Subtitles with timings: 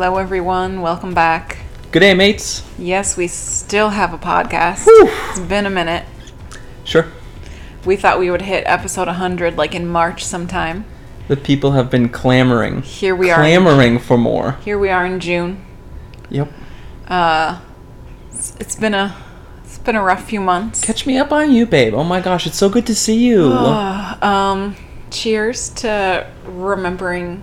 [0.00, 0.80] Hello, everyone.
[0.80, 1.58] Welcome back.
[1.90, 2.62] Good day, mates.
[2.78, 4.84] Yes, we still have a podcast.
[4.84, 5.08] Whew.
[5.30, 6.04] It's been a minute.
[6.84, 7.08] Sure.
[7.84, 10.84] We thought we would hit episode 100 like in March sometime.
[11.26, 12.82] The people have been clamoring.
[12.82, 13.40] Here we are.
[13.40, 14.52] Clamoring for more.
[14.64, 15.66] Here we are in June.
[16.30, 16.52] Yep.
[17.08, 17.60] Uh,
[18.30, 19.16] it's, it's been a
[19.64, 20.80] it's been a rough few months.
[20.80, 21.94] Catch me up on you, babe.
[21.94, 23.50] Oh my gosh, it's so good to see you.
[23.52, 24.76] um,
[25.10, 27.42] cheers to remembering,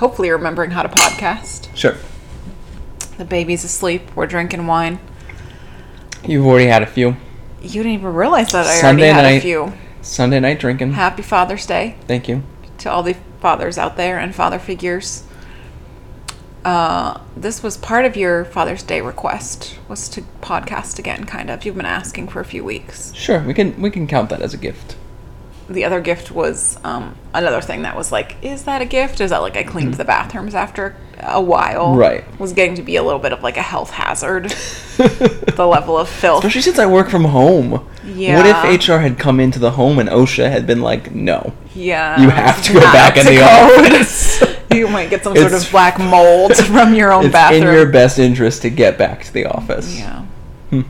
[0.00, 1.74] hopefully remembering how to podcast.
[1.76, 1.94] Sure.
[3.18, 4.14] The baby's asleep.
[4.16, 4.98] We're drinking wine.
[6.26, 7.16] You've already had a few.
[7.62, 9.42] You didn't even realize that I Sunday already had a night.
[9.42, 9.72] few.
[10.02, 10.92] Sunday night drinking.
[10.92, 11.96] Happy Father's Day.
[12.06, 12.42] Thank you.
[12.78, 15.24] to all the fathers out there and father figures.
[16.64, 21.64] Uh, this was part of your Father's Day request was to podcast again, kind of.
[21.64, 23.14] You've been asking for a few weeks.
[23.14, 24.96] Sure, we can we can count that as a gift.
[25.70, 29.20] The other gift was um, another thing that was like, is that a gift?
[29.20, 31.94] Is that like I cleaned the bathrooms after a while?
[31.94, 32.24] Right.
[32.40, 34.50] Was getting to be a little bit of like a health hazard.
[34.96, 36.44] the level of filth.
[36.44, 37.88] Especially since I work from home.
[38.04, 38.36] Yeah.
[38.36, 42.20] What if HR had come into the home and OSHA had been like, no, yeah.
[42.20, 43.92] you have to go back in the code.
[43.92, 44.42] office.
[44.72, 47.62] you might get some sort of black mold from your own it's bathroom.
[47.62, 49.98] in your best interest to get back to the office.
[49.98, 50.24] Yeah.
[50.70, 50.82] Hmm.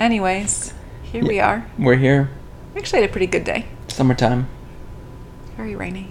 [0.00, 1.66] Anyways, here we are.
[1.78, 2.30] We're here.
[2.74, 3.66] We actually had a pretty good day.
[3.98, 4.46] Summertime.
[5.56, 6.06] Very rainy.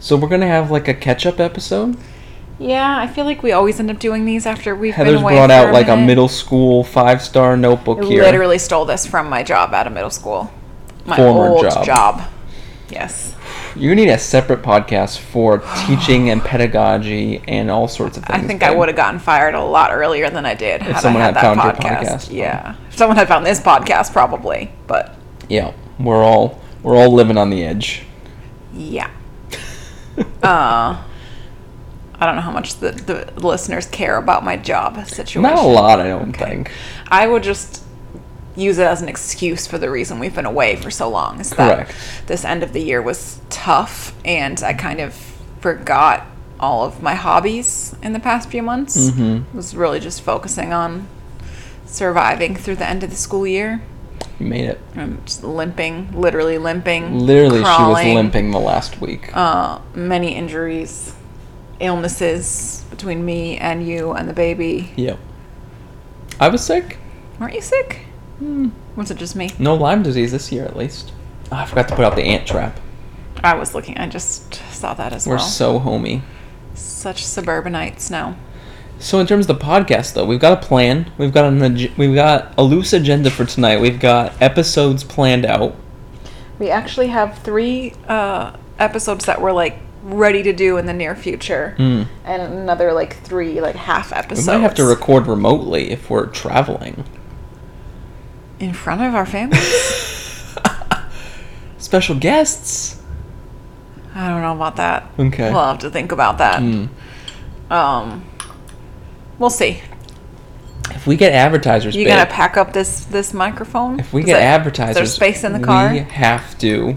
[0.00, 1.96] So we're gonna have like a catch-up episode.
[2.58, 5.34] Yeah, I feel like we always end up doing these after we've Heather's been away
[5.36, 6.06] brought for out a like a minute.
[6.06, 8.06] middle school five-star notebook here.
[8.06, 8.22] I here.
[8.24, 10.52] literally stole this from my job at a middle school.
[11.06, 11.84] My Former old job.
[11.86, 12.22] job.
[12.90, 13.36] Yes.
[13.76, 18.42] You need a separate podcast for teaching and pedagogy and all sorts of things.
[18.42, 18.78] I think I babe.
[18.78, 21.62] would have gotten fired a lot earlier than I did had someone I had, found
[21.62, 22.02] your podcast.
[22.26, 22.32] podcast.
[22.32, 22.74] Yeah.
[22.88, 24.72] If someone had found this podcast, probably.
[24.88, 25.14] But
[25.48, 28.02] Yeah, we're all we're all living on the edge.
[28.74, 29.10] yeah.
[30.42, 31.02] uh,
[32.22, 35.42] I don't know how much the, the listeners care about my job situation.
[35.42, 36.70] Not a lot, I don't think.
[37.08, 37.82] I would just
[38.56, 41.40] use it as an excuse for the reason we've been away for so long.
[41.40, 41.90] Is Correct.
[41.90, 45.14] that this end of the year was tough, and I kind of
[45.60, 46.26] forgot
[46.58, 49.10] all of my hobbies in the past few months.
[49.10, 49.44] Mhm.
[49.54, 51.08] Was really just focusing on
[51.86, 53.80] surviving through the end of the school year.
[54.40, 54.80] You made it.
[54.96, 57.18] I'm just limping, literally limping.
[57.18, 59.36] Literally, crawling, she was limping the last week.
[59.36, 61.14] Uh, many injuries,
[61.78, 64.92] illnesses between me and you and the baby.
[64.96, 65.18] yep.
[66.40, 66.96] I was sick.
[67.38, 68.06] Weren't you sick?
[68.38, 68.70] Hmm.
[68.96, 69.50] Was it just me?
[69.58, 71.12] No Lyme disease this year, at least.
[71.52, 72.80] Oh, I forgot to put out the ant trap.
[73.44, 73.98] I was looking.
[73.98, 75.36] I just saw that as well.
[75.36, 76.22] We're so homey.
[76.74, 78.36] Such suburbanites now.
[79.00, 81.10] So in terms of the podcast, though, we've got a plan.
[81.18, 83.80] We've got an ag- we've got a loose agenda for tonight.
[83.80, 85.74] We've got episodes planned out.
[86.58, 91.14] We actually have three uh, episodes that we're like ready to do in the near
[91.16, 92.02] future, Hmm.
[92.24, 94.46] and another like three like half episodes.
[94.46, 97.04] We might have to record remotely if we're traveling.
[98.58, 100.54] in front of our families.
[101.78, 103.00] Special guests.
[104.14, 105.10] I don't know about that.
[105.18, 105.50] Okay.
[105.50, 106.60] We'll have to think about that.
[106.60, 106.86] Hmm.
[107.72, 108.24] Um,
[109.40, 109.82] we'll see.
[110.92, 113.98] If we get advertisers, You babe, gonna pack up this this microphone?
[113.98, 115.90] if we Is get that- advertisers, Is there space in the car?
[115.92, 116.96] We have to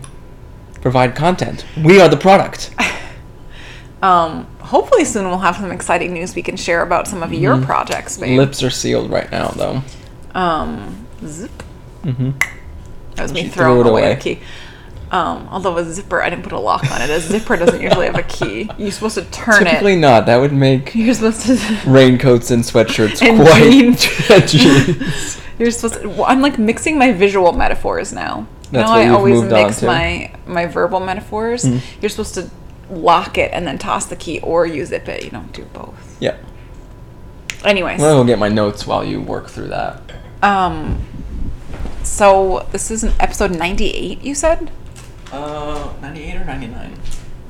[0.81, 1.65] provide content.
[1.83, 2.71] We are the product.
[4.01, 7.55] Um, hopefully soon we'll have some exciting news we can share about some of your
[7.55, 7.63] Mm-hmm.
[7.65, 8.37] projects, babe.
[8.37, 9.81] Lips are sealed right now, though.
[10.35, 11.61] Um, zip.
[12.03, 12.31] hmm
[13.15, 14.39] That was me She throwing threw it away, a key.
[15.13, 17.09] Um, although a zipper, I didn't put a lock on it.
[17.09, 18.67] A zipper doesn't usually have a key.
[18.79, 19.97] You're supposed to turn Typically it.
[19.97, 20.25] not.
[20.25, 21.79] That would make You're supposed to.
[21.89, 25.39] raincoats and sweatshirts And quite jeans.
[25.59, 26.09] You're supposed to.
[26.09, 28.47] well, I'm like mixing my visual metaphors now.
[28.71, 29.85] That's now what I you've always moved on mix to.
[29.85, 31.63] my my verbal metaphors.
[31.63, 31.81] Mm.
[32.01, 32.49] You're supposed to
[32.89, 35.23] lock it and then toss the key, or you zip it.
[35.23, 36.17] You don't do both.
[36.19, 36.37] Yeah.
[37.63, 40.01] Anyways, I'm gonna go get my notes while you work through that.
[40.41, 40.99] um,
[42.01, 44.21] so this is an episode 98.
[44.23, 44.71] You said?
[45.33, 46.99] Uh, 98 or 99?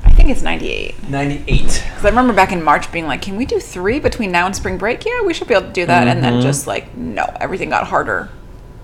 [0.04, 1.08] I think it's 98.
[1.08, 1.46] 98.
[1.58, 4.56] Because I remember back in March being like, can we do three between now and
[4.56, 5.04] spring break?
[5.04, 6.08] Yeah, we should be able to do that.
[6.08, 6.42] And then Mhm.
[6.42, 8.30] just like, no, everything got harder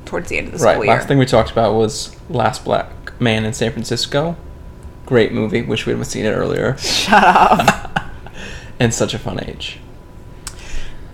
[0.05, 0.73] towards the end of the Right.
[0.75, 0.95] school year.
[0.95, 2.89] Last thing we talked about was Last Black
[3.21, 4.37] Man in San Francisco.
[5.07, 5.63] Great movie.
[5.63, 6.77] Wish we had seen it earlier.
[6.83, 8.01] Shut up.
[8.81, 9.79] and such a fun age.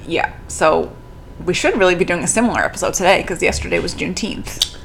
[0.08, 0.90] yeah, so
[1.44, 4.75] we should really be doing a similar episode today because yesterday was Juneteenth.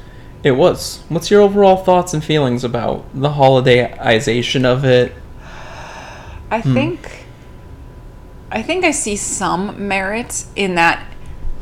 [0.42, 1.02] It was.
[1.08, 5.14] What's your overall thoughts and feelings about the holidayization of it?
[6.50, 6.74] I Hmm.
[6.74, 7.26] think,
[8.50, 11.00] I think I see some merit in that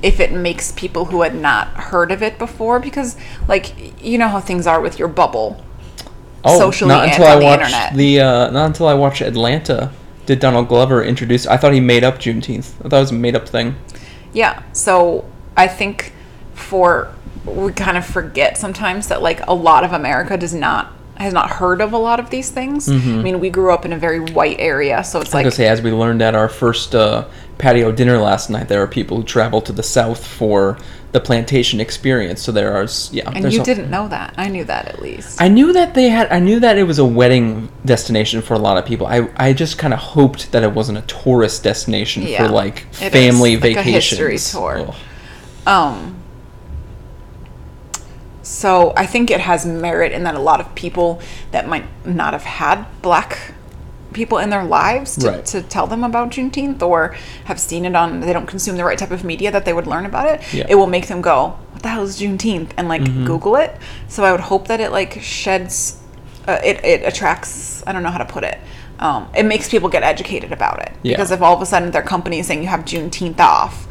[0.03, 3.17] if it makes people who had not heard of it before, because
[3.47, 5.63] like you know how things are with your bubble.
[6.43, 7.95] Oh, Socially not and until I on the watched internet.
[7.95, 9.91] the uh, not until I watched Atlanta
[10.25, 11.47] did Donald Glover introduce?
[11.47, 12.73] I thought he made up Juneteenth.
[12.85, 13.75] I thought it was a made up thing.
[14.33, 14.63] Yeah.
[14.73, 16.13] So I think
[16.55, 17.15] for
[17.45, 21.51] we kind of forget sometimes that like a lot of America does not has not
[21.51, 22.89] heard of a lot of these things.
[22.89, 25.37] I mean, we grew up in a very white area, so it's Mm-hmm.
[25.37, 27.27] I like gonna say, as we learned at our first uh,
[27.59, 30.79] patio dinner last night, there are people who travel to the south for
[31.13, 32.41] the plantation experience.
[32.41, 33.31] So there are, yeah.
[33.35, 34.33] and you a- didn't know that.
[34.39, 35.43] I knew that at least.
[35.43, 36.33] I knew that they had.
[36.33, 39.07] I knew that it was a wedding destination for a lot of people.
[39.07, 42.87] I I just kind of hoped that it wasn't a tourist destination Yeah, for like
[43.01, 44.19] it family is, like a vacations.
[44.19, 44.87] history tour.
[44.89, 44.95] Ugh.
[45.67, 46.20] Um,
[48.43, 51.21] so I think it has merit in that a lot of people
[51.53, 53.55] that might not have had black
[54.13, 55.47] people in their lives to, Right.
[55.47, 57.15] to tell them about Juneteenth or
[57.45, 59.87] have seen it on they don't consume the right type of media that they would
[59.87, 60.41] learn about it.
[60.53, 60.67] Yeah.
[60.69, 63.25] It will make them go, "What the hell is Juneteenth?" and like Mm-hmm.
[63.27, 63.77] Google it.
[64.09, 65.99] So I would hope that it like sheds,
[66.49, 67.85] uh, it it attracts.
[67.87, 68.59] I don't know how to put it.
[68.99, 71.13] Um, it makes people get educated about it Yeah.
[71.13, 73.87] because if all of a sudden their company is saying you have Juneteenth off,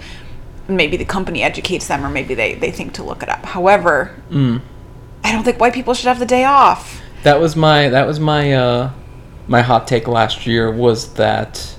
[0.69, 3.45] maybe the company educates them or maybe they, they think to look it up.
[3.45, 4.61] However, Mm.
[5.23, 7.01] I don't think white people should have the day off.
[7.23, 8.91] That was my that was my uh,
[9.47, 11.75] my hot take last year was that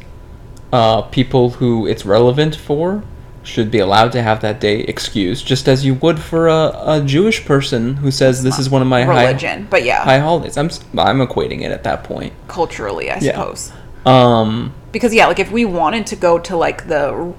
[0.72, 3.02] uh, people who it's relevant for
[3.42, 7.02] should be allowed to have that day excused, just as you would for a, a
[7.04, 9.66] Jewish person who says this is one of my high, religion.
[9.70, 10.58] but yeah, high holidays.
[10.58, 12.34] I'm I'm equating it at that point.
[12.48, 13.32] culturally, I Yeah.
[13.32, 13.72] suppose.
[14.04, 17.32] Um, Because yeah, like if we wanted to go to like the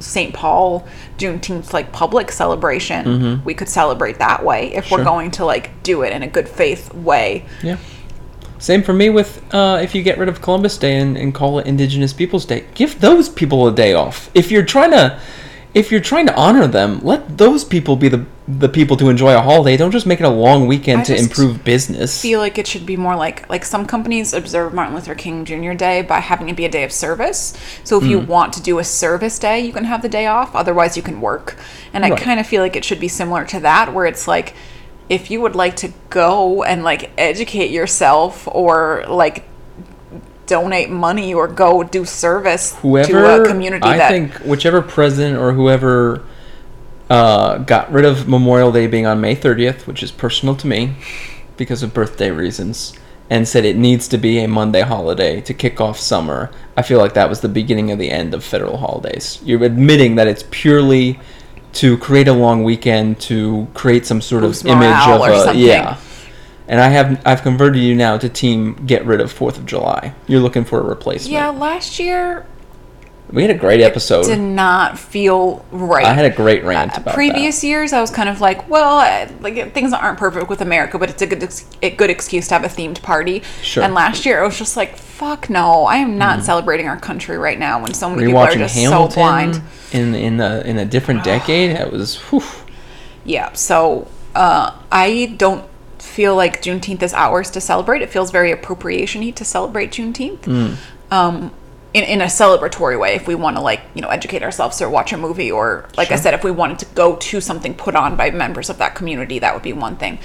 [0.00, 0.34] St.
[0.34, 0.86] Paul
[1.18, 4.88] Juneteenth like public celebration, we could celebrate that way if Mm-hmm.
[4.88, 4.98] Sure.
[4.98, 7.44] we're going to like do it in a good faith way.
[7.62, 7.76] yeah.
[8.58, 11.58] Same for me with uh, if you get rid of Columbus Day and, and call
[11.58, 14.30] it Indigenous Peoples Day, give those people a day off.
[14.32, 15.20] If you're trying to,
[15.74, 19.34] if you're trying to honor them, let those people be the the people to enjoy
[19.34, 19.74] a holiday.
[19.76, 22.20] Don't just make it a long weekend I to improve business.
[22.20, 25.44] I feel like it should be more like like some companies observe Martin Luther King
[25.44, 25.72] Jr.
[25.72, 27.54] Day by having it be a day of service.
[27.84, 28.26] So if you Hmm.
[28.26, 30.54] want to do a service day, you can have the day off.
[30.54, 31.56] Otherwise, you can work.
[31.92, 34.54] And I kind of feel like it should be similar to that, where it's like
[35.08, 39.44] if you would like to go and like educate yourself or like
[40.46, 45.38] donate money or go do service whoever to a community I that think whichever president
[45.38, 46.22] or whoever
[47.10, 50.96] uh, got rid of Memorial Day being on May 30th, which is personal to me
[51.56, 52.94] because of birthday reasons,
[53.30, 56.50] and said it needs to be a Monday holiday to kick off summer.
[56.76, 59.40] I feel like that was the beginning of the end of federal holidays.
[59.44, 61.20] You're admitting that it's purely
[61.74, 65.62] to create a long weekend to create some sort Boost of image of a something.
[65.62, 65.98] yeah.
[66.66, 70.14] And I have I've converted you now to team get rid of Fourth of July.
[70.26, 71.32] You're looking for a replacement.
[71.32, 72.46] yeah, last year
[73.30, 74.24] We had a great episode.
[74.26, 76.04] did not feel right.
[76.06, 78.98] I had a great rant Uh, about previous years i was kind of like well
[78.98, 82.48] I- like things aren't perfect with america but it's a good ex- a good excuse
[82.48, 83.82] to have a themed party Sure.
[83.82, 87.36] and last year i was just like fuck no i am not celebrating our country
[87.38, 88.16] right now when so that.
[88.16, 89.60] many people are just so blind
[89.92, 91.76] in in a in a different decade.
[91.76, 92.42] that was whew,
[93.24, 95.64] yeah so uh, i don't
[96.04, 100.76] feel like juneteenth is ours to celebrate it feels very appropriation-y to celebrate juneteenth Mm.
[101.10, 101.50] um,
[101.94, 104.88] in, in a celebratory way if we want to like you know educate ourselves or
[104.90, 107.94] watch a movie or like i said if we wanted to go to something put
[107.96, 110.18] on by members of that community that would be one thing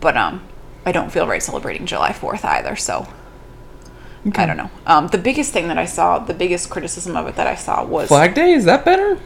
[0.00, 0.42] but um
[0.84, 3.06] i don't feel right celebrating july 4th either so
[4.36, 7.36] i don't know um the biggest thing that i saw the biggest criticism of it
[7.36, 8.52] that i saw was Flag Day.
[8.52, 9.18] Is that better?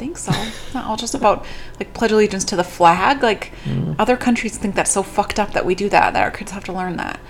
[0.00, 0.32] Think so.
[0.34, 1.44] It's not all just about
[1.78, 3.22] like pledge allegiance to the flag.
[3.22, 3.52] Like
[3.98, 6.14] other countries think that's so fucked up that we do that.
[6.14, 7.20] That our kids have to learn that.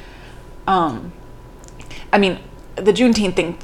[0.66, 1.12] Um,
[2.12, 2.38] I mean,
[2.76, 3.58] the Juneteenth thing,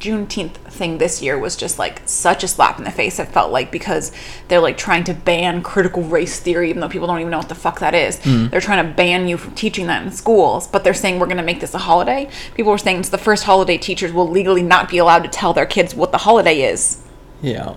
[0.00, 3.18] Juneteenth thing this year was just like such a slap in the face.
[3.18, 4.12] It felt like because
[4.48, 7.50] they're like trying to ban critical race theory, even though people don't even know what
[7.50, 8.18] the fuck that is.
[8.50, 11.36] They're trying to ban you from teaching that in schools, but they're saying we're going
[11.36, 12.30] to make this a holiday.
[12.54, 15.52] People were saying it's the first holiday teachers will legally not be allowed to tell
[15.52, 17.02] their kids what the holiday is
[17.42, 17.74] Yeah.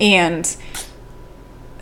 [0.00, 0.56] And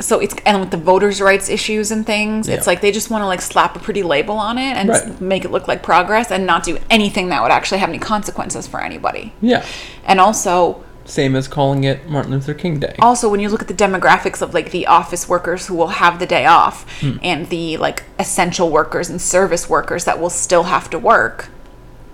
[0.01, 3.23] so it's and with the voters rights issues and things it's like they just want
[3.23, 5.21] to like slap a pretty label on it and Right.
[5.21, 8.67] make it look like progress and not do anything that would actually have any consequences
[8.67, 9.65] for anybody Yeah.
[10.05, 12.97] and also Same as calling it Martin Luther King Day.
[12.99, 16.19] also when you look at the demographics of like the office workers who will have
[16.19, 17.19] the day off Hmm.
[17.23, 21.49] and the like essential workers and service workers that will still have to work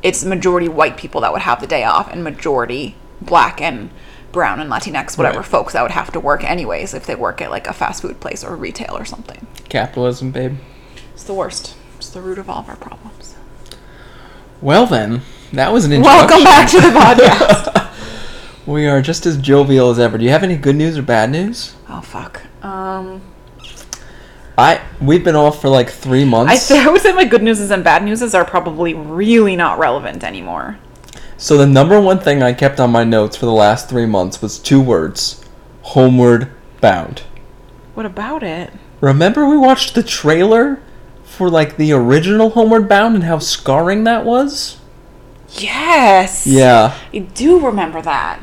[0.03, 3.91] it's majority white people that would have the day off and majority black and
[4.33, 5.47] brown and latinx whatever Right.
[5.49, 8.21] folks that would have to work anyways if they work at like a fast food
[8.21, 10.57] place or retail or something Capitalism, babe.
[11.13, 13.35] it's the worst it's the root of all of our problems
[14.63, 15.23] Well then,
[15.53, 16.29] that was an introduction.
[16.29, 17.87] welcome back to the podcast
[18.67, 20.17] We are just as jovial as ever.
[20.19, 21.75] Do you have any good news or bad news?
[21.89, 23.21] oh fuck um
[24.59, 26.69] I we've been off for like three I, months.
[26.69, 30.23] th- I would say my good news and bad news are probably really not relevant
[30.23, 30.79] anymore
[31.41, 34.43] So the number one thing I kept on my notes for the last three months
[34.43, 35.43] was two words:
[35.81, 37.23] homeward bound.
[37.95, 38.71] What about it?
[39.01, 40.83] Remember we watched the trailer
[41.25, 44.79] for like the original Homeward Bound and how scarring that was?
[45.53, 46.47] Yes.
[46.47, 46.95] Yeah.
[47.15, 48.41] I do remember that.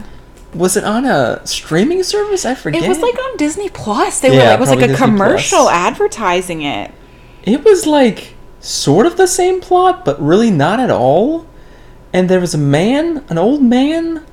[0.56, 2.46] Was it on a streaming service?
[2.46, 2.82] I forget.
[2.82, 4.22] It was like on Disney Plus.
[4.22, 5.72] They were like, it was like a Disney commercial Plus.
[5.72, 6.92] advertising it.
[7.44, 11.46] It was like sort of the same plot, but really not at all.
[12.18, 14.26] And there was a man, an old man.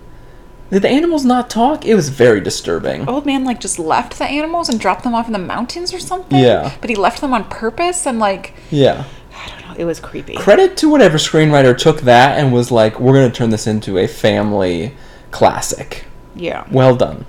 [0.70, 1.84] Did the animals not talk?
[1.84, 3.06] It was very disturbing.
[3.06, 5.98] Old man like just left the animals and dropped them off in the mountains or
[5.98, 6.38] something.
[6.38, 6.74] Yeah.
[6.80, 9.04] But he left them on purpose and like Yeah.
[9.36, 9.74] I don't know.
[9.76, 10.34] It was creepy.
[10.34, 13.98] Credit to whatever screenwriter took that and was like, we're going to turn this into
[13.98, 14.96] a family
[15.30, 16.06] classic.
[16.34, 16.66] yeah.
[16.70, 17.26] Well done.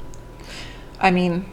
[1.01, 1.45] I mean,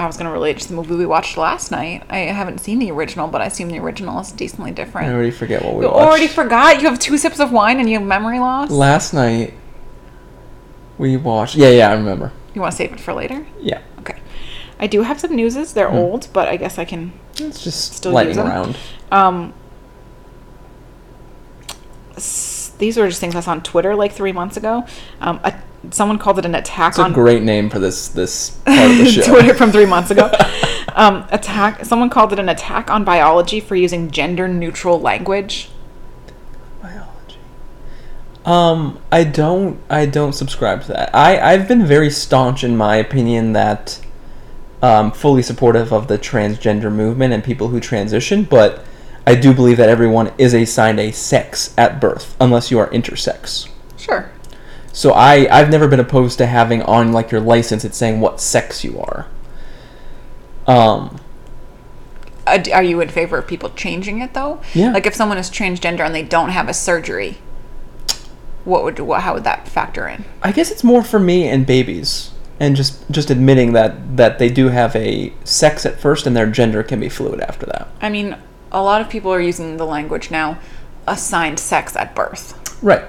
[0.00, 2.04] I was gonna relate to the movie we watched last night.
[2.08, 5.08] I haven't seen the original, but I assume the original is decently different.
[5.08, 6.06] I already forget what we You watched.
[6.08, 6.80] already forgot.
[6.80, 8.70] You have two sips of wine and you have memory loss.
[8.70, 9.52] Last night,
[10.96, 11.54] we watched.
[11.54, 12.32] Yeah, yeah, I remember.
[12.54, 13.46] you want to save it for later?
[13.60, 13.82] Yeah.
[14.00, 14.18] Okay.
[14.78, 15.74] I do have some newses.
[15.74, 17.12] They're old, but I guess I can.
[17.36, 18.76] It's just Still lightning around.
[19.12, 19.52] Um,
[22.78, 24.84] these were just things I saw on Twitter like three months ago.
[25.20, 25.54] Um, a,
[25.90, 28.98] someone called it an attack It's a on great name for this this part of
[28.98, 29.22] the show.
[29.22, 30.30] Twitter from three months ago.
[30.94, 31.84] um, attack.
[31.84, 35.70] Someone called it an attack on biology for using gender neutral language.
[36.82, 37.38] Biology.
[38.44, 39.80] Um, I don't.
[39.88, 41.14] I don't subscribe to that.
[41.14, 44.00] I I've been very staunch in my opinion that,
[44.82, 48.84] um, fully supportive of the transgender movement and people who transition, but
[49.26, 53.68] I do believe that everyone is assigned a sex at birth, unless you are intersex.
[53.96, 54.30] Sure.
[54.92, 58.40] So I I've never been opposed to having on like your license it's saying what
[58.40, 59.26] sex you are.
[60.66, 61.20] Um,
[62.46, 64.60] Uh, are you in favor of people changing it though?
[64.74, 64.92] Yeah.
[64.92, 67.38] Like if someone is transgender and they don't have a surgery,
[68.64, 70.24] what would what, how would that factor in?
[70.42, 74.48] I guess it's more for me and babies, and just just admitting that that they
[74.48, 77.88] do have a sex at first, and their gender can be fluid after that.
[78.00, 78.36] I mean,
[78.72, 80.58] a lot of people are using the language now,
[81.06, 82.54] assigned sex at birth.
[82.82, 83.04] Right.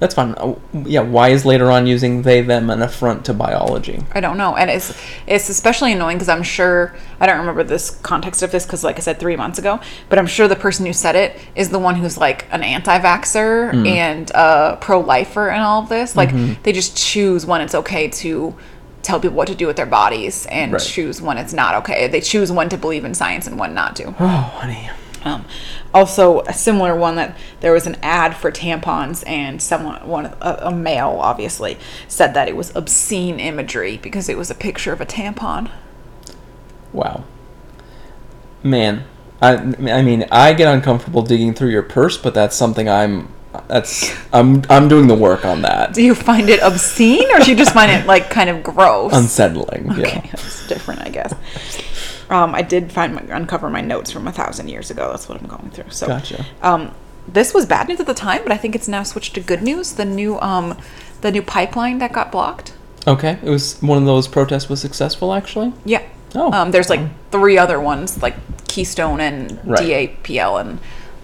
[0.00, 0.34] That's fine.
[0.36, 1.02] Uh, Yeah.
[1.02, 4.02] Why is later on using they them an affront to biology?
[4.12, 4.92] I don't know, and it's
[5.26, 8.96] it's especially annoying because I'm sure I don't remember this context of this because, like
[8.96, 9.78] I said, three months ago.
[10.08, 13.86] But I'm sure the person who said it is the one who's like an anti-vaxer
[13.86, 16.16] and a pro-lifer and all of this.
[16.16, 16.30] Like
[16.62, 18.54] they just choose when it's okay to
[19.02, 20.82] tell people what to do with their bodies and Right.
[20.82, 22.06] choose when it's not okay.
[22.08, 24.14] They choose when to believe in science and when not to.
[24.20, 24.26] Oh,
[24.60, 24.90] honey.
[25.24, 25.44] Um,
[25.92, 30.58] also, a similar one that there was an ad for tampons, and someone, one a,
[30.62, 31.78] a male, obviously,
[32.08, 35.70] said that it was obscene imagery because it was a picture of a tampon.
[36.92, 37.24] Wow.
[38.62, 39.04] Man,
[39.40, 43.28] I I mean I get uncomfortable digging through your purse, but that's something I'm
[43.68, 45.94] that's I'm I'm doing the work on that.
[45.94, 49.12] Do you find it obscene, or do you just find it like kind of gross?
[49.14, 49.90] Unsettling.
[49.92, 50.20] Okay, Yeah.
[50.32, 51.32] that's different, I guess.
[52.30, 55.10] Um, I did find my, uncover my notes from a thousand years ago.
[55.10, 55.90] That's what I'm going through.
[55.90, 56.46] So, Gotcha.
[56.62, 56.94] um,
[57.28, 59.62] this was bad news at the time, but I think it's now switched to good
[59.62, 59.92] news.
[59.94, 60.78] The new um,
[61.20, 62.72] the new pipeline that got blocked.
[63.06, 63.38] Okay.
[63.42, 65.72] It was one of those protests was successful actually.
[65.84, 66.02] Yeah.
[66.34, 66.52] Oh.
[66.52, 68.36] Um, there's like three other ones, like
[68.68, 69.80] Keystone and Right.
[70.24, 70.78] DAPL, and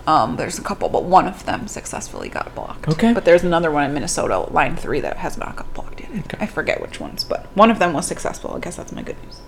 [0.06, 2.88] um, there's a couple, but one of them successfully got blocked.
[2.88, 3.12] Okay.
[3.12, 6.10] But there's another one in Minnesota, line three, that has not got blocked yet.
[6.10, 6.38] Okay.
[6.40, 8.54] I forget which ones, but one of them was successful.
[8.54, 9.40] I guess that's my good news.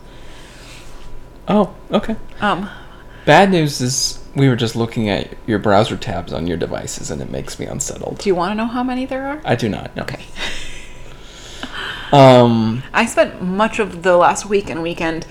[1.48, 2.16] Oh, okay.
[2.40, 2.68] Um,
[3.24, 7.20] Bad news is we were just looking at your browser tabs on your devices and
[7.20, 8.18] it makes me unsettled.
[8.18, 9.40] do you want to know how many there are?
[9.44, 10.02] I do not know.
[10.02, 10.24] Okay.
[12.10, 15.26] Um I spent much of the last week and weekend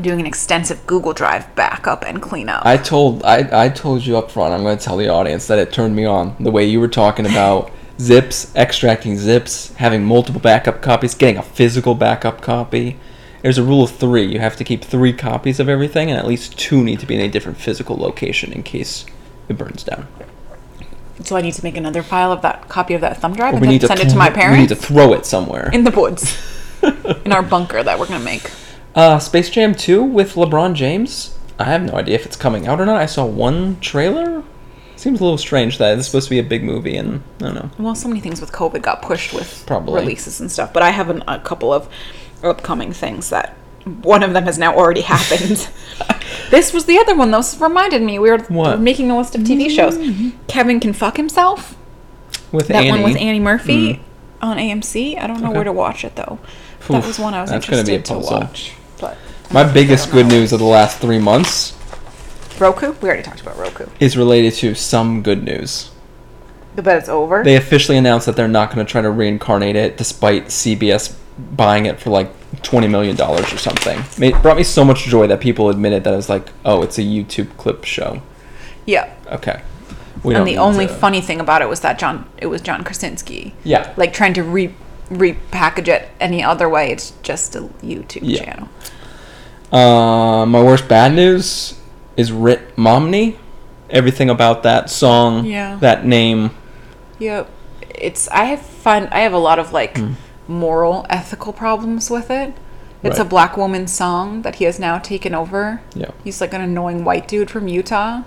[0.00, 2.66] doing an extensive Google Drive backup and cleanup.
[2.66, 5.72] I told I, I told you up front, I'm gonna tell the audience that it
[5.72, 6.34] turned me on.
[6.40, 11.42] The way you were talking about zips, extracting zips, having multiple backup copies, getting a
[11.42, 12.98] physical backup copy.
[13.46, 14.24] There's a rule of three.
[14.26, 17.14] You have to keep three copies of everything, and at least two need to be
[17.14, 19.06] in a different physical location in case
[19.48, 20.08] it burns down.
[21.22, 23.58] so I need to make another file of that copy of that thumb drive Or
[23.58, 25.70] and then send it to my thro- We need to throw it somewhere.
[25.72, 26.36] in the woods,
[27.24, 28.50] in our bunker that we're gonna make.
[28.96, 31.38] Uh, Space Jam 2 with LeBron James.
[31.56, 32.96] I have no idea if it's coming out or not.
[32.96, 34.42] I saw one trailer.
[34.96, 37.54] Seems a little strange that it's supposed to be a big movie, and I don't
[37.54, 37.70] know.
[37.78, 40.00] Well, so many things with COVID got pushed with Probably.
[40.00, 41.88] releases and stuff, but I have an, a couple of
[42.42, 43.56] upcoming things that
[44.02, 45.68] one of them has now already happened.
[46.50, 47.30] this was the other one.
[47.30, 49.96] Those reminded me we were making a list of TV shows.
[49.96, 50.30] Mm-hmm.
[50.48, 51.76] Kevin can fuck himself.
[52.52, 52.90] With That Annie.
[52.90, 54.00] one with Annie Murphy mm.
[54.42, 55.18] on AMC.
[55.20, 55.54] I don't know Okay.
[55.56, 56.38] where to watch it though.
[56.88, 58.72] that was one I was that's gonna be a interested to watch.
[59.00, 59.18] But
[59.52, 61.76] My biggest good news of the last three months
[62.58, 62.92] Roku.
[63.02, 63.86] We already talked about Roku.
[64.00, 65.90] is related to some good news.
[66.74, 67.42] The but it's over.
[67.42, 71.86] They officially announced that they're not going to try to reincarnate it, despite CBS buying
[71.86, 72.30] it for like
[72.62, 73.98] twenty million dollars or something.
[74.22, 76.98] It brought me so much joy that people admitted that it was like, oh, it's
[76.98, 78.22] a YouTube clip show.
[78.86, 79.12] yeah.
[79.30, 79.60] Okay.
[80.22, 82.82] We And the only to- funny thing about it was that John, it was John
[82.84, 83.54] Krasinski.
[83.64, 83.92] Yeah.
[83.96, 84.74] Like trying to re
[85.10, 86.90] repackage it any other way.
[86.90, 88.44] It's just a YouTube Yeah.
[88.44, 88.68] channel.
[89.72, 91.74] Uh, my worst bad news
[92.16, 93.36] is Ritt Momney.
[93.90, 95.76] Everything about that song, Yeah.
[95.80, 96.50] that name.
[97.18, 97.48] Yep.
[97.94, 99.08] It's I have fun.
[99.12, 100.12] I have a lot of like Hmm.
[100.48, 102.54] Moral, ethical problems with it.
[103.02, 105.80] It's a black woman's song that he has now taken over.
[105.94, 106.10] Yeah.
[106.24, 108.22] He's like an annoying white dude from Utah.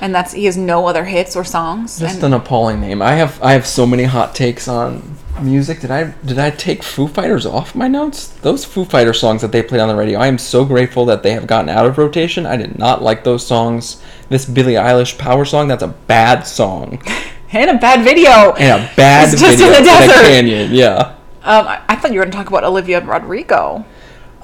[0.00, 2.00] And that's he has no other hits or songs.
[2.00, 3.00] Just and an appalling name.
[3.00, 5.80] I have I have so many hot takes on music.
[5.80, 8.26] Did I did I take Foo Fighters off my notes?
[8.26, 10.18] Those Foo Fighter songs that they played on the radio.
[10.18, 12.44] I am so grateful that they have gotten out of rotation.
[12.44, 14.02] I did not like those songs.
[14.28, 17.00] This Billie Eilish Power song, that's a bad song
[17.62, 18.52] and a bad video.
[18.54, 20.22] and a bad It's just video in the desert.
[20.26, 20.72] canyon.
[20.72, 21.14] Yeah.
[21.42, 23.84] Um, I, I thought you were going to talk about Olivia Rodrigo.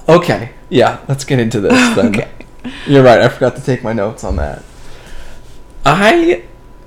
[0.09, 0.51] Okay.
[0.69, 1.01] Yeah.
[1.09, 2.09] Let's get into this then.
[2.09, 2.29] Okay.
[2.87, 3.21] You're right.
[3.21, 4.63] I forgot to take my notes on that.
[5.85, 6.45] I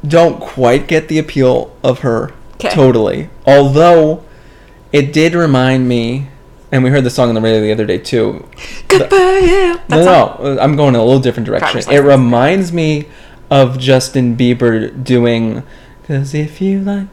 [0.08, 2.70] don't quite get the appeal of her 'Kay.
[2.70, 3.30] totally.
[3.48, 4.24] Although
[4.92, 6.28] it did remind me,
[6.72, 8.48] and we heard the song on the radio the other day too.
[8.88, 9.42] Goodbye.
[9.44, 9.80] yeah.
[9.90, 10.04] No,
[10.40, 11.82] no, I'm going in a little different direction.
[11.92, 13.08] It reminds me
[13.50, 15.64] of Justin Bieber doing,
[16.08, 17.08] "Cause if you like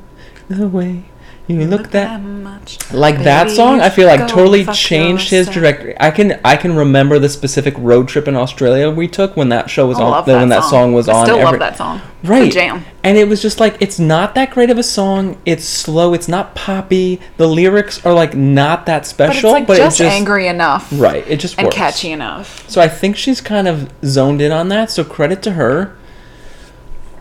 [0.48, 1.04] the way
[1.46, 2.78] you look that much.
[2.92, 7.18] like that song i feel like totally changed his trajectory i can i can remember
[7.18, 10.26] the specific road trip in australia we took when that show was I on love
[10.28, 12.00] when that song was I on still every- love that song.
[12.22, 12.84] Right jam.
[13.02, 16.28] and it was just like it's not that great of a song it's slow it's
[16.28, 20.04] not poppy the lyrics are like not that But it's special like but, just, it
[20.04, 20.88] just angry enough.
[20.92, 22.68] right it just And works catchy enough.
[22.70, 25.96] so i think she's kind of zoned in on that so credit to her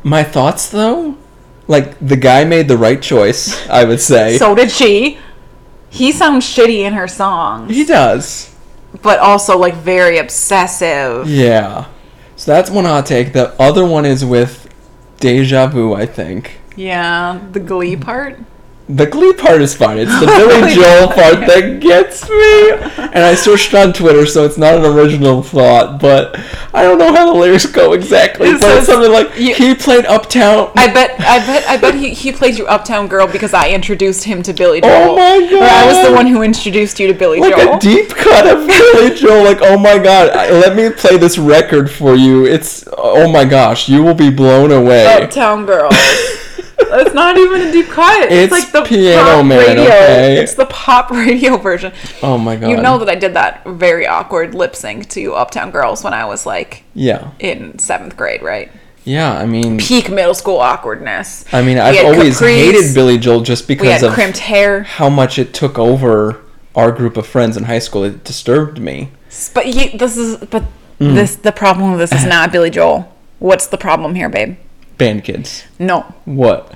[0.03, 1.17] my thoughts though
[1.69, 5.19] like the guy made the right choice i would say So did she.
[5.91, 8.53] He sounds shitty in her songs, he does
[9.01, 11.29] but also like very obsessive.
[11.29, 11.85] Yeah.
[12.35, 13.33] So that's one hot take.
[13.33, 14.73] The other one is with
[15.17, 16.59] Deja Vu, I think.
[16.75, 18.39] Yeah, the Glee part.
[18.91, 19.99] The Glee part is fine.
[19.99, 22.71] It's the Billy Joel part that gets me.
[23.13, 26.35] And I searched on Twitter, so it's not an original thought, but
[26.73, 28.49] I don't know how the lyrics go exactly.
[28.49, 30.71] It but it's something like you- he played Uptown.
[30.75, 34.23] I bet, I bet, I bet he, he played you Uptown Girl because I introduced
[34.23, 34.91] him to Billy Joel.
[35.11, 35.61] Oh my god!
[35.61, 37.75] Or I was the one who introduced you to Billy like Joel.
[37.75, 39.43] a deep cut of Billy Joel.
[39.43, 42.47] Like, oh my god, let me play this record for you.
[42.47, 45.05] It's oh my gosh, you will be blown away.
[45.21, 45.89] Uptown Girl.
[46.81, 48.31] It's not even a deep cut.
[48.31, 49.83] It's It's, like the Piano pop Man, radio.
[49.83, 50.37] okay?
[50.41, 51.91] It's the pop radio version.
[52.23, 52.69] Oh my god.
[52.69, 56.25] You know that I did that very awkward lip sync to Uptown Girls when I
[56.25, 57.31] was like Yeah.
[57.39, 58.71] in seventh grade, right?
[59.05, 61.45] Yeah, I mean, Peak middle school awkwardness.
[61.51, 65.09] I mean, We I've always capris, hated Billy Joel just because of crimped hair, how
[65.09, 66.41] much it took over
[66.75, 68.03] our group of friends in high school.
[68.03, 69.11] It disturbed me.
[69.53, 70.63] but he, this is but
[70.99, 71.15] Mm.
[71.15, 73.09] this the problem with this is not Billy Joel.
[73.39, 74.57] What's the problem here, babe?
[74.99, 75.63] Band kids.
[75.79, 76.73] No, What?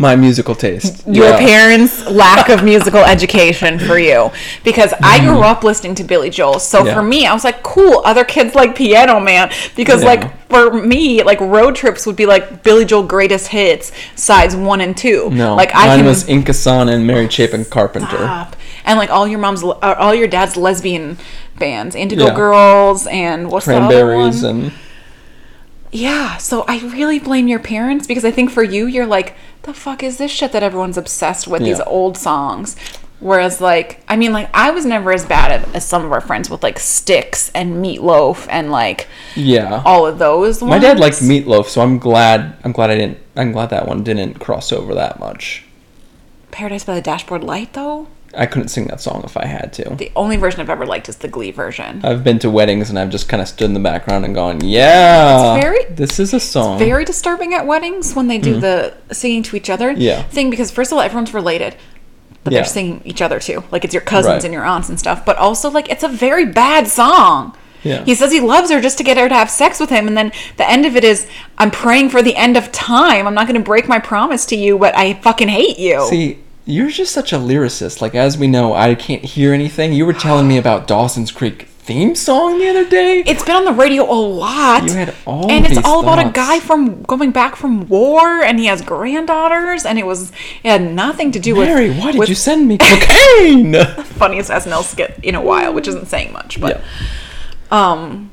[0.00, 1.04] My musical taste.
[1.08, 1.38] your Yeah.
[1.38, 4.30] parents' lack of musical education for you.
[4.62, 6.60] Because I grew up listening to Billy Joel.
[6.60, 6.84] So.
[6.86, 6.94] Yeah.
[6.94, 9.50] for me, I was like, cool, other kids like Piano Man.
[9.74, 10.08] Because, Yeah.
[10.10, 14.80] like, for me, like, road trips would be like Billy Joel greatest hits, sides one
[14.80, 15.30] and two.
[15.32, 16.06] No, Like, I mine can.
[16.06, 18.06] was Inca San and Mary Chapin Carpenter.
[18.18, 18.54] Stop.
[18.84, 21.18] And like all your mom's, uh, all your dad's lesbian
[21.58, 22.32] bands, Indigo.
[22.36, 24.56] Girls, and what's the other Cranberries one?
[24.60, 24.72] and
[25.90, 29.72] Yeah, so I really blame your parents because I think for you, you're like, the
[29.72, 32.76] fuck is this shit that everyone's obsessed with, these old songs?
[33.20, 36.48] Whereas, like, I mean, like, I was never as bad as some of our friends
[36.48, 39.82] with, like, Styx and Meatloaf and, like, yeah.
[39.84, 41.16] all of those My dad liked.
[41.16, 42.56] Meatloaf, so I'm glad.
[42.62, 43.18] I'm glad I didn't.
[43.34, 45.64] I'm glad that one didn't cross over that much.
[46.52, 48.06] Paradise by the Dashboard Light, though?
[48.38, 49.94] I couldn't sing that song if I had to.
[49.96, 52.00] The only version I've ever liked is the Glee version.
[52.04, 54.60] I've been to weddings and I've just kind of stood in the background and gone,
[54.64, 58.94] "Yeah, It's very- this is a song." Very disturbing at weddings when they do the
[59.12, 60.00] singing to each other Mm-hmm.
[60.00, 60.22] Yeah.
[60.22, 61.74] thing because, first of all, everyone's related.
[62.44, 62.60] But Yeah.
[62.60, 63.64] they're singing each other too.
[63.70, 64.44] Like it's your cousins Right.
[64.44, 65.24] and your aunts and stuff.
[65.24, 67.54] But also, like, it's a very bad song.
[67.82, 68.04] Yeah.
[68.04, 70.08] He says he loves her just to get her to have sex with him.
[70.08, 71.26] And then the end of it is,
[71.58, 73.26] I'm praying for the end of time.
[73.26, 76.04] I'm not going to break my promise to you, but I fucking hate you.
[76.08, 78.00] See, you're just such a lyricist.
[78.00, 79.92] Like as we know, I can't hear anything.
[79.94, 83.22] You were telling me about Dawson's Creek theme song the other day.
[83.26, 84.84] it's been on the radio a lot.
[84.84, 88.58] You had all and it's all about a guy from going back from war, and
[88.58, 90.30] he has granddaughters, and it was
[90.62, 93.72] it had nothing to do with Mary, why did with you send me cocaine?
[94.20, 96.82] funniest SNL skit in a while, which isn't saying much, but
[97.70, 97.94] Yeah.
[97.94, 98.30] um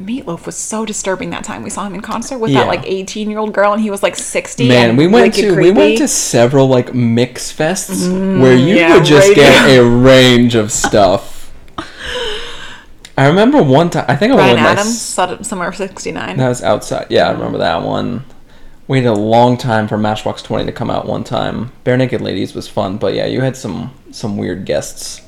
[0.00, 2.60] Meatloaf was so disturbing that time we saw him in concert with Yeah.
[2.60, 5.36] that like 18 year old girl and he was like 60 Man, and we went
[5.36, 8.08] wicked to we went to several like mix fests
[8.40, 9.36] where you yeah, would just right.
[9.36, 11.52] get a range of stuff.
[13.16, 14.06] I remember one time.
[14.08, 17.06] I think I Brian went with my Adams saw it somewhere 69 That was outside.
[17.10, 18.24] Yeah, I remember that one.
[18.88, 21.06] Waited a long time for Matchbox Twenty to come out.
[21.06, 25.22] One time, Barenaked Ladies was fun, but yeah, you had some some weird guests.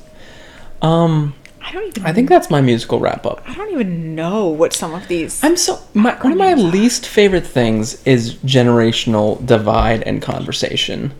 [0.81, 1.33] Um,
[1.65, 3.41] I don't even I think that's my musical wrap up.
[3.47, 7.07] I don't even know what some of these I'm so my, one of my least
[7.07, 11.13] favorite things is generational divide and conversation.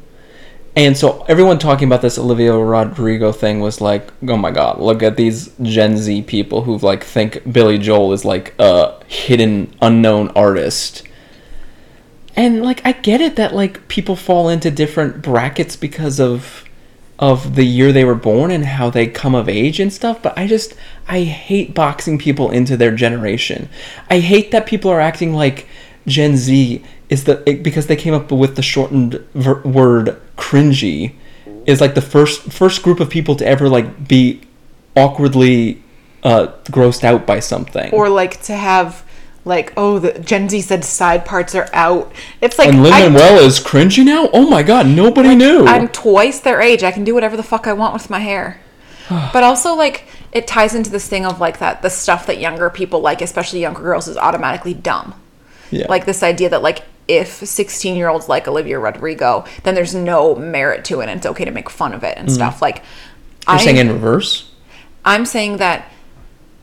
[0.75, 5.01] And so everyone talking about this Olivia Rodrigo thing was like, "Oh my god, look
[5.01, 10.29] at these Gen Z people who like think Billy Joel is like a hidden unknown
[10.35, 11.03] artist."
[12.35, 16.64] And like I get it that like people fall into different brackets because of
[17.17, 20.37] of the year they were born and how they come of age and stuff, but
[20.37, 20.73] I just
[21.07, 23.69] I hate boxing people into their generation.
[24.09, 25.67] I hate that people are acting like
[26.07, 31.13] Gen Z is the because they came up with the shortened ver- word cringy
[31.65, 34.41] is like the first first group of people to ever like be
[34.95, 35.81] awkwardly
[36.23, 37.91] uh grossed out by something.
[37.93, 39.04] or like to have
[39.45, 43.07] like oh the Gen Z said side parts are out it's like and Lin I-
[43.09, 44.27] Manuel is cringy now?
[44.33, 45.65] Oh my god, nobody knew.
[45.65, 46.83] I'm twice their age.
[46.83, 48.59] I can do whatever the fuck I want with my hair.
[49.09, 52.69] but also like it ties into this thing of like that the stuff that younger
[52.69, 55.13] people like, especially younger girls, is automatically dumb.
[55.71, 55.85] yeah.
[55.87, 60.35] Like this idea that like if 16 year olds like Olivia Rodrigo, then there's no
[60.35, 62.61] merit to it and it's okay to make fun of it and stuff.
[62.61, 63.51] Like Mm-hmm.
[63.51, 64.51] You're I, saying in reverse?
[65.05, 65.87] I'm saying that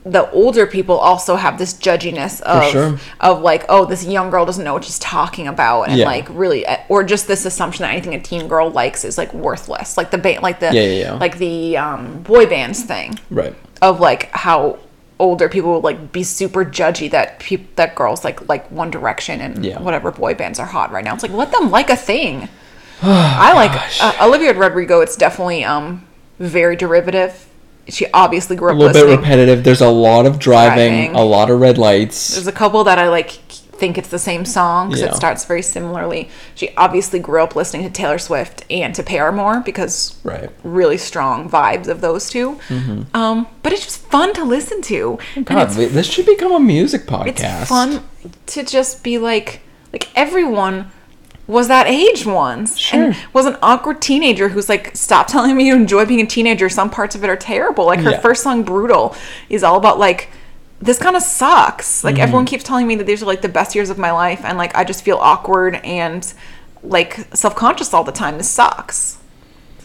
[0.04, 2.98] the older people also have this judginess of sure.
[3.20, 6.06] of like oh this young girl doesn't know what she's talking about and Yeah.
[6.06, 9.96] like really or just this assumption that anything a teen girl likes is like worthless
[9.96, 13.54] like the band like the Yeah, yeah, like the um, boy bands thing Right.
[13.80, 14.80] of like how
[15.20, 17.40] older people would like be super judgy that
[17.76, 21.14] that girls like like One Direction and whatever boy bands are hot right now.
[21.14, 22.48] It's like let them like a thing.
[23.02, 23.70] I like
[24.02, 25.00] uh, Olivia Rodrigo.
[25.00, 26.04] It's definitely um
[26.40, 27.46] very derivative.
[27.88, 29.18] She obviously grew up a little bit listening.
[29.18, 29.64] repetitive.
[29.64, 31.16] There's a lot of driving, Driving.
[31.16, 32.34] a lot of red lights.
[32.34, 35.08] There's a couple that I like think it's the same song because Yeah.
[35.08, 36.28] it starts very similarly.
[36.54, 40.50] She obviously grew up listening to Taylor Swift and to Paramore because Right.
[40.62, 42.60] really strong vibes of those 2
[43.12, 45.18] Um, but it's just fun to listen to.
[45.44, 47.62] God, this should become a music podcast.
[47.62, 48.02] it's fun
[48.46, 50.92] to just be like like everyone
[51.46, 53.24] was that age once and Sure.
[53.32, 56.88] was an awkward teenager who's like stop telling me you enjoy being a teenager some
[56.90, 58.20] parts of it are terrible like her Yeah.
[58.20, 59.14] first song brutal
[59.48, 60.28] is all about like
[60.80, 62.22] this kind of sucks like Mm-hmm.
[62.22, 64.56] everyone keeps telling me that these are like the best years of my life and
[64.56, 66.32] like i just feel awkward and
[66.84, 69.18] like self-conscious all the time this sucks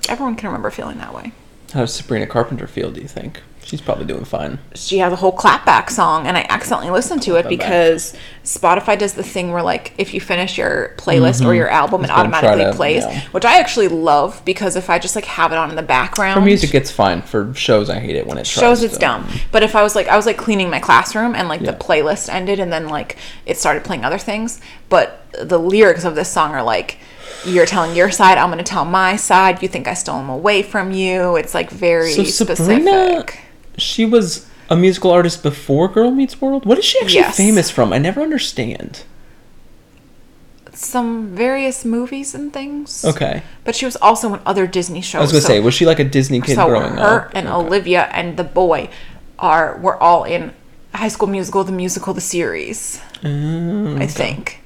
[0.10, 1.32] everyone can remember feeling that way
[1.74, 2.92] How does Sabrina Carpenter feel?
[2.92, 4.58] Do you think she's probably doing fine?
[4.74, 7.50] she has a whole clapback song and I accidentally listened to it Clapback.
[7.50, 12.04] because Spotify does the thing where like if you finish your playlist or your album
[12.04, 12.12] it Mm-hmm.
[12.12, 13.22] It's automatically to- plays yeah.
[13.32, 16.40] which I actually love because if I just like have it on in the background
[16.40, 17.22] For music, it's fine.
[17.22, 19.84] For shows, I hate it when it shows tries it's to- dumb but if I
[19.84, 21.72] was like I was like cleaning my classroom and like Yeah.
[21.72, 26.16] the playlist ended and then like it started playing other things but the lyrics of
[26.16, 26.98] this song are like
[27.46, 30.30] you're telling your side I'm going to tell my side you think I stole them
[30.30, 33.40] away from you it's like very So Sabrina, specific
[33.78, 36.66] she was a musical artist before Girl Meets World.
[36.66, 37.38] What is she actually Yes.
[37.38, 37.94] famous from?
[37.94, 39.04] I never understand.
[40.74, 45.20] some various movies and things Okay, But she was also in other Disney shows.
[45.20, 47.32] I was gonna so, say, was she like a Disney kid so growing her up?
[47.34, 47.56] and Okay.
[47.56, 48.90] Olivia and the boy
[49.40, 50.54] are were all in
[50.94, 53.02] High School Musical, the musical, the series.
[53.24, 54.62] Mm, I think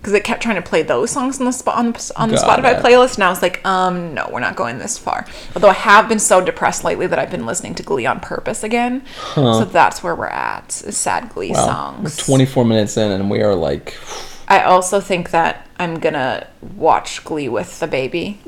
[0.00, 2.36] because it kept trying to play those songs on the spot on, the- on the
[2.36, 2.82] Spotify it.
[2.82, 5.26] playlist, and I was like, um, no, we're not going this far.
[5.54, 8.64] Although I have been so depressed lately that I've been listening to Glee on purpose
[8.64, 9.02] again.
[9.34, 10.82] So that's where we're at.
[10.86, 12.16] Is sad Glee Wow, we're songs.
[12.16, 13.94] 24 minutes in, and we are like,
[14.48, 18.40] I also think that I'm gonna watch Glee with the baby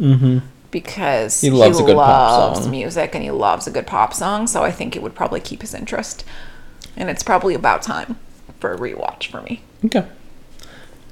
[0.70, 2.70] because He loves a good pop loves song.
[2.70, 4.46] music and he loves a good pop song.
[4.46, 6.24] So I think it would probably keep his interest,
[6.96, 8.16] and it's probably about time
[8.58, 9.62] for a rewatch for me.
[9.84, 10.06] okay.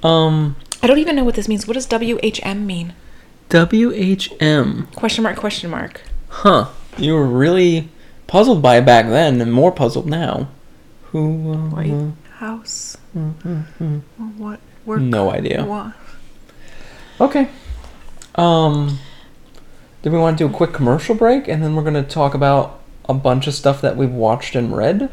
[0.02, 1.66] Um, I don't even know what this means.
[1.66, 2.94] What does WHM mean?
[3.50, 4.92] WHM.
[4.94, 5.36] Question mark?
[5.36, 6.02] Question mark.
[6.28, 6.68] Huh.
[6.96, 7.88] You were really
[8.26, 10.48] puzzled by it back then, and more puzzled now.
[11.06, 11.52] Who?
[11.52, 12.96] Uh, White House.
[14.38, 14.60] What?
[14.86, 15.00] Work?
[15.00, 15.64] No idea.
[15.64, 15.92] What?
[17.20, 17.48] Okay.
[18.36, 18.98] Um,
[20.02, 22.80] do we want to do a quick commercial break, and then we're gonna talk about
[23.08, 25.10] a bunch of stuff that we've watched and read?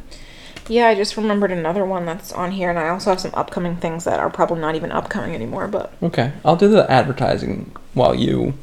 [0.70, 3.78] Yeah, I just remembered another one that's on here, and I also have some upcoming
[3.78, 5.68] things that are probably not even upcoming anymore.
[5.68, 8.54] But Okay, I'll do the advertising while you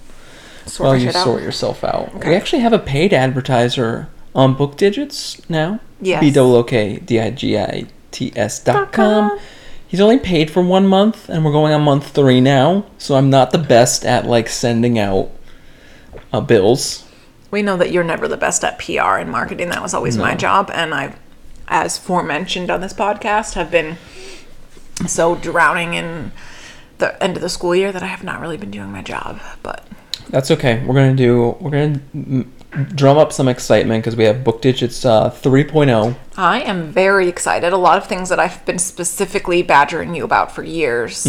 [0.67, 1.25] sort while you shit out.
[1.25, 2.25] sort yourself out.
[2.25, 5.81] We actually have a paid advertiser on Book Digits now.
[6.01, 6.21] Yes.
[6.21, 9.39] B double O K D I G I ts.com.
[9.87, 12.85] He's only paid for one month, and we're going on month three now.
[12.99, 15.31] So I'm not the best at like sending out
[16.33, 17.05] uh, bills.
[17.51, 19.69] We know that you're never the best at PR and marketing.
[19.69, 20.71] That was always my job.
[20.75, 21.15] And I,
[21.69, 23.97] as forementioned on this podcast, have been
[25.07, 26.33] so drowning in
[26.99, 29.41] the end of the school year that I have not really been doing my job.
[29.63, 29.87] But
[30.31, 30.83] That's okay.
[30.85, 31.57] We're gonna do.
[31.61, 32.47] We're gonna mm,
[32.95, 36.17] drum up some excitement because we have Book Digits uh, 3.0.
[36.37, 37.73] I am very excited.
[37.73, 41.27] A lot of things that I've been specifically badgering you about for years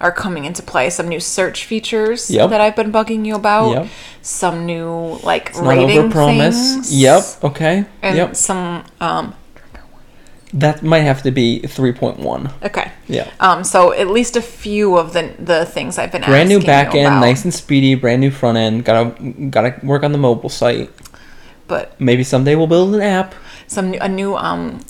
[0.00, 0.90] are coming into play.
[0.90, 2.50] Some new search features Yep.
[2.50, 3.70] that I've been bugging you about.
[3.70, 3.86] Yep.
[4.22, 6.92] Some new like Not rating things.
[6.92, 7.22] Yep.
[7.44, 7.84] Okay.
[8.02, 8.36] And yep.
[8.36, 9.34] some um
[10.54, 12.52] That might have to be 3.1.
[12.64, 12.92] okay.
[13.08, 13.30] Yeah.
[13.40, 16.94] Um so at least a few of the the things I've been Brand new back
[16.94, 17.94] end, nice and speedy.
[17.94, 18.84] Brand new front end.
[18.84, 19.10] Gotta
[19.50, 20.90] gotta work on the mobile site.
[21.68, 23.34] but Maybe someday we'll build an app.
[23.66, 24.80] some new, a new um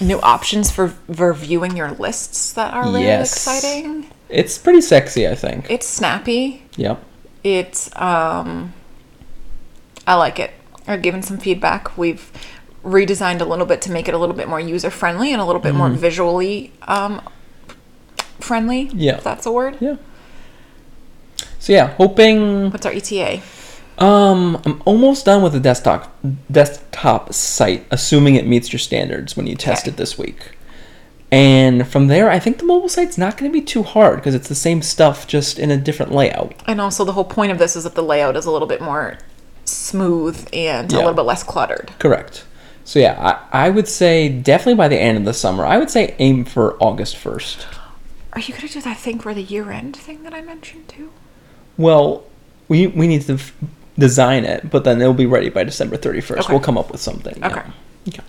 [0.00, 3.32] new options for for viewing your lists that are really Yes.
[3.32, 4.06] exciting.
[4.28, 5.66] It's pretty sexy, I think.
[5.70, 6.62] It's snappy.
[6.76, 7.02] Yep.
[7.44, 8.72] it's um
[10.06, 10.50] i like it
[10.88, 12.30] i've given some feedback we've
[12.88, 15.44] redesigned a little bit to make it a little bit more user friendly and a
[15.44, 17.20] little bit more visually um
[18.40, 18.98] friendly Mm-hmm.
[18.98, 19.16] Yeah.
[19.18, 19.96] if that's a word Yeah.
[21.58, 23.40] So yeah, hoping what's our eta
[23.98, 26.16] Um, I'm almost done with the desktop
[26.50, 29.90] desktop site, assuming it meets your standards when you test Okay.
[29.92, 30.52] it this week.
[31.30, 34.34] And from there, I think the mobile site's not going to be too hard because
[34.34, 36.54] it's the same stuff, just in a different layout.
[36.66, 38.80] and also the whole point of this is that the layout is a little bit
[38.80, 39.18] more
[39.66, 42.44] smooth and a little bit less cluttered Correct.
[42.88, 45.66] So yeah, I, I would say definitely by the end of the summer.
[45.66, 47.66] I would say aim for August first.
[48.32, 51.12] are you gonna do that thing for the year end thing that i mentioned too
[51.76, 52.24] Well,
[52.68, 53.52] we we need to f-
[53.98, 56.44] design it, but then it'll be ready by December thirty first.
[56.44, 56.52] Okay.
[56.54, 57.36] We'll come up with something.
[57.38, 57.46] yeah.
[57.48, 57.62] Okay.
[58.08, 58.22] Okay.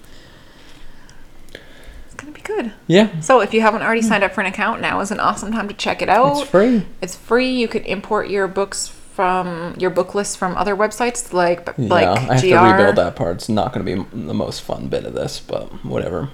[2.06, 3.18] it's gonna be good Yeah.
[3.22, 5.70] so if you haven't already signed up for an account now is an awesome time
[5.70, 6.86] to check it out It's free.
[7.02, 7.50] It's free.
[7.50, 12.08] You could import your books from your book list from other websites like Yeah, like
[12.08, 12.48] I have GR.
[12.48, 13.36] to rebuild that part.
[13.36, 16.30] It's not going to be the most fun bit of this, but whatever.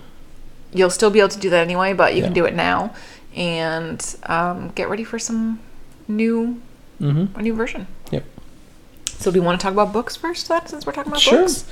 [0.72, 2.94] You'll still be able to do that anyway, but you can do it now
[3.36, 5.60] and um, get ready for some
[6.08, 6.62] new
[7.02, 7.38] Mm-hmm.
[7.40, 7.88] a new version.
[8.12, 8.24] Yep.
[9.08, 11.40] So do we want to talk about books first then, since we're talking about Sure.
[11.40, 11.66] books?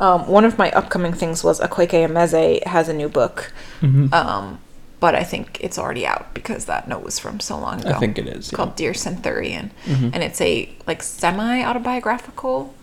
[0.00, 4.12] Um, one of my upcoming things was Akwaeke Emezi has a new book, Mm-hmm.
[4.12, 4.58] um,
[5.00, 7.90] but I think it's already out because that note was from so long ago.
[7.90, 8.36] I think it is.
[8.36, 8.56] It's Yeah.
[8.56, 10.10] called Dear Senthuran, Mhm.
[10.12, 12.74] and it's a like semi autobiographical,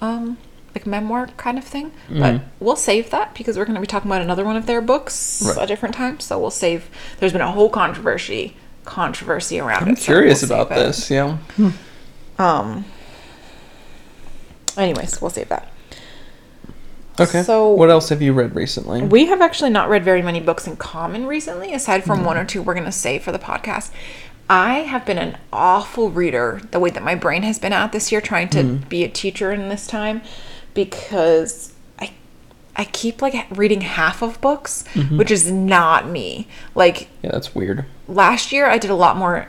[0.00, 0.38] um,
[0.74, 1.90] like memoir kind of thing.
[2.08, 2.40] But Mhm.
[2.60, 5.42] we'll save that because we're going to be talking about another one of their books
[5.44, 5.64] Right.
[5.64, 6.20] a different time.
[6.20, 6.88] So we'll save.
[7.18, 9.98] There's been a whole controversy controversy around I'm it.
[9.98, 10.86] so curious we'll about save it.
[10.86, 11.10] this.
[11.10, 11.36] Yeah.
[12.38, 12.84] Um.
[14.76, 15.68] Anyways, we'll save that.
[17.20, 17.42] Okay.
[17.42, 19.02] So- what else have you read recently?
[19.02, 22.26] We have actually not read very many books in common recently, aside from Mm-hmm.
[22.26, 23.90] one or two we're going to save for the podcast.
[24.48, 28.10] I have been an awful reader the way that my brain has been at this
[28.10, 28.88] year, trying to Mm.
[28.88, 30.22] be a teacher in this time,
[30.74, 32.10] because I
[32.76, 35.18] I keep like reading half of books, Mm-hmm.
[35.18, 36.48] which is not me.
[36.74, 37.84] Like yeah, that's weird.
[38.08, 39.48] last year I did a lot more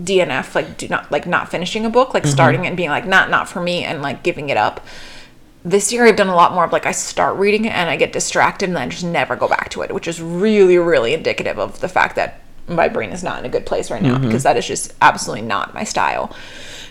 [0.00, 3.06] DNF, like do not like not finishing a book, like starting it and being like
[3.06, 4.84] not not for me and like giving it up.
[5.64, 7.96] This year I've done a lot more of like I start reading it and I
[7.96, 11.14] get distracted and then I just never go back to it, which is really really
[11.14, 14.14] indicative of the fact that my brain is not in a good place right now
[14.14, 14.26] mm-hmm.
[14.26, 16.34] because that is just absolutely not my style.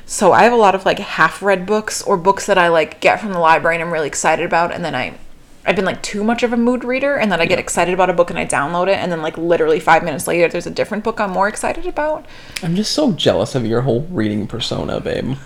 [0.06, 3.00] So I have a lot of like half read books or books that I like
[3.00, 5.18] get from the library and I'm really excited about and then I
[5.66, 8.10] I've been like too much of a mood reader and then I get excited about
[8.10, 10.72] a book and I download it and then like literally 5 minutes later there's a
[10.72, 12.26] different book I'm more excited about.
[12.62, 15.38] I'm just so jealous of your whole reading persona, babe.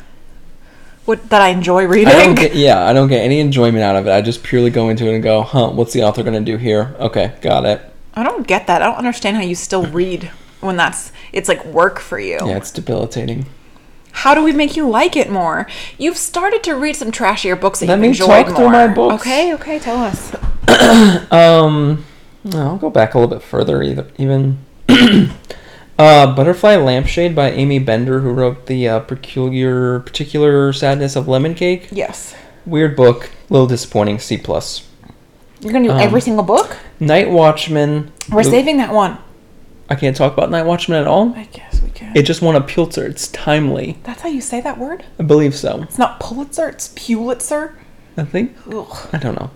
[1.08, 2.10] What that I enjoy reading.
[2.14, 4.12] I don't get, yeah, I don't get any enjoyment out of it.
[4.12, 6.58] I just purely go into it and go, huh, what's the author going to do
[6.58, 6.94] here?
[7.00, 7.82] Okay, got it.
[8.14, 8.82] I don't get that.
[8.82, 10.26] I don't understand how you still read
[10.60, 12.40] when that's it's like work for you.
[12.44, 13.46] Yeah, it's debilitating.
[14.12, 15.66] How do we make you like it more?
[15.98, 18.56] You've started to read some trashier books that Let you've me enjoyed talk more.
[18.58, 19.22] through my books.
[19.22, 20.36] Okay, okay, tell us.
[21.32, 22.04] Um,
[22.54, 23.82] I'll go back a little bit further.
[23.82, 24.58] Either even,
[25.98, 31.54] uh, Butterfly Lampshade by Aimee Bender, who wrote the uh, peculiar particular sadness of lemon
[31.56, 31.88] cake.
[31.92, 32.36] Yes.
[32.66, 34.20] Weird book, a little disappointing.
[34.20, 34.88] C plus.
[35.62, 36.78] You're gonna do Um, every single book?
[37.00, 38.12] Night Watchman.
[38.32, 39.18] We're Lu- saving that one.
[39.90, 41.34] I can't talk about Night Watchman at all.
[41.36, 42.16] I guess we can.
[42.16, 43.06] It just won a Pulitzer.
[43.08, 43.98] It's timely.
[44.04, 45.06] That's how you say that word?
[45.18, 45.82] I believe so.
[45.84, 47.78] It's not Pulitzer, it's Pulitzer.
[48.18, 48.56] I think.
[48.72, 49.10] Ugh.
[49.14, 49.50] I don't know.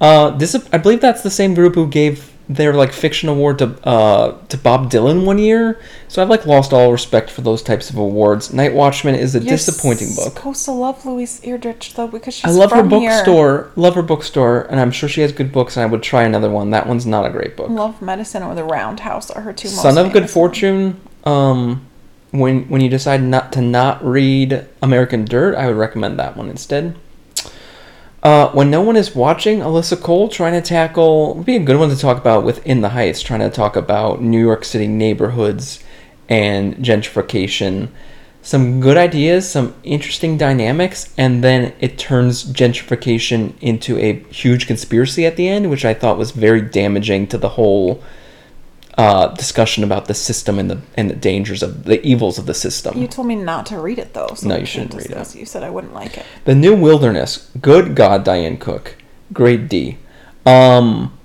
[0.00, 3.66] Uh, this I believe that's the same group who gave their like fiction award to
[3.88, 5.80] uh to Bob Dylan one year.
[6.08, 8.52] So I've like lost all respect for those types of awards.
[8.52, 10.34] Night Watchman is a You're disappointing book.
[10.34, 14.62] Supposed to love Louise Erdrich though because she's I love her bookstore, love her bookstore,
[14.70, 15.76] and I'm sure she has good books.
[15.76, 16.70] And I would try another one.
[16.70, 17.70] That one's not a great book.
[17.70, 20.28] Love Medicine or The Roundhouse are her two most Son of Good.
[20.28, 21.00] Fortune.
[21.24, 21.86] Um,
[22.30, 26.50] when when you decide not to not read American Dirt, I would recommend that one
[26.50, 26.96] instead.
[28.24, 31.78] Uh, when no one is watching, Alyssa Cole trying to tackle would be a good
[31.78, 35.84] one to talk about within the Heights, trying to talk about New York City neighborhoods
[36.26, 37.90] and gentrification.
[38.40, 45.26] Some good ideas, some interesting dynamics, and then it turns gentrification into a huge conspiracy
[45.26, 48.02] at the end, which I thought was very damaging to the whole
[48.96, 52.54] uh, discussion about the system and the and the dangers of the evils of the
[52.54, 52.96] system.
[53.00, 54.28] You told me not to read it though.
[54.34, 55.34] So No, you shouldn't read it.
[55.34, 56.24] You said I wouldn't like it.
[56.44, 57.50] The New Wilderness.
[57.60, 58.96] Good God, Diane Cook.
[59.32, 59.98] Grade D.
[60.46, 61.18] Um,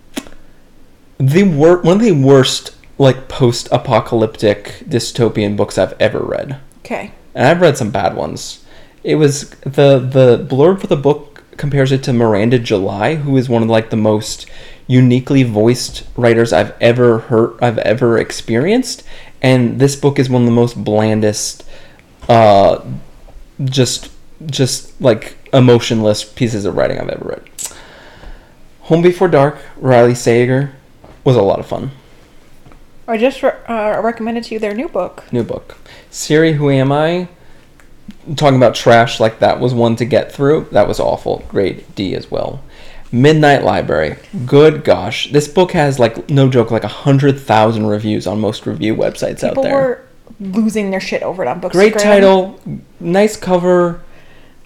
[1.17, 7.11] the wor- one of the worst like post-apocalyptic dystopian books I've ever read, Okay.
[7.35, 8.65] and I've read some bad ones.
[9.03, 13.49] It was the the blurb for the book compares it to Miranda July, who is
[13.49, 14.45] one of like the most
[14.89, 19.03] uniquely voiced writers I've ever heard, I've ever experienced,
[19.39, 21.63] and this book is one of the most blandest,
[22.27, 22.83] uh,
[23.63, 24.11] just
[24.47, 27.49] just like emotionless pieces of writing I've ever read.
[28.81, 30.73] Home Before Dark, Riley Sager,
[31.23, 31.91] was a lot of fun.
[33.07, 35.31] I just re- uh, recommended to you their new book.
[35.31, 35.77] New book.
[36.09, 37.27] Siri, Who Am I?
[38.35, 40.67] Talking about trash, like that was one to get through.
[40.71, 41.43] That was awful.
[41.47, 42.63] Grade D as well.
[43.11, 44.17] Midnight Library.
[44.45, 45.31] Good gosh.
[45.31, 49.51] This book has, like, no joke, like a 100,000 reviews on most review websites out
[49.51, 49.73] People there.
[49.73, 50.05] were
[50.39, 51.71] losing their shit over it on Bookstagram.
[51.71, 52.59] Great title,
[52.99, 54.01] nice cover.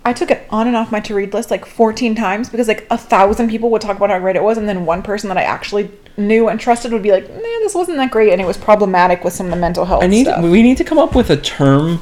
[0.06, 2.86] I took it on and off my to read list like 14 times because like
[2.92, 5.38] a thousand people would talk about how great it was, and then one person that
[5.38, 8.46] I actually knew and trusted would be like, "Man, this wasn't that great," and it
[8.46, 10.44] was problematic with some of the mental health I need stuff.
[10.44, 12.00] we need to come up with a term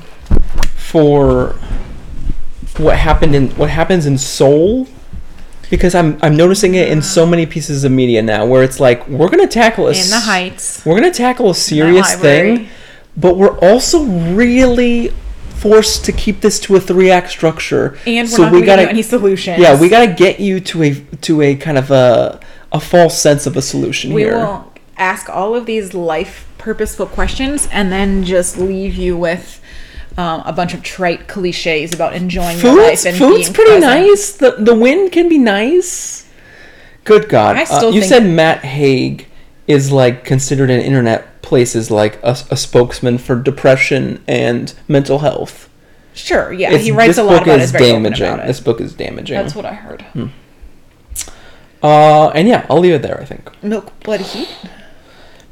[0.76, 1.56] for
[2.78, 4.88] what happened in what happens in soul
[5.72, 9.08] because I'm I'm noticing it in so many pieces of media now where it's like
[9.08, 10.86] we're going to tackle a in the Heights.
[10.86, 12.68] we're going to tackle a serious thing
[13.18, 15.10] but we're also really
[15.56, 18.88] forced to keep this to a three act structure And we're so not we gotta
[18.90, 19.60] any solutions.
[19.60, 22.40] yeah we got to get you to a to a kind of a
[22.72, 27.06] a false sense of a solution We here will ask all of these life purposeful
[27.08, 29.61] questions and then just leave you with
[30.18, 34.08] um, a bunch of trite cliches about enjoying your Food's, life and food's pretty present.
[34.08, 34.34] nice.
[34.34, 36.28] The the wind can be nice.
[37.04, 37.58] Good God!
[37.58, 39.28] Uh, you said Matt Haig
[39.68, 45.70] is like considered in internet places like a, a spokesman for depression and mental health.
[46.14, 47.64] Sure, yeah, It's- he writes a lot book about it.
[47.64, 48.38] is Is very open damaging.
[48.46, 49.38] This book is damaging.
[49.38, 50.06] That's what I heard.
[51.82, 53.20] uh, and yeah, I'll leave it there.
[53.20, 54.50] I think Milk, blood, heat.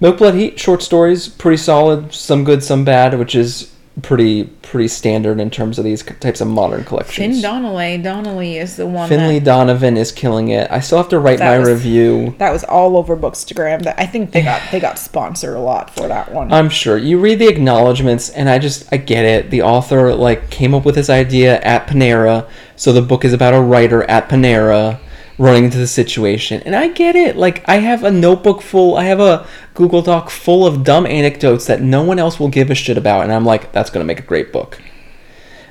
[0.01, 2.13] Milk Blood Heat short stories, pretty solid.
[2.13, 6.47] Some good, some bad, which is pretty pretty standard in terms of these types of
[6.47, 7.35] modern collections.
[7.35, 7.97] Finn Donnelly.
[7.97, 10.69] Donnelly is the one Finlay that, Donovan is killing it.
[10.69, 12.35] I still have to write my was- review.
[12.37, 13.83] that was all over Bookstagram.
[13.83, 16.51] That I think they got they got sponsored a lot for that one.
[16.51, 19.49] I'm sure you read the acknowledgments, and I just I get it.
[19.49, 23.53] The author like came up with this idea at Panera, so the book is about
[23.53, 24.99] a writer at Panera
[25.39, 27.37] running into the situation, and I get it.
[27.37, 31.65] Like I have a notebook full, I have a Google Doc full of dumb anecdotes
[31.65, 34.19] that no one else will give a shit about, and I'm like, that's gonna make
[34.19, 34.79] a great book.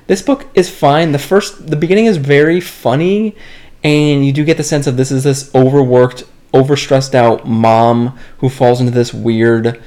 [0.09, 1.13] This book is fine.
[1.13, 3.37] The first, the beginning is very funny,
[3.85, 8.49] and you do get the sense of this is this overworked, overstressed out mom who
[8.49, 9.81] falls into this weird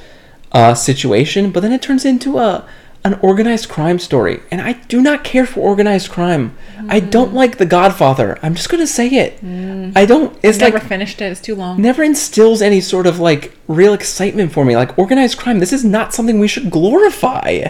[0.52, 1.52] uh, situation.
[1.52, 2.68] But then it turns into a
[3.04, 6.56] an organized crime story, and I do not care for organized crime.
[6.88, 7.36] I don't mm.
[7.36, 8.38] like The Godfather.
[8.44, 9.42] I'm just gonna say it.
[9.42, 9.94] Mm.
[9.96, 10.38] I don't.
[10.44, 11.32] It's Never like never finished it.
[11.32, 11.82] It's too long.
[11.82, 14.76] never instills any sort of like real excitement for me.
[14.76, 17.70] Like organized crime, this is not something we should glorify.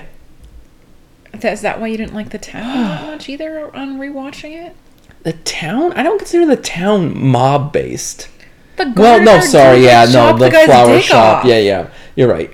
[1.33, 4.75] Is that why you didn't like the town that much either on rewatching it?
[5.23, 5.93] The town?
[5.93, 8.27] I don't consider the town mob based.
[8.77, 11.37] The Well, no, sorry, yeah, no, chopped the flower shop.
[11.39, 11.45] off.
[11.45, 12.51] Yeah, yeah, you're right.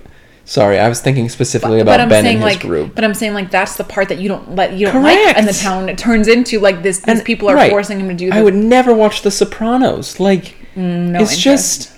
[0.49, 2.95] Sorry, I was thinking specifically but about I'm Ben saying and his like, group.
[2.95, 5.45] but I'm saying like that's the part that you don't let you don't like, and
[5.45, 6.99] the town it turns into like this.
[6.99, 7.69] These And- people are right.
[7.69, 8.29] forcing him to do.
[8.31, 10.21] I would never watch The Sopranos.
[10.21, 11.43] Like, mm, no it's interest.
[11.89, 11.91] just,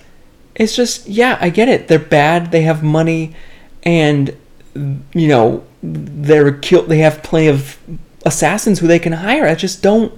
[0.56, 1.88] it's just, yeah, I get it.
[1.90, 2.52] They're bad.
[2.52, 3.36] They have money,
[3.84, 4.36] and
[4.74, 6.82] you know, they're kill.
[6.88, 7.78] They have plenty of
[8.26, 9.46] assassins who they can hire.
[9.46, 10.12] I just don't.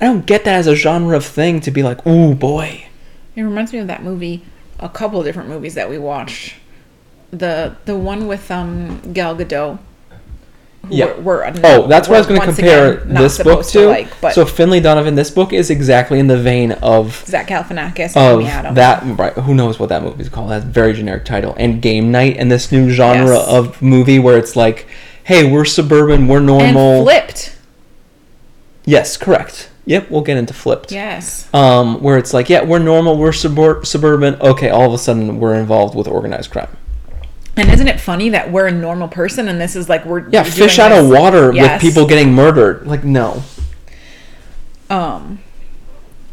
[0.00, 2.86] I don't get that as a genre of thing to be like, oh boy.
[3.36, 4.42] It reminds me of that movie,
[4.80, 6.54] a couple of different movies that we watched.
[7.38, 9.78] The the one with um Gal Gadot.
[10.90, 11.14] Yeah.
[11.16, 13.88] we're, we're Oh, that's what I was going to compare again this book supposed to.
[13.88, 18.14] like, so Finlay Donovan, this book is exactly in the vein of Zach Galifianakis,
[18.68, 19.02] of that.
[19.18, 19.32] Right?
[19.32, 20.50] Who knows what that movie's called?
[20.50, 21.54] That's a very generic title.
[21.58, 23.48] And Game Night and this new genre Yes.
[23.48, 24.86] of movie where it's like,
[25.24, 27.02] hey, we're suburban, we're and normal.
[27.04, 27.56] flipped.
[28.84, 29.70] Yes, correct.
[29.86, 30.92] Yep, we'll get into flipped.
[30.92, 31.48] Yes.
[31.54, 34.34] Um, where it's like, yeah, we're normal, we're subur- suburban.
[34.40, 36.68] Okay, all of a sudden we're involved with organized crime.
[37.56, 40.42] And isn't it funny that we're a normal person and this is like we're Yeah,
[40.42, 41.82] we're fish out of water Yes.
[41.82, 42.86] with people getting murdered.
[42.86, 43.42] Like, no.
[44.90, 45.38] Um,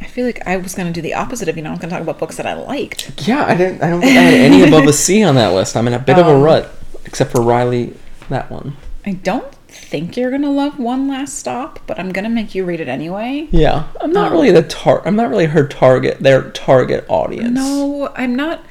[0.02, 1.92] I feel like I was gonna do the opposite of you know I was gonna
[1.94, 3.28] talk about books that I liked.
[3.28, 3.82] Yeah, I didn't.
[3.84, 5.78] I don't think I had any above a C on that list.
[5.78, 6.70] I'm in a bit of a Um, rut,
[7.06, 7.94] except for Riley,
[8.30, 8.76] that one.
[9.06, 12.80] I don't think you're gonna love One Last Stop, but I'm gonna make you read
[12.82, 13.48] it anyway.
[13.52, 15.02] Yeah, I'm not Um, really the tar.
[15.06, 16.18] I'm not really her target.
[16.20, 17.52] Their target audience.
[17.52, 18.62] No, I'm not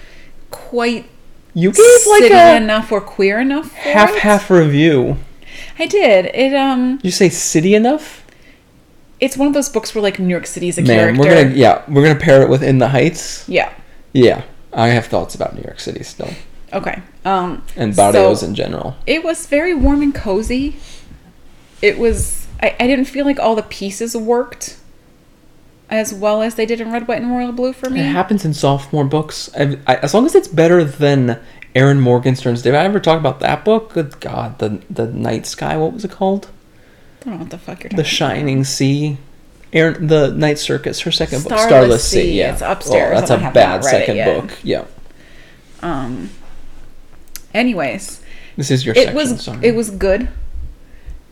[0.51, 1.07] quite
[1.55, 3.73] you gave like a enough or queer enough.
[3.73, 4.19] Half it.
[4.21, 5.17] half review.
[5.79, 6.27] I did.
[6.35, 8.25] It um, You say city enough?
[9.21, 11.21] it's one of those books where like New York City is a Man, character.
[11.21, 13.47] we're gonna yeah, we're gonna pair it with In the Heights.
[13.49, 13.71] Yeah.
[14.15, 16.31] Yeah, I have thoughts about New York City still,
[16.73, 17.03] Okay.
[17.25, 17.63] Um.
[17.77, 18.97] and barrios so- in general.
[19.07, 20.77] it was very warm and cozy.
[21.83, 22.47] It was.
[22.63, 24.79] I, I didn't feel like all the pieces worked
[25.91, 28.01] as well as they did in Red, White, and Royal Blue for me.
[28.01, 29.51] It happens in sophomore books.
[29.59, 31.39] I, I, as long as it's better than
[31.75, 32.63] Erin Morgenstern's.
[32.63, 33.93] Did I ever talk about that book?
[33.93, 35.77] Good God, the the Night Sky.
[35.77, 36.49] What was it called?
[37.21, 39.19] I don't know what the fuck you're talking The Shining Sea.
[39.73, 42.23] Erin, the Night Circus, her second book, Starless Starless Sea.
[42.23, 44.59] Sea, Yeah, it's upstairs, Oh, that's a bad not read it second book.
[44.65, 44.85] Yeah.
[45.83, 46.31] Um.
[47.55, 48.21] Anyways,
[48.57, 49.17] this is your it section.
[49.17, 49.67] was sorry.
[49.67, 50.29] it was good.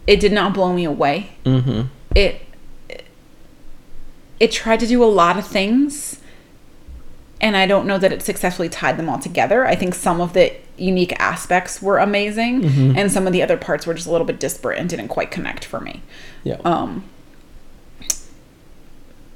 [0.06, 1.30] It did not blow me away.
[1.44, 1.88] Mm-hmm.
[2.14, 2.42] It
[4.40, 6.20] it tried to do a lot of things
[7.40, 9.64] and I don't know that it successfully tied them all together.
[9.64, 12.98] I think some of the unique aspects were amazing Mm-hmm.
[12.98, 15.30] and some of the other parts were just a little bit disparate and didn't quite
[15.30, 16.02] connect for me.
[16.44, 16.56] Yeah.
[16.64, 17.04] Um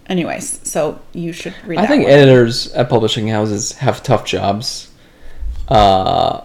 [0.07, 2.13] anyways, so you should read I think one.
[2.13, 4.91] editors at publishing houses have tough jobs.
[5.69, 6.43] Uh,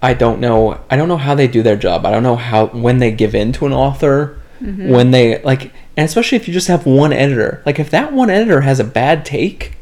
[0.00, 0.80] I don't know.
[0.90, 2.06] I don't know how they do their job.
[2.06, 4.88] I don't know how when they give in to an author, Mm-hmm.
[4.90, 7.62] when they like, and especially if you just have one editor.
[7.66, 9.76] Like if that one editor has a bad take,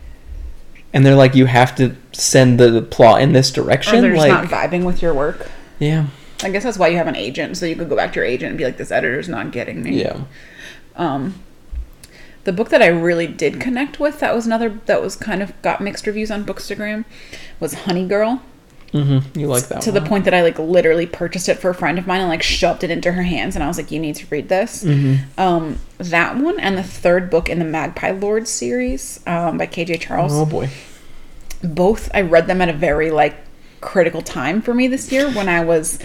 [0.93, 4.01] and they're like, you have to send the plot in this or direction.
[4.03, 5.51] they're just Like, not vibing with your work.
[5.79, 6.07] yeah,
[6.43, 8.27] I guess that's why you have an agent, so you could go back to your
[8.27, 10.23] agent and be like, "This editor's not getting me." yeah.
[10.97, 11.41] Um,
[12.45, 15.61] the book that I really did connect with, that was another that was kind of
[15.63, 17.05] got mixed reviews on Bookstagram,
[17.61, 18.43] was Honey Girl.
[18.93, 19.38] Mm-hmm.
[19.38, 20.03] You like that to one.
[20.03, 22.43] the point that I like literally purchased it for a friend of mine and like
[22.43, 25.40] shoved it into her hands, and I was like, "You need to read this." Mm-hmm.
[25.40, 30.01] Um, that one and the third book in the Magpie Lords series um, by KJ
[30.01, 30.32] Charles.
[30.34, 30.68] Oh boy.
[31.62, 33.36] both I read them at a very like
[33.80, 35.99] critical time for me this year when I was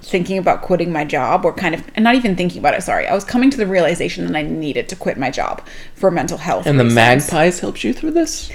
[0.00, 3.06] thinking about quitting my job or kind of and not even thinking about it sorry
[3.06, 5.60] I was coming to the realization that I needed to quit my job
[5.94, 6.84] for mental health And the.
[6.84, 8.50] Magpies helped you through this?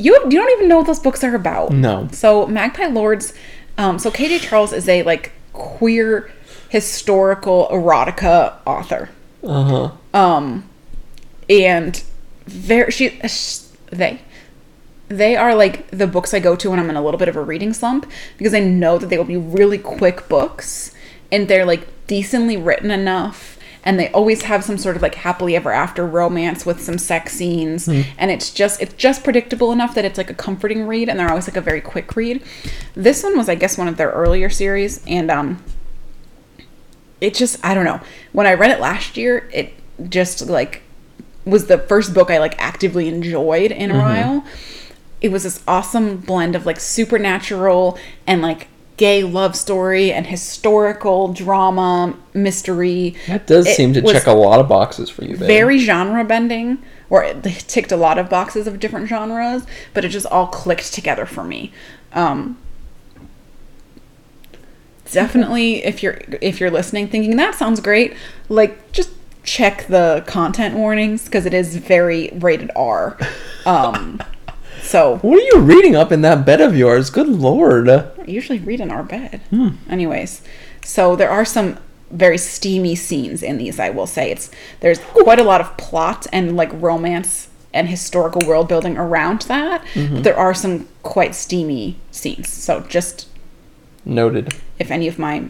[0.00, 2.08] You you don't even know what those books are about No.
[2.12, 3.32] so Magpie Lords
[3.78, 6.30] um so KJ Charles is a like queer
[6.68, 9.08] historical erotica author
[9.44, 9.90] Uh huh.
[10.18, 10.68] um
[11.48, 12.02] and
[12.46, 13.20] very she
[13.90, 14.20] they
[15.08, 17.36] they are like the books I go to when I'm in a little bit of
[17.36, 20.92] a reading slump because I know that they will be really quick books
[21.32, 25.56] and they're like decently written enough and they always have some sort of like happily
[25.56, 30.04] ever after romance with some sex scenes and it's just it's just predictable enough that
[30.04, 32.42] it's like a comforting read and they're always like a very quick read.
[32.94, 35.62] This one was I guess one of their earlier series and um
[37.20, 38.00] it just I don't know.
[38.32, 39.74] When I read it last year, it
[40.08, 40.82] just like
[41.44, 44.44] was the first book I like actively enjoyed in a while.
[45.20, 48.68] It was this awesome blend of like supernatural and like
[49.00, 53.16] gay love story and historical drama mystery.
[53.28, 55.48] That does It seem to check a lot of boxes for you, babe.
[55.48, 56.76] Very genre bending,
[57.08, 59.62] or it ticked a lot of boxes of different genres,
[59.94, 61.72] but it just all clicked together for me.
[62.12, 62.58] Um,
[65.10, 68.14] definitely, if you're if you're listening, thinking that sounds great,
[68.50, 69.12] like just
[69.44, 73.16] check the content warnings because it is very rated R.
[73.64, 74.22] Um,
[74.82, 77.10] so What are you reading up in that bed of yours?
[77.10, 77.88] Good lord.
[77.88, 79.40] I usually read in our bed.
[79.50, 79.70] Hmm.
[79.88, 80.42] Anyways,
[80.84, 81.78] so there are some
[82.10, 83.78] very steamy scenes in these.
[83.78, 84.50] I will say it's
[84.80, 89.82] there's quite a lot of plot and like romance and historical world building around that.
[89.94, 90.16] Mm-hmm.
[90.16, 92.48] But there are some quite steamy scenes.
[92.48, 93.28] So just
[94.04, 94.54] Noted.
[94.78, 95.48] if any of my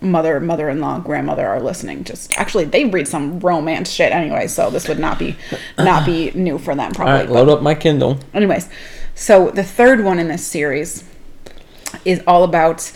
[0.00, 4.46] mother, mother-in-law, grandmother are listening, just actually they read some romance shit anyway.
[4.46, 5.36] So this would not be
[5.78, 7.26] not be new for them All probably.
[7.26, 8.18] but- load up my Kindle.
[8.34, 8.68] Anyways,
[9.14, 11.04] so the third one in this series
[12.04, 12.92] is all about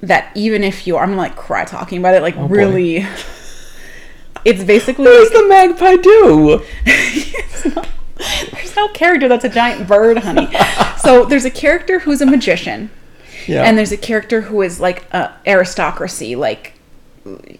[0.00, 2.54] that even if you, I'm like cry talking about it, like oh, boy.
[2.54, 3.06] really,
[4.44, 6.64] it's basically What does like, the magpie do?
[8.52, 10.48] there's no character that's a giant bird, honey.
[10.98, 12.90] so there's a character who's a magician,
[13.48, 13.64] Yeah.
[13.64, 16.74] and there's a character who is like a aristocracy, like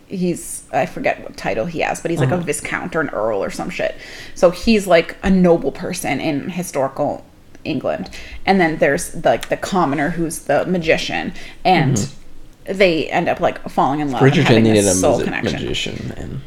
[0.07, 2.45] he's I forget what title he has, but he's like a uh-huh.
[2.45, 3.97] viscount or an earl or some shit.
[4.35, 7.25] So he's like a noble person in historical
[7.65, 8.11] England,
[8.47, 11.33] and then there's like the commoner who's the magician,
[11.65, 12.79] and mm-hmm.
[12.79, 14.23] they end up like falling in love.
[14.23, 15.61] and Bridgerton having needed a this soul connection.
[15.61, 16.41] magician, and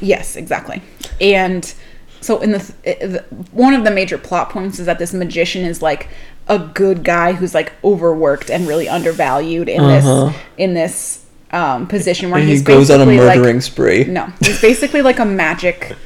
[0.00, 0.82] Yes, exactly.
[1.20, 1.72] And
[2.20, 5.80] so in the, th- one of the major plot points is that this magician is
[5.82, 6.08] like
[6.48, 10.26] a good guy who's like overworked and really undervalued in Uh-huh.
[10.26, 14.04] this in this um, position where he goes on a basically, like- murdering spree.
[14.04, 15.96] no, he's basically like a magic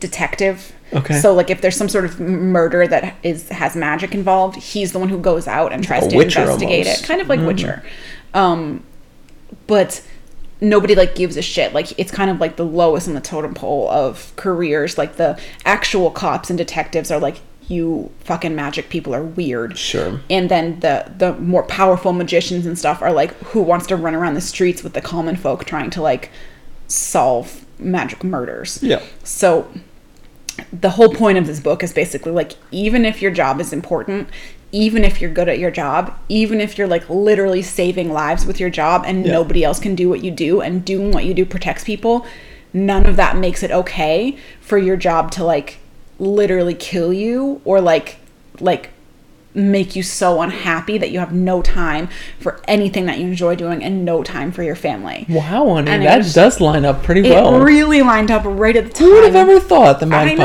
[0.00, 0.72] detective.
[0.92, 1.20] Okay.
[1.20, 4.98] So like if there's some sort of murder that is has magic involved, he's the
[4.98, 7.04] one who goes out and tries a to investigate almost.
[7.04, 7.06] it.
[7.06, 7.82] Kind of like Witcher.
[8.34, 8.82] Um
[9.66, 10.02] but
[10.60, 11.72] nobody like gives a shit.
[11.72, 14.98] Like it's kind of like the lowest in the totem pole of careers.
[14.98, 17.36] Like the actual cops and detectives are like
[17.68, 19.78] you fucking magic people are weird.
[19.78, 20.20] Sure.
[20.28, 24.14] And then the the more powerful magicians and stuff are like who wants to run
[24.14, 26.30] around the streets with the common folk trying to like
[26.88, 28.82] solve magic murders.
[28.82, 29.02] Yeah.
[29.24, 29.70] So
[30.72, 34.28] the whole point of this book is basically like even if your job is important,
[34.72, 38.60] even if you're good at your job, even if you're like literally saving lives with
[38.60, 39.32] your job and Yeah.
[39.32, 42.24] nobody else can do what you do and doing what you do protects people,
[42.72, 45.78] none of that makes it okay for your job to like
[46.18, 48.18] literally kill you or like
[48.60, 48.90] like
[49.52, 52.08] make you so unhappy that you have no time
[52.38, 55.26] for anything that you enjoy doing and no time for your family.
[55.28, 57.56] Wow, honey, And that was- does line up pretty It well.
[57.56, 59.08] It really lined up right at the time.
[59.08, 60.38] Who would have ever thought the I magpies?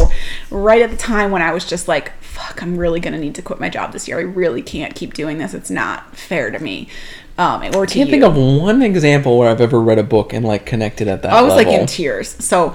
[0.00, 0.10] know.
[0.50, 3.34] Right at the time when I was just like, fuck, I'm really going to need
[3.36, 4.18] to quit my job this year.
[4.18, 5.54] I really can't keep doing this.
[5.54, 6.88] It's not fair to me.
[7.36, 8.20] Um, or to Can't you.
[8.20, 11.32] think of one example where I've ever read a book and like connected at that
[11.32, 11.72] I was level.
[11.72, 12.28] like in tears.
[12.44, 12.74] So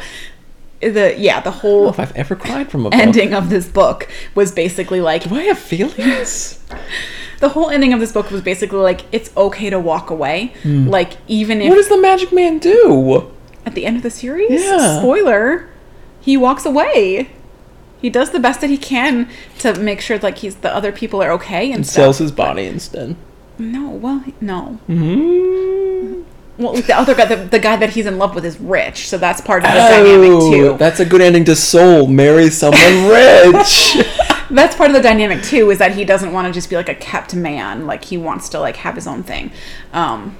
[0.79, 2.97] the yeah, the I whole if I've ever cried from a book.
[2.99, 6.63] ending of this book was basically like Do I have feelings?
[7.39, 10.53] the whole ending of this book was basically like it's okay to walk away.
[10.63, 13.31] Like even if what does the magic man do?
[13.65, 14.99] at the end of the series, Yeah.
[14.99, 15.69] spoiler,
[16.21, 17.29] he walks away.
[18.03, 19.27] He does the best that he can
[19.59, 21.95] to make sure like he's the other people are okay and, And stuff.
[21.95, 23.15] sells his body instead.
[23.57, 24.77] No, well, no.
[24.87, 26.23] Mm.
[26.57, 29.17] Well, the other guy, the, the guy that he's in love with is rich, so
[29.17, 30.77] that's part of the dynamic Oh, too.
[30.77, 32.05] that's a good ending to Soul.
[32.07, 33.97] Marry someone rich.
[34.51, 36.89] that's part of the dynamic too is that he doesn't want to just be like
[36.89, 39.49] a kept man like he wants to like have his own thing
[39.93, 40.37] um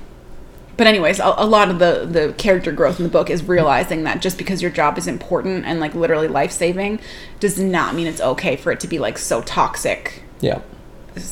[0.78, 4.04] but anyways a, a lot of the the character growth in the book is realizing
[4.04, 7.00] that just because your job is important and like literally life-saving
[7.40, 10.24] does not mean it's okay for it to be like so toxic.
[10.40, 10.62] Yeah.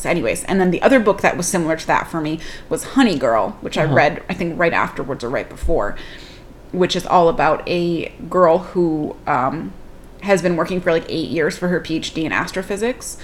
[0.04, 2.38] anyways and then the other book that was similar to that for me
[2.68, 5.96] was honey girl which i read i think right afterwards or right before
[6.70, 9.72] which is all about a girl who um,
[10.22, 13.18] has been working for like eight years for her phd in astrophysics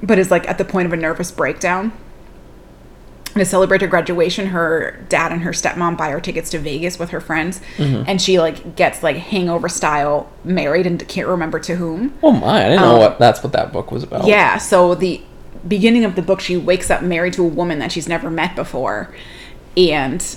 [0.00, 1.92] but is like at the point of a nervous breakdown
[3.34, 7.10] to celebrate her graduation her dad and her stepmom buy her tickets to vegas with
[7.10, 12.12] her friends and she like gets like hangover style married and can't remember to whom
[12.22, 12.64] Oh my!
[12.66, 14.26] I didn't know what that's what that book was about.
[14.26, 15.22] yeah, so the
[15.68, 18.56] beginning of the book, she wakes up married to a woman that she's never met
[18.56, 19.14] before
[19.76, 20.36] and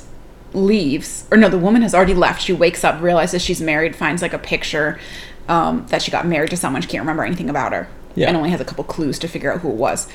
[0.54, 1.26] leaves.
[1.32, 2.42] Or no, the woman has already left.
[2.42, 5.00] She wakes up, realizes she's married, finds like a picture
[5.48, 6.82] um, that she got married to someone.
[6.82, 8.28] She can't remember anything about her Yeah.
[8.28, 10.08] and only has a couple clues to figure out who it was.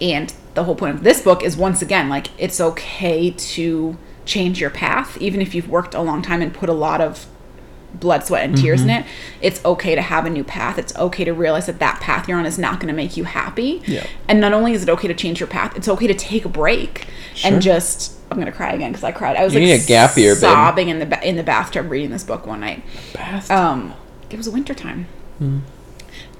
[0.00, 4.60] And the whole point of this book is once again, like, it's okay to change
[4.60, 7.26] your path, even if you've worked a long time and put a lot of
[7.92, 9.06] blood, sweat, and tears in Mm-hmm.
[9.06, 9.12] it.
[9.40, 10.78] It's okay to have a new path.
[10.78, 13.22] It's okay to realize that that path you're on is not going to make you
[13.24, 13.82] happy.
[13.86, 14.04] Yeah.
[14.28, 16.48] And not only is it okay to change your path, it's okay to take a
[16.48, 17.52] break Sure.
[17.52, 18.12] and just.
[18.30, 19.36] I'm gonna cry again because I cried.
[19.36, 20.40] I was You like need a gap year, babe.
[20.40, 22.82] sobbing in the ba- in the bathtub reading this book one night.
[23.12, 23.94] Bath- Um,
[24.28, 25.06] it was wintertime.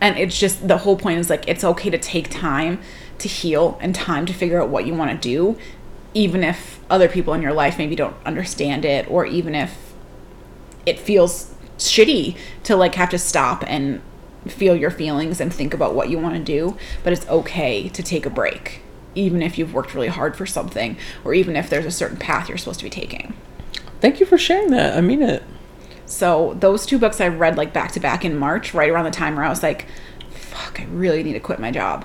[0.00, 2.80] And it's just the whole point is like it's okay to take time
[3.18, 5.58] to heal and time to figure out what you want to do,
[6.12, 9.92] even if other people in your life maybe don't understand it, or even if
[10.86, 14.00] it feels shitty to like have to stop and
[14.46, 16.76] feel your feelings and think about what you want to do.
[17.02, 18.82] But it's okay to take a break,
[19.14, 22.48] even if you've worked really hard for something, or even if there's a certain path
[22.48, 23.34] you're supposed to be taking.
[24.00, 24.96] Thank you for sharing that.
[24.96, 25.42] I mean it.
[26.06, 29.10] So those two books I read like back to back in March, right around the
[29.10, 29.86] time where I was like,
[30.30, 32.04] "Fuck, I really need to quit my job."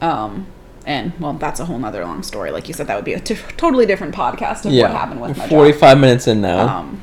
[0.00, 0.46] Um,
[0.84, 2.50] and well, that's a whole nother long story.
[2.50, 4.84] Like you said, that would be a t- totally different podcast of Yeah.
[4.84, 6.78] what happened with my 45 minutes in now.
[6.78, 7.02] Um,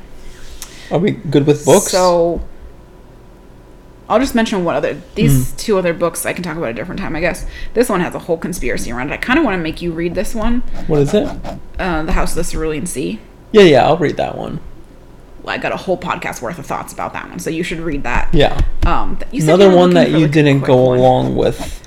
[0.90, 1.88] Are we good with books?
[1.90, 2.40] So
[4.08, 7.00] I'll just mention what other these two other books I can talk about a different
[7.00, 7.46] time, I guess.
[7.72, 9.14] This one has a whole conspiracy around it.
[9.14, 11.26] I kind of want to make you read this one, What is it?
[11.78, 13.18] uh, The House of the Cerulean Sea.
[13.52, 14.60] Yeah, yeah, I'll read that one.
[15.46, 18.02] I got a whole podcast worth of thoughts about that one, so you should read
[18.04, 18.32] that.
[18.34, 18.60] Yeah.
[18.86, 20.98] Um, th- you said Another one that you didn't go one.
[20.98, 21.82] along with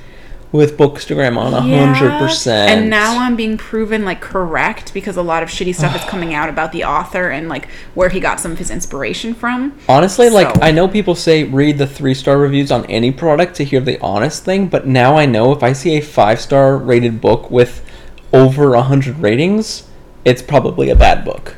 [0.52, 2.72] with Bookstagram on a hundred percent.
[2.72, 6.34] And now I'm being proven like correct because a lot of shitty stuff is coming
[6.34, 9.78] out about the author and like where he got some of his inspiration from.
[9.90, 13.64] Honestly, like I know people say read the three star reviews on any product to
[13.66, 17.20] hear the honest thing, but now I know if I see a five star rated
[17.20, 17.84] book with
[18.34, 19.88] over a hundred ratings,
[20.26, 21.56] it's probably a bad book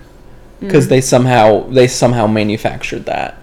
[0.59, 0.89] because Mm.
[0.89, 3.37] they somehow they somehow manufactured that.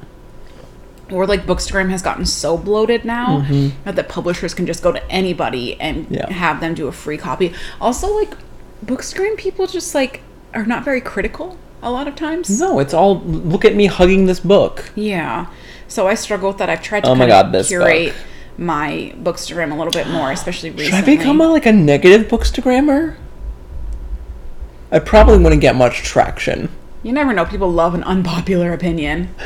[1.10, 3.46] Or like Bookstagram has gotten so bloated now
[3.84, 6.14] that the publishers can just go to anybody and Mm-hmm.
[6.14, 6.32] Yeah.
[6.32, 7.54] have them do a free copy.
[7.80, 8.34] Also, like
[8.84, 10.20] Bookstagram people just like
[10.54, 12.60] are not very critical a lot of times.
[12.60, 14.90] No, it's all look at me hugging this book.
[14.96, 15.46] Yeah.
[15.86, 16.68] So I struggle with that.
[16.68, 18.16] I've tried to Oh my God, this curate book.
[18.58, 20.86] my Bookstagram a little bit more, especially recently.
[20.98, 23.14] Should I become a, like a negative bookstagrammer?
[24.90, 26.68] I probably wouldn't get much traction.
[27.04, 27.44] You never know.
[27.44, 29.32] People love an unpopular opinion.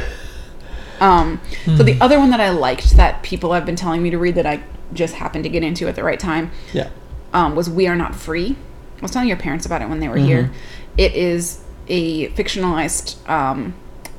[1.01, 4.19] Um, so the other one that I liked that people have been telling me to
[4.19, 6.91] read that I just happened to get into at the right time Yeah.
[7.33, 8.57] um, was We Are Not Free.
[8.99, 10.51] I was telling your parents about it when they were here.
[10.99, 13.75] It is a fictionalized, um,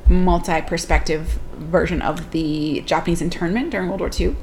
[0.08, 4.34] multi perspective version of the Japanese internment during World War II.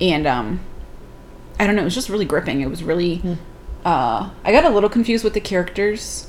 [0.00, 0.60] And um,
[1.58, 2.60] I don't know, it was just really gripping.
[2.60, 3.20] It was really.
[3.84, 6.28] Uh, I got a little confused with the characters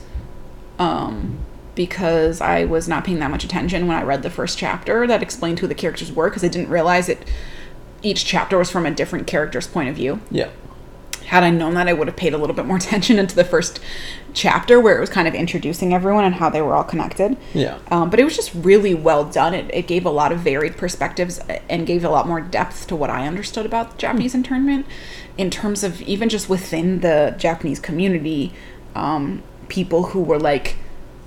[0.79, 1.37] um,
[1.76, 5.21] because I was not paying that much attention when I read the first chapter that
[5.21, 7.28] explained who the characters were because I didn't realize it.
[8.01, 10.49] Each chapter was from a different character's point of view Yeah.
[11.26, 13.43] had I known that, I would have paid a little bit more attention into the
[13.43, 13.80] first
[14.34, 17.36] chapter where it was kind of introducing everyone and how they were all connected.
[17.53, 17.80] Yeah.
[17.89, 19.53] Um, but it was just really well done.
[19.53, 22.95] It, it gave a lot of varied perspectives and gave a lot more depth to
[22.95, 24.86] what I understood about the Japanese internment
[25.38, 28.53] in terms of even just within the Japanese community,
[28.93, 30.76] um, people who were like,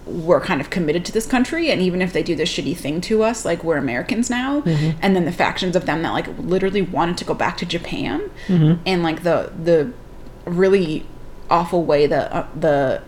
[0.09, 3.01] we're kind of committed to this country and even if they do this shitty thing
[3.01, 4.63] to us like we're americans now
[5.03, 8.31] and then the factions of them that like literally wanted to go back to japan
[8.87, 9.93] and like the the
[10.45, 11.05] really
[11.51, 13.03] awful way that uh, the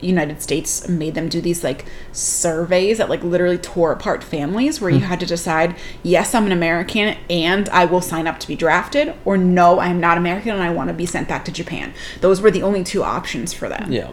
[0.00, 4.90] united states made them do these like surveys that like literally tore apart families where
[4.90, 8.56] you had to decide yes i'm an american and i will sign up to be
[8.56, 11.94] drafted or no i'm not american and i want to be sent back to japan.
[12.20, 13.92] Those were the only two options for them.
[13.92, 14.10] Yeah.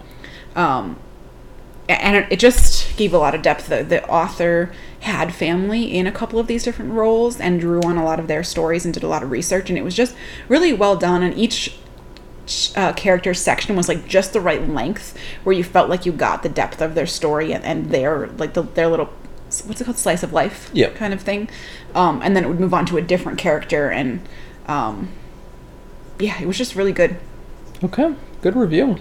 [0.55, 0.99] um,
[1.89, 3.67] and it- just gave a lot of depth.
[3.67, 4.71] The, the author
[5.01, 8.27] had family in a couple of these different roles and drew on a lot of
[8.27, 10.15] their stories and did a lot of research, and it was just
[10.47, 11.23] really well done.
[11.23, 11.75] And each
[12.75, 16.41] uh, character section was like just the right length where you felt like you got
[16.43, 19.05] the depth of their story and, and their like the, their little
[19.65, 20.95] what's it called slice of life Yep.
[20.95, 21.47] kind of thing
[21.93, 24.27] um, and then it would move on to a different character and
[24.67, 25.09] um,
[26.19, 27.17] yeah it was just really good
[27.83, 28.15] Okay.
[28.41, 28.97] Good review.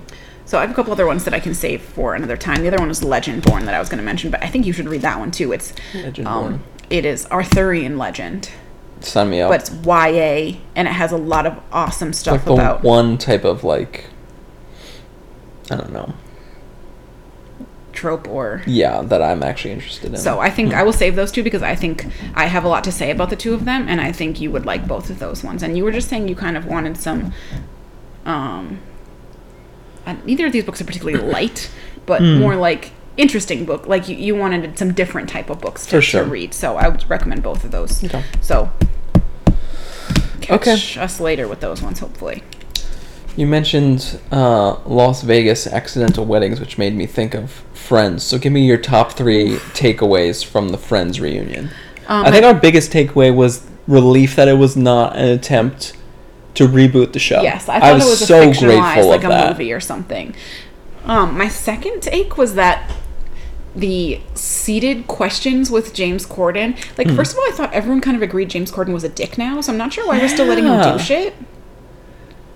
[0.48, 2.62] So I have a couple other ones that I can save for another time.
[2.62, 4.72] The other one was Legendborn that I was going to mention, but I think you
[4.72, 5.52] should read that one too.
[5.52, 6.26] It's Legendborn.
[6.26, 8.50] um, it is Arthurian legend,
[9.00, 9.50] Sign me up.
[9.50, 12.82] but it's YA and it has a lot of awesome stuff like the about.
[12.82, 14.06] one type of like
[15.70, 16.14] I don't know.
[17.92, 20.16] trope or Yeah, that I'm actually interested in.
[20.18, 22.84] so I think I will save those two because I think I have a lot
[22.84, 25.18] to say about the two of them, and I think you would like both of
[25.18, 25.62] those ones.
[25.62, 27.34] And you were just saying you kind of wanted some.
[28.24, 28.80] Um,
[30.24, 31.70] neither of these books are particularly light,
[32.06, 32.38] but Hmm.
[32.38, 33.86] more like interesting book.
[33.86, 36.24] Like you, you wanted some different type of books to, sure.
[36.24, 36.54] to read.
[36.54, 38.02] So I would recommend both of those.
[38.04, 38.22] Okay.
[38.40, 38.70] So
[40.40, 40.50] catch
[40.96, 41.00] Okay.
[41.00, 42.42] us later with those ones, hopefully.
[43.36, 48.22] You mentioned uh, Las Vegas accidental weddings, which made me think of Friends.
[48.22, 51.70] So give me your top three takeaways from the Friends reunion.
[52.08, 55.94] Um, I think our biggest takeaway was relief that it was not an attempt
[56.54, 57.42] to reboot the show.
[57.42, 59.52] Yes, I thought was it was so a fictionalized, like a that.
[59.52, 60.34] movie or something.
[61.04, 62.90] Um, my second take was that
[63.74, 66.76] the seated questions with James Corden.
[66.98, 69.38] Like, first of all, I thought everyone kind of agreed James Corden was a dick
[69.38, 71.34] now, so I'm not sure why we're still letting him do shit.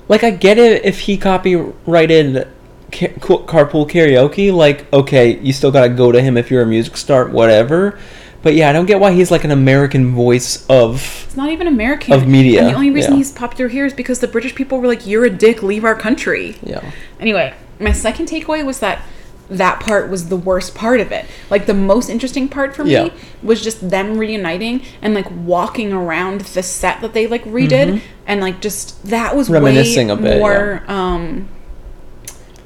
[0.09, 2.49] Like I get it if he copyrighted
[2.91, 4.53] ca- carpool karaoke.
[4.53, 7.99] Like okay, you still gotta go to him if you're a music star, whatever.
[8.43, 11.25] But yeah, I don't get why he's like an American voice of.
[11.27, 13.19] It's not even American Of media, And the only reason yeah.
[13.19, 15.95] he's popular here is because the British people were like, "You're a dick, leave our
[15.95, 16.83] country." Yeah.
[17.21, 19.03] Anyway, my second takeaway was that
[19.49, 21.27] that part was the worst part of it.
[21.51, 23.13] Like the most interesting part for me
[23.43, 28.41] was just them reuniting and like walking around the set that they like redid and
[28.41, 29.55] like just that was Mm-hmm.
[29.65, 31.49] Reminiscing way a bit, more um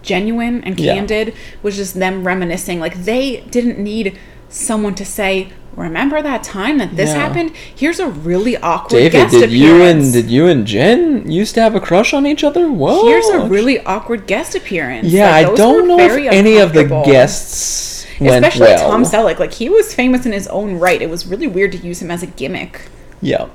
[0.02, 0.94] genuine and Yeah.
[0.94, 4.16] candid was just them reminiscing like they didn't need
[4.48, 7.16] someone to say, "Remember that time that this Yeah.
[7.20, 7.52] happened?
[7.74, 10.04] Here's a really awkward David, guest did you appearance.
[10.04, 12.70] and did you and Jen used to have a crush on each other?
[12.70, 13.04] Whoa.
[13.06, 15.08] Here's a really awkward guest appearance.
[15.08, 18.90] Yeah, Like, I don't know if any of the guests went especially well.
[18.90, 21.00] Tom Selleck, like he was famous in his own right.
[21.02, 22.82] It was really weird to use him as a gimmick.
[23.20, 23.46] Yeah.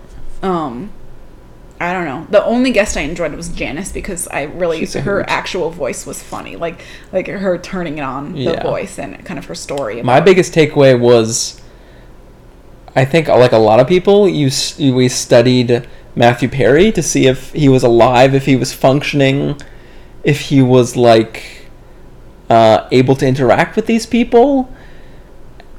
[0.43, 0.91] Um,
[1.79, 2.27] I don't know.
[2.29, 6.55] The only guest I enjoyed was Janice because I really her actual voice was funny,
[6.55, 8.63] like like her turning it on the Yeah.
[8.63, 10.01] voice and kind of her story.
[10.03, 11.59] My biggest takeaway was,
[12.95, 17.25] I think, like a lot of people, you s- we studied Matthew Perry to see
[17.27, 19.59] if he was alive, if he was functioning,
[20.23, 21.67] if he was like
[22.49, 24.69] uh, able to interact with these people,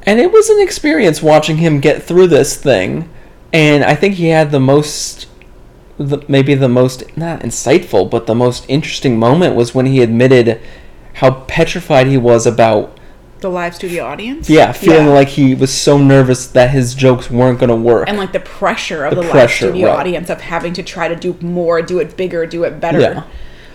[0.05, 3.09] and it was an experience watching him get through this thing.
[3.53, 5.29] And I think he had the most,
[5.99, 10.61] the, maybe the most not insightful, but the most interesting moment was when he admitted
[11.15, 12.99] how petrified he was about
[13.43, 14.49] the live studio audience.
[14.49, 15.13] yeah, feeling Yeah.
[15.13, 18.09] like he was so nervous that his jokes weren't going to work.
[18.09, 19.99] and like the pressure of The the, pressure, live studio right.
[20.01, 23.01] audience of having to try to do more, do it bigger, do it better.
[23.01, 23.23] Yeah.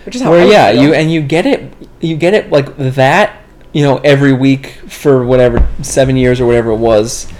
[0.04, 0.82] Which is how Where would yeah, feel.
[0.82, 3.36] you and you get it, you get it like that,
[3.72, 7.30] you know, every week for whatever seven years or whatever it was,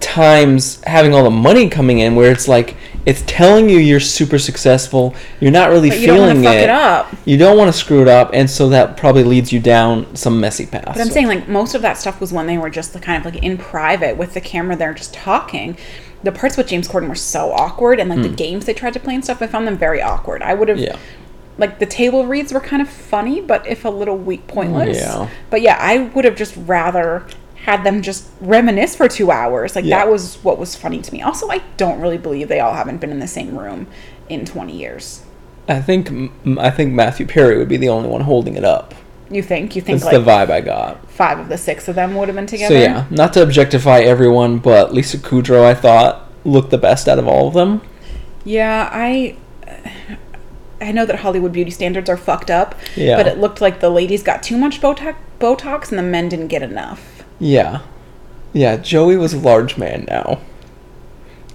[0.00, 4.38] times having all the money coming in, where it's like it's telling you you're super
[4.38, 7.14] successful, you're not really But you don't want feeling to fuck it, it up.
[7.26, 10.40] you don't want to screw it up, and so that probably leads you down some
[10.40, 10.84] messy path.
[10.86, 13.32] But I'm saying like most of that stuff was when they were just kind of
[13.32, 15.76] like in private with the camera there just talking.
[16.22, 19.00] The parts with James Corden were so awkward and like the games they tried to
[19.00, 20.40] play and stuff, I found them very awkward.
[20.40, 20.84] I would have Hmm.
[20.84, 20.96] yeah,
[21.58, 24.96] like the table reads were kind of funny, but if a little weak pointless.
[24.96, 25.28] Yeah.
[25.50, 27.26] But yeah, I would have just rather
[27.64, 29.74] had them just reminisce for two hours.
[29.74, 29.98] Like Yeah.
[29.98, 31.22] that was what was funny to me.
[31.22, 33.86] Also, I don't really believe they all haven't been in the same room
[34.28, 35.22] in 20 years.
[35.68, 36.10] I think
[36.58, 38.94] I think Matthew Perry would be the only one holding it up.
[39.30, 39.74] You think?
[39.74, 41.10] You think That's like the vibe I got.
[41.10, 42.74] five of the six of them would have been together?
[42.74, 47.18] So yeah, not to objectify everyone, but Lisa Kudrow I thought looked the best out
[47.18, 47.80] of all of them.
[48.44, 49.36] Yeah, I
[50.82, 53.16] I know that Hollywood beauty standards are fucked up, Yeah.
[53.16, 56.48] but it looked like the ladies got too much Botox, Botox and the men didn't
[56.48, 57.13] get enough.
[57.38, 57.80] Yeah,
[58.52, 58.76] yeah.
[58.76, 60.40] Joey was a large man now.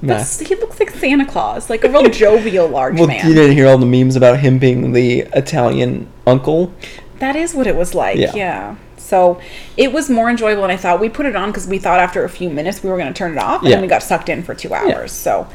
[0.01, 3.27] That's, he looks like Santa Claus, like a real jovial large Well, man.
[3.27, 6.73] you didn't hear all the memes about him being the Italian uncle.
[7.19, 8.17] That is what it was like.
[8.17, 8.31] Yeah.
[8.33, 8.75] Yeah.
[8.97, 9.41] So
[9.75, 11.01] it was more enjoyable than I thought.
[11.01, 13.17] We put it on because we thought after a few minutes we were going to
[13.17, 13.75] turn it off, and Yeah.
[13.75, 15.11] then we got sucked in for two hours.
[15.11, 15.47] So,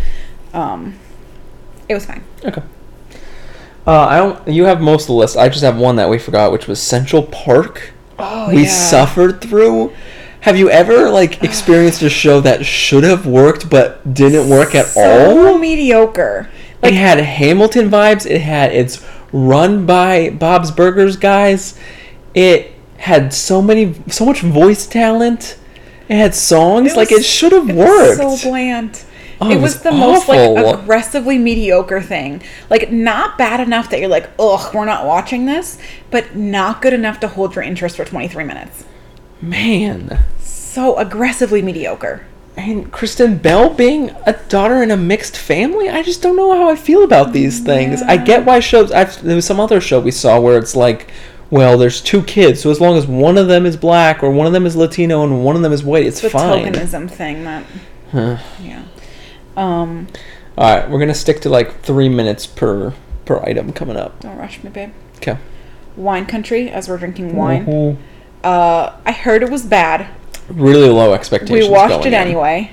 [0.53, 0.99] um,
[1.89, 2.23] it was fine.
[2.45, 2.63] Okay.
[3.87, 4.49] Uh, I don't.
[4.49, 5.37] You have most of the list.
[5.39, 7.93] I just have one that we forgot, which was Central Park.
[8.19, 8.57] Oh yeah.
[8.57, 9.93] we suffered through.
[10.45, 14.85] Have you ever like experienced a show that should have worked but didn't work at
[14.87, 15.59] so all?
[15.59, 16.51] mediocre.
[16.83, 18.27] it had Hamilton vibes.
[18.31, 21.79] It had it's run by Bob's Burgers guys.
[22.35, 25.57] It had so many so much voice talent.
[26.11, 28.41] It had songs It like it should have It was worked.
[28.41, 29.03] so bland.
[29.41, 32.43] Oh, it it was, was the most like aggressively mediocre thing.
[32.69, 35.79] Like not bad enough that you're like, ugh, we're not watching this,
[36.11, 38.85] but not good enough to hold your interest for 23 minutes.
[39.49, 40.25] Man.
[40.41, 42.27] So aggressively mediocre.
[42.57, 46.71] And Kristen Bell being a daughter in a mixed family, I just don't know how
[46.71, 48.01] I feel about these things.
[48.03, 48.93] I get why shows.
[48.93, 51.11] I've, there was some other show we saw where it's like,
[51.51, 54.47] well, there's two kids, so as long as one of them is black or one
[54.47, 56.73] of them is Latino and one of them is white, it's The fine.
[56.73, 57.65] tokenism thing that
[58.13, 58.39] Huh.
[58.63, 58.85] yeah.
[59.57, 60.07] Um,
[60.57, 62.93] All right, we're gonna stick to like three minutes per
[63.25, 64.21] per item coming up.
[64.21, 64.93] don't rush me, babe.
[65.17, 65.37] Okay.
[65.97, 67.67] Wine country as we're drinking wine.
[67.67, 67.97] Mhm.
[68.45, 70.07] Uh, I heard it was bad.
[70.49, 71.67] Really low expectations.
[71.67, 72.15] We watched it in.
[72.15, 72.73] anyway.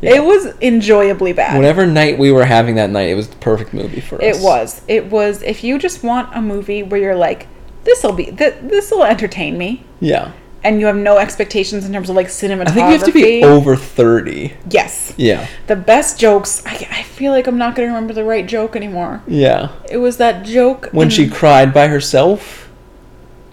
[0.00, 0.14] Yeah.
[0.14, 1.56] It was enjoyably bad.
[1.56, 4.22] Whatever night we were having that night, it was the perfect movie for us.
[4.38, 4.82] It was.
[4.88, 5.42] It was.
[5.42, 7.48] If you just want a movie where you're like,
[7.84, 10.32] this will be, th- this will entertain me, Yeah.
[10.62, 12.68] and you have no expectations in terms of like cinematography.
[12.68, 14.54] I think you have to be over thirty.
[14.70, 15.14] Yes.
[15.16, 15.48] Yeah.
[15.66, 16.62] The best jokes.
[16.64, 19.22] I, I feel like I'm not going to remember the right joke anymore.
[19.26, 19.72] Yeah.
[19.90, 22.68] It was that joke When she cried by herself.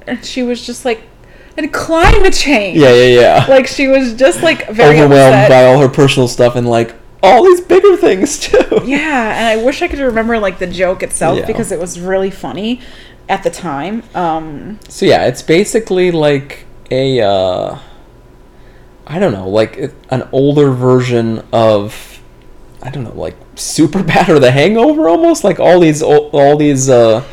[0.05, 1.01] and she was just like,
[1.58, 2.78] and climate change.
[2.80, 3.45] Yeah, yeah, yeah.
[3.47, 5.49] Like she was just like very Overwhelmed upset.
[5.49, 6.93] by all her personal stuff and like
[7.24, 8.82] all these bigger things too.
[8.86, 11.45] Yeah, and I wish I could remember like the joke itself Yeah.
[11.47, 12.82] because it was really funny
[13.30, 14.03] at the time.
[14.14, 17.80] Um, So yeah, it's basically like a uh
[19.08, 22.20] I don't know, like an older version of
[22.84, 26.89] I don't know, like Super Bad or The Hangover almost, like all these all these
[26.89, 27.24] uh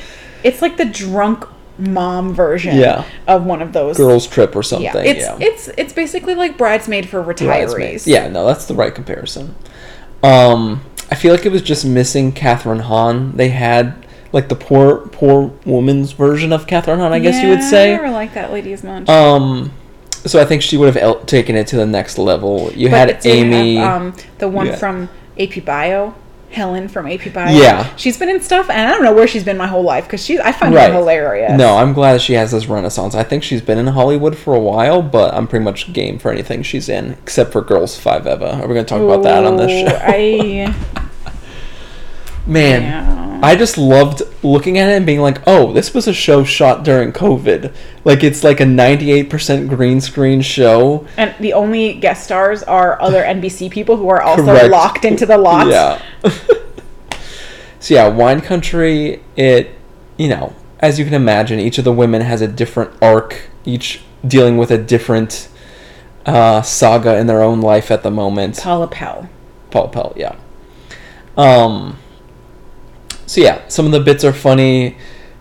[0.45, 1.47] it's like the drunk
[1.83, 3.05] mom version Yeah.
[3.26, 3.97] of one of those.
[3.97, 5.05] girls trip or something.
[5.05, 5.37] yeah, Yeah.
[5.41, 7.47] it's it's it's basically like bridesmaid for retirees.
[7.47, 8.07] Bridesmaids.
[8.07, 9.55] Yeah, no, that's the right comparison.
[10.22, 13.37] Um, I feel like it was just missing Kathryn Hahn.
[13.37, 13.95] They had
[14.33, 17.93] like the poor poor woman's version of Kathryn Hahn, I guess you would say.
[17.93, 19.09] I never liked that lady as much.
[19.09, 19.72] Um,
[20.24, 22.70] so I think she would have el- taken it to the next level.
[22.74, 23.78] You But had it did have, Amy.
[23.78, 24.76] um, the one Yeah.
[24.76, 25.09] from
[25.39, 26.14] AP Bio,
[26.53, 27.50] Helen from AP Bio.
[27.55, 27.94] Yeah.
[27.96, 30.24] she's been in stuff, and I don't know where she's been my whole life because
[30.24, 30.38] she.
[30.40, 30.90] I find Right.
[30.90, 31.57] her hilarious.
[31.59, 33.14] No, I'm glad she has this renaissance.
[33.14, 36.30] I think she's been in Hollywood for a while, but I'm pretty much game for
[36.30, 38.57] anything she's in, except for Girls Five Eva.
[38.57, 39.98] Are we going to talk about that on this show?
[40.00, 40.74] I
[42.46, 43.32] Man, Yeah.
[43.43, 46.84] I just loved looking at it and being like, "Oh, this was a show shot
[46.84, 47.74] during COVID.
[48.05, 53.22] Like it's like a 98% green screen show." and the only guest stars are other
[53.24, 54.70] NBC people who are also Correct.
[54.70, 55.66] locked into the lot.
[55.66, 56.01] Yeah.
[57.80, 59.22] so yeah, Wine Country.
[59.36, 59.70] It,
[60.16, 64.03] you know, as you can imagine, each of the women has a different arc, each
[64.24, 65.49] dealing with a different
[66.26, 68.59] uh, saga in their own life at the moment.
[68.59, 69.28] Paula Pell.
[69.72, 70.36] Paul Pell, yeah.
[71.36, 71.99] Um.
[73.33, 74.95] So yeah, some of the bits are funny.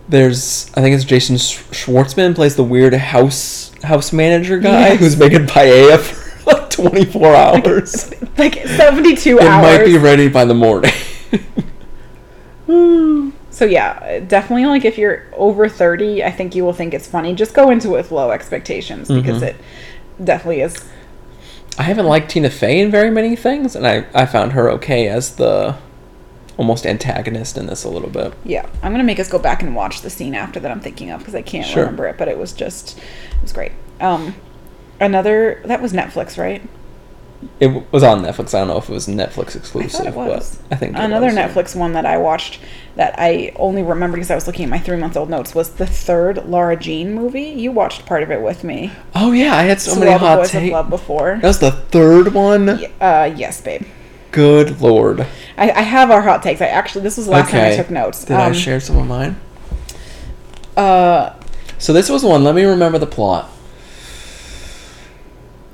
[0.08, 4.98] There's, I think it's Jason Schwartzman plays the weird house house manager guy Yes.
[5.00, 8.14] who's making paella for like 24 hours.
[8.38, 9.62] Like seventy-two it hours.
[9.78, 10.90] might be ready by the morning.
[13.50, 17.34] So yeah, definitely like if you're over 30, I think you will think it's funny.
[17.34, 19.48] Just go into it with low expectations because Mhm.
[19.48, 19.56] it
[20.24, 20.82] definitely is.
[21.78, 25.06] I haven't liked Tina Fey in very many things, and I, I found her okay
[25.06, 25.76] as the
[26.56, 28.34] almost antagonist in this a little bit.
[28.44, 31.10] Yeah, I'm gonna make us go back and watch the scene after that I'm thinking
[31.10, 31.82] of because I can't Sure.
[31.84, 33.72] remember it, but it was just it was great.
[34.00, 34.34] Um,
[35.00, 36.62] another that was Netflix, right?
[37.58, 38.54] It w- was on Netflix.
[38.54, 41.34] I don't know if it was Netflix exclusive, I but I think Another was.
[41.34, 42.60] Netflix one that I watched
[42.94, 45.70] that I only remember because I was looking at my three month old notes was
[45.70, 47.42] the third Lara Jean movie.
[47.42, 48.92] You watched part of it with me.
[49.16, 50.70] Oh yeah, I had so To many hot takes.
[50.72, 51.38] Love before.
[51.42, 52.66] That was the third one.
[52.66, 53.82] Y- Uh, yes, babe.
[54.32, 55.20] Good lord.
[55.56, 56.60] I, I have our hot takes.
[56.60, 58.24] I actually this was the last time I took notes.
[58.24, 59.36] Did I Um, share some of mine?
[60.76, 61.34] Uh,
[61.78, 62.42] So this was one.
[62.44, 63.48] Let me remember the plot.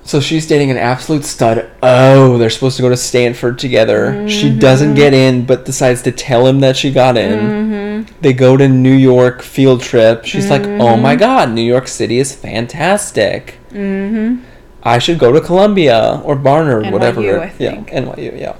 [0.05, 1.71] So she's dating an absolute stud.
[1.83, 4.27] Oh, they're supposed to go to Stanford together.
[4.27, 8.07] She doesn't get in, but decides to tell him that she got in.
[8.23, 10.25] They go to New York field trip.
[10.25, 13.59] She's like, "Oh my god, New York City is fantastic.
[13.71, 14.43] mm-hmm.
[14.83, 17.91] I should go to Columbia or Barnard, NYU, whatever." I think.
[17.91, 18.39] Yeah, NYU.
[18.39, 18.57] Yeah.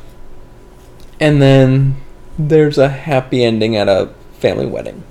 [1.21, 1.97] And then
[2.39, 5.03] there's a happy ending at a family wedding.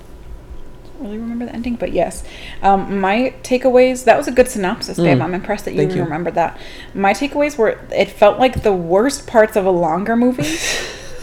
[0.84, 2.24] I don't really remember the ending, but yes.
[2.62, 4.04] Um, my takeaways.
[4.04, 5.18] That was a good synopsis, babe.
[5.18, 5.22] Mm.
[5.22, 6.04] I'm impressed that you Thank even you.
[6.04, 6.58] remembered that.
[6.94, 10.58] My takeaways were it felt like the worst parts of a longer movie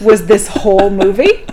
[0.00, 1.44] was this whole movie.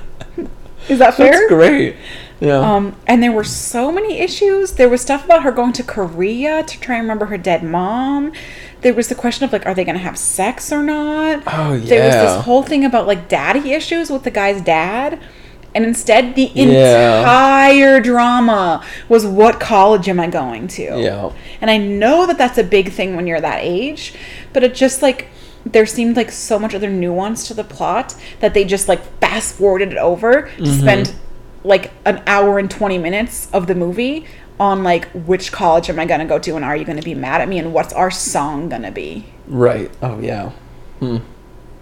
[0.89, 1.31] Is that fair?
[1.31, 1.95] That's great.
[2.43, 2.59] Yeah.
[2.59, 4.73] Um, and there were so many issues.
[4.73, 8.33] There was stuff about her going to Korea to try and remember her dead mom.
[8.81, 11.43] There was the question of like, are they going to have sex or not?
[11.47, 11.85] Oh, yeah.
[11.85, 15.19] There was this whole thing about like daddy issues with the guy's dad.
[15.75, 17.19] And instead, the Yeah.
[17.21, 20.83] entire drama was what college am I going to?
[21.01, 21.31] Yeah.
[21.61, 24.13] And I know that that's a big thing when you're that age,
[24.51, 25.29] but it just like
[25.65, 29.55] there seemed like so much other nuance to the plot that they just like fast
[29.55, 30.79] forwarded it over to Mm-hmm.
[30.81, 31.15] spend
[31.63, 34.25] like an hour and 20 minutes of the movie
[34.59, 37.03] on like which college am I going to go to and are you going to
[37.03, 39.25] be mad at me and what's our song going to be.
[39.47, 39.91] Right.
[40.01, 40.51] Oh yeah.
[40.99, 41.17] Hmm.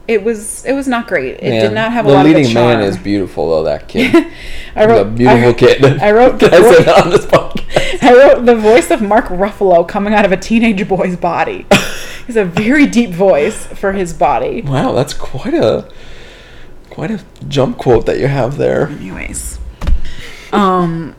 [0.08, 1.36] It was it was not great.
[1.36, 2.80] It Man, did not have a the lot of leading the charm.
[2.80, 3.64] man is beautiful though.
[3.64, 4.28] That kid,
[4.76, 5.86] I wrote a beautiful I, kid.
[6.02, 8.02] I wrote the Can I say that on this podcast?
[8.04, 11.66] I wrote the voice of Mark Ruffalo coming out of a teenage boy's body.
[12.26, 14.62] He's a very deep voice for his body.
[14.62, 15.90] Wow, that's quite a
[16.90, 18.88] quite a jump quote that you have there.
[18.88, 19.60] Anyways,
[20.52, 21.16] um,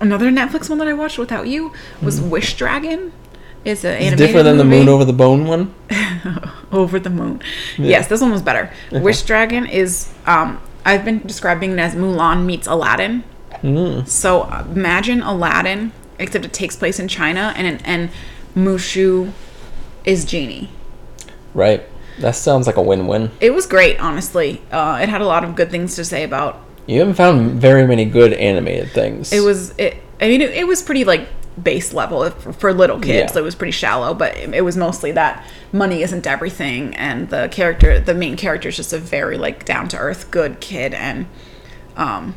[0.00, 1.72] another Netflix one that I watched without you
[2.02, 3.12] was Wish Dragon.
[3.64, 4.00] It's an.
[4.00, 5.74] It's different than the moon over the bone one.
[6.72, 7.42] over the moon.
[7.76, 8.72] Yes, this one was better.
[8.90, 13.24] Wish Dragon is um I've been describing it as Mulan meets Aladdin.
[13.62, 14.06] Mm.
[14.08, 18.10] So imagine Aladdin, except it takes place in China, and and
[18.56, 19.32] Mushu
[20.04, 20.70] is genie.
[21.54, 21.82] Right.
[22.20, 23.30] That sounds like a win-win.
[23.40, 24.60] It was great, honestly.
[24.72, 26.60] Uh, it had a lot of good things to say about.
[26.88, 29.30] You haven't found very many good animated things.
[29.30, 30.02] It was it.
[30.20, 31.28] I mean, it, it was pretty like
[31.62, 33.34] base level for, for little kids.
[33.34, 33.40] Yeah.
[33.40, 37.48] It was pretty shallow, but it, it was mostly that money isn't everything, and the
[37.52, 41.26] character, the main character, is just a very like down to earth, good kid, and
[41.94, 42.34] um,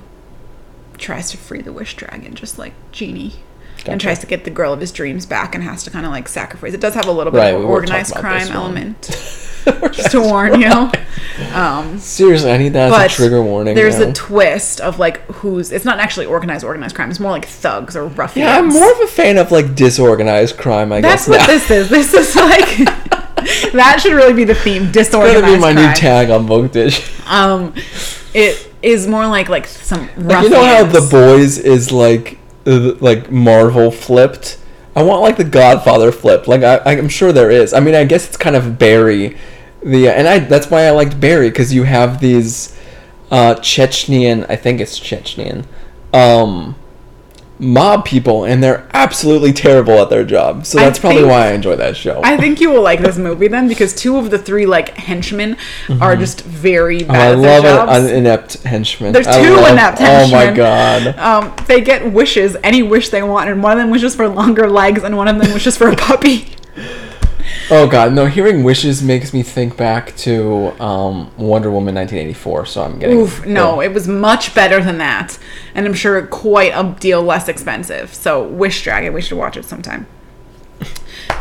[0.97, 3.35] tries to free the wish dragon, just like genie.
[3.87, 6.11] And tries to get the girl of his dreams back, and has to kind of
[6.11, 6.73] like sacrifice.
[6.73, 9.01] It does have a little bit Right, of we organized crime element,
[9.91, 10.91] just to warn you.
[11.53, 13.73] Um, Seriously, I need that as a trigger warning.
[13.75, 14.09] There's now.
[14.09, 15.71] a twist of like who's.
[15.71, 17.09] It's not actually organized organized crime.
[17.09, 18.45] It's more like thugs or ruffians.
[18.47, 20.91] yeah, I'm more of a fan of like disorganized crime.
[20.91, 21.47] I That's guess That's what now.
[21.47, 21.89] this is.
[21.89, 24.91] This is like that should really be the theme.
[24.91, 25.87] Disorganized gonna be my crime.
[25.89, 27.09] new tag on Book Dish.
[27.27, 27.73] Um,
[28.33, 30.07] it is more like like some.
[30.17, 31.01] Like, you know how The.
[31.09, 34.57] Boys is like uh, like Marvel flipped.
[34.95, 36.47] I want like the Godfather flip.
[36.47, 37.73] Like I, I'm sure there is.
[37.73, 39.37] I mean, I guess it's kind of Barry,
[39.83, 42.77] the and I that's why I liked Barry because you have these
[43.31, 44.45] uh, Chechenian.
[44.49, 45.65] I think it's Chechenian.
[46.13, 46.75] Um,
[47.61, 51.75] mob people and they're absolutely terrible at their job so that's probably why i enjoy
[51.75, 54.65] that show I think you will like this movie then because two of the three
[54.65, 55.57] like henchmen
[56.01, 58.09] are just very Oh, bad I at their love jobs.
[58.09, 59.13] An inept henchman.
[59.13, 60.41] There's two love- inept henchmen.
[60.43, 61.17] Oh my god.
[61.19, 64.69] um, they get wishes, any wish they want, and one of them wishes for longer
[64.69, 66.47] legs, and one of them wishes for a puppy.
[67.73, 68.13] Oh god.
[68.13, 72.65] No, hearing wishes makes me think back to um, Wonder Woman 1984.
[72.65, 73.17] So I'm getting.
[73.17, 75.39] Oof, no, it was much better than that,
[75.73, 78.13] and I'm sure quite a deal less expensive.
[78.13, 80.05] So, Wish Dragon, we should watch it sometime.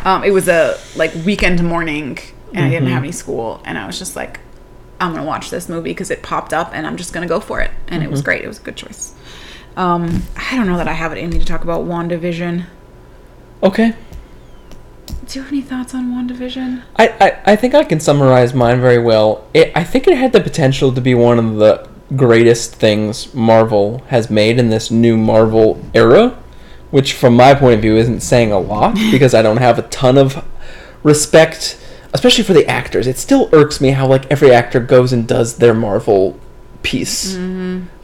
[0.05, 2.19] Um, it was a like weekend morning,
[2.55, 4.39] and I didn't have any school, and I was just like,
[5.01, 7.61] I'm gonna watch this movie because it popped up, and I'm just gonna go for
[7.61, 8.45] it, and it was great.
[8.45, 9.15] It was a good choice.
[9.77, 12.67] Um, I don't know that I have it in me to talk about WandaVision.
[13.63, 13.95] Okay.
[15.31, 16.83] Do you have any thoughts on WandaVision?
[16.97, 19.47] I, I, I think I can summarize mine very well.
[19.55, 23.99] It, I think it had the potential to be one of the greatest things Marvel
[24.09, 26.37] has made in this new Marvel era,
[26.91, 29.83] which, from my point of view, isn't saying a lot because I don't have a
[29.83, 30.45] ton of
[31.05, 31.79] respect,
[32.13, 33.07] especially for the actors.
[33.07, 36.41] It still irks me how like every actor goes and does their Marvel
[36.83, 37.37] piece.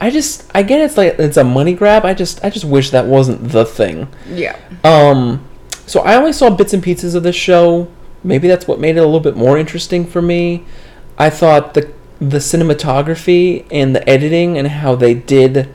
[0.00, 2.04] I just I get it's like it's a money grab.
[2.04, 4.06] I just I just wish that wasn't the thing.
[4.28, 4.56] Yeah.
[4.84, 5.45] Um,
[5.86, 7.88] so I only saw bits and pieces of this show.
[8.24, 10.64] Maybe that's what made it a little bit more interesting for me.
[11.18, 15.72] I thought the the cinematography and the editing and how they did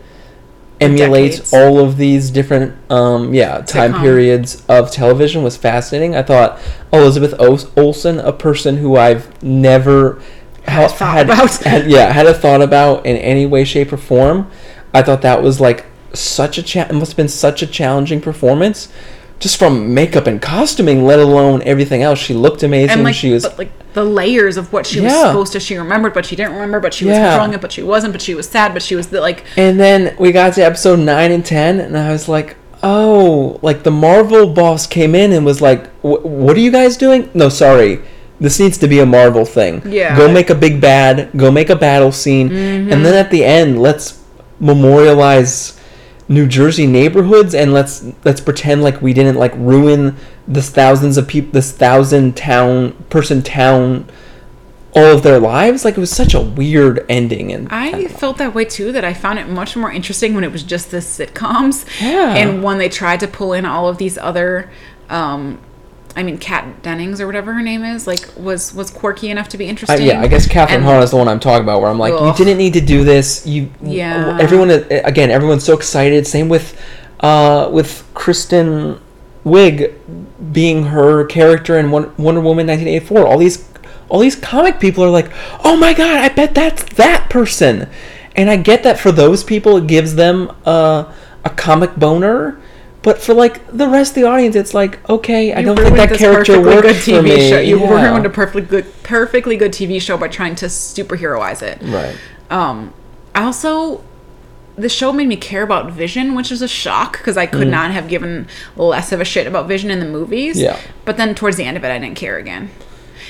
[0.79, 1.53] emulate decades.
[1.53, 4.01] all of these different um yeah time Sitcom.
[4.01, 6.15] periods of television was fascinating.
[6.15, 6.59] I thought
[6.91, 7.33] Elizabeth
[7.77, 10.19] Olsen, a person who I've never
[10.63, 11.55] Had a thought about.
[11.63, 14.49] had- yeah, had a thought about in any way, shape, or form.
[14.93, 18.19] I thought that was like such a cha- it must have been such a challenging
[18.19, 18.89] performance,
[19.41, 22.19] just from makeup and costuming, let alone everything else.
[22.19, 22.91] She looked amazing.
[22.91, 25.59] and like, she was but like the layers of what she was supposed to.
[25.59, 26.79] She remembered, but she didn't remember.
[26.79, 27.29] But she was Yeah.
[27.31, 28.13] controlling it, but she wasn't.
[28.13, 28.73] But she was sad.
[28.73, 31.97] But she was the, like, And then we got to episode 9 and 10, and
[31.97, 36.59] I was like, oh, like the Marvel boss came in and was like, what are
[36.59, 37.29] you guys doing?
[37.33, 37.99] No, sorry.
[38.39, 39.81] This needs to be a Marvel thing.
[39.85, 40.15] Yeah.
[40.17, 42.91] Go make a big bad, go make a battle scene, mm-hmm.
[42.91, 44.23] and then at the end, let's
[44.59, 45.79] memorialize
[46.31, 50.15] New Jersey neighborhoods and let's let's pretend like we didn't like ruin
[50.47, 54.09] this thousands of people this thousand town person town
[54.95, 58.53] all of their lives like it was such a weird ending and I felt that
[58.55, 58.91] way too.
[58.91, 62.35] That I found it much more interesting when it was just the sitcoms, Yeah.
[62.35, 64.69] and when they tried to pull in all of these other.
[65.09, 65.59] Um,
[66.15, 69.57] I mean, Kat Dennings or whatever her name is, like was was quirky enough to
[69.57, 70.05] be I, interesting.
[70.05, 71.81] yeah, I guess Kathryn Hahn is the one I'm talking about.
[71.81, 72.27] Where I'm like, Ugh.
[72.27, 73.45] you didn't need to do this.
[73.47, 74.37] You, Yeah.
[74.39, 76.27] Everyone, again, everyone's so excited.
[76.27, 76.79] Same with,
[77.21, 78.99] uh, with Kristen
[79.45, 79.95] Wiig
[80.51, 83.25] being her character in Wonder Woman 1984.
[83.25, 83.67] All these,
[84.09, 85.31] all these comic people are like,
[85.63, 87.87] oh my god, I bet that's that person.
[88.35, 91.11] And I get that for those people, it gives them uh,
[91.43, 92.60] a comic boner.
[93.03, 95.95] But for like the rest of the audience, it's like okay, I You don't think
[95.97, 97.49] that character worked good for TV me.
[97.49, 97.59] show.
[97.59, 98.09] You Yeah.
[98.09, 101.79] ruined a perfectly good, perfectly good TV show by trying to superheroize it.
[101.83, 102.15] right.
[102.51, 102.93] Um,
[103.33, 104.03] also,
[104.77, 107.91] the show made me care about Vision, which is a shock because I could not
[107.91, 110.57] have given less of a shit about Vision in the movies.
[110.57, 110.63] Mm.
[110.63, 110.77] Yeah.
[111.05, 112.69] But then towards the end of it, I didn't care again.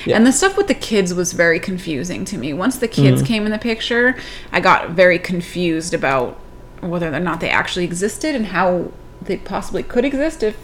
[0.04, 0.16] Yeah.
[0.16, 2.52] And the stuff with the kids was very confusing to me.
[2.52, 2.92] Once the Mm.
[2.92, 4.16] kids came in the picture,
[4.52, 6.38] I got very confused about
[6.80, 8.90] whether or not they actually existed and how
[9.24, 10.56] they possibly could exist if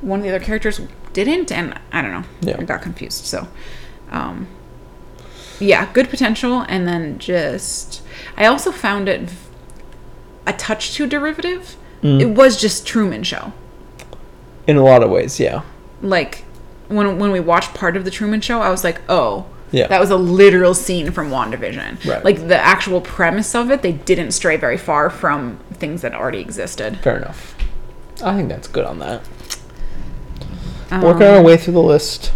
[0.00, 0.80] one of the other characters
[1.12, 1.52] didn't.
[1.52, 2.24] And I don't know.
[2.40, 2.56] Yeah.
[2.58, 3.24] I got confused.
[3.26, 3.48] So,
[4.10, 4.48] um,
[5.58, 6.64] yeah, good potential.
[6.68, 8.02] And then just,
[8.36, 9.30] I also found it
[10.46, 11.76] a touch too derivative.
[12.02, 12.20] Mm.
[12.20, 13.52] It was just Truman Show.
[14.66, 15.62] In a lot of ways, yeah.
[16.00, 16.44] Like
[16.88, 19.86] when when we watched part of the Truman Show, I was like, oh, Yeah.
[19.88, 22.04] that was a literal scene from WandaVision.
[22.06, 22.24] Right.
[22.24, 26.38] Like the actual premise of it, they didn't stray very far from things that already
[26.40, 26.98] existed.
[27.00, 27.54] Fair enough.
[28.22, 29.22] I think that's good on that.
[30.90, 32.32] Um, Working our way through the list.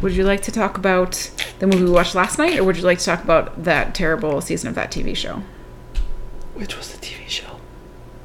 [0.00, 2.82] Would you like to talk about the movie we watched last night, or would you
[2.84, 5.42] like to talk about that terrible season of that TV show?
[6.54, 7.58] Which was the TV show?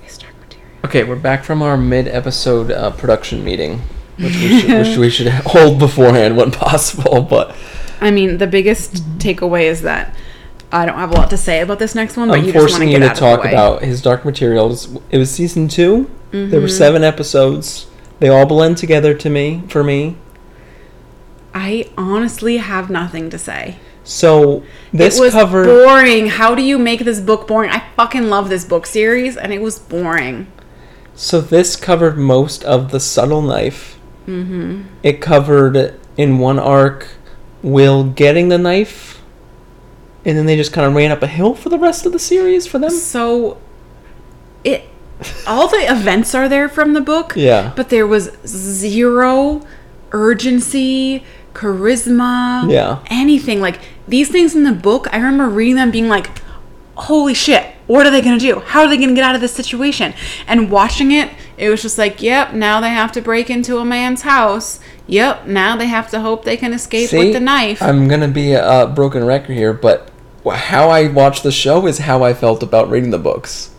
[0.02, 0.72] His Dark Materials.
[0.86, 3.80] Okay, we're back from our mid-episode uh, production meeting,
[4.18, 7.22] which we, should, which we should hold beforehand when possible.
[7.22, 7.56] But
[8.00, 10.16] I mean, the biggest takeaway is that
[10.72, 12.72] I don't have a lot to say about this next one, but I'm you just
[12.72, 13.54] want to you get to out talk of the way.
[13.54, 14.96] about his Dark Materials.
[15.10, 15.68] It was season
[16.36, 16.62] 2 There Mm-hmm.
[16.64, 17.88] were seven episodes.
[18.20, 20.18] They all blend together to me for me.
[21.54, 23.78] I honestly have nothing to say.
[24.04, 24.64] So
[24.94, 25.66] this it was covered.
[25.66, 26.28] boring.
[26.28, 27.72] How do you make this book boring?
[27.72, 30.48] I fucking love this book series, and it was boring.
[31.16, 33.98] So this covered most of the subtle knife.
[34.28, 34.84] Mm-hmm.
[35.04, 37.08] It covered in one arc
[37.64, 39.22] Will getting the knife,
[40.24, 42.20] and then they just kind of ran up a hill for the rest of the
[42.20, 42.92] series for them.
[42.92, 43.58] So
[44.64, 44.88] it
[45.47, 47.34] all the events are there from the book.
[47.36, 47.72] Yeah.
[47.76, 49.61] But there was zero
[50.11, 52.99] urgency, charisma, Yeah.
[53.09, 53.61] anything.
[53.61, 56.30] Like these things in the book, I remember reading them being like,
[56.97, 58.61] Holy shit, what are they gonna do?
[58.68, 60.13] How are they gonna get out of this situation?
[60.47, 63.86] And watching it, it was just like, Yep, now they have to break into a
[63.86, 64.80] man's house.
[65.07, 67.82] Yep, now they have to hope they can escape with the knife.
[67.82, 70.09] I'm gonna be a broken record here, but
[70.49, 73.72] how I watched the show is how I felt about reading the books.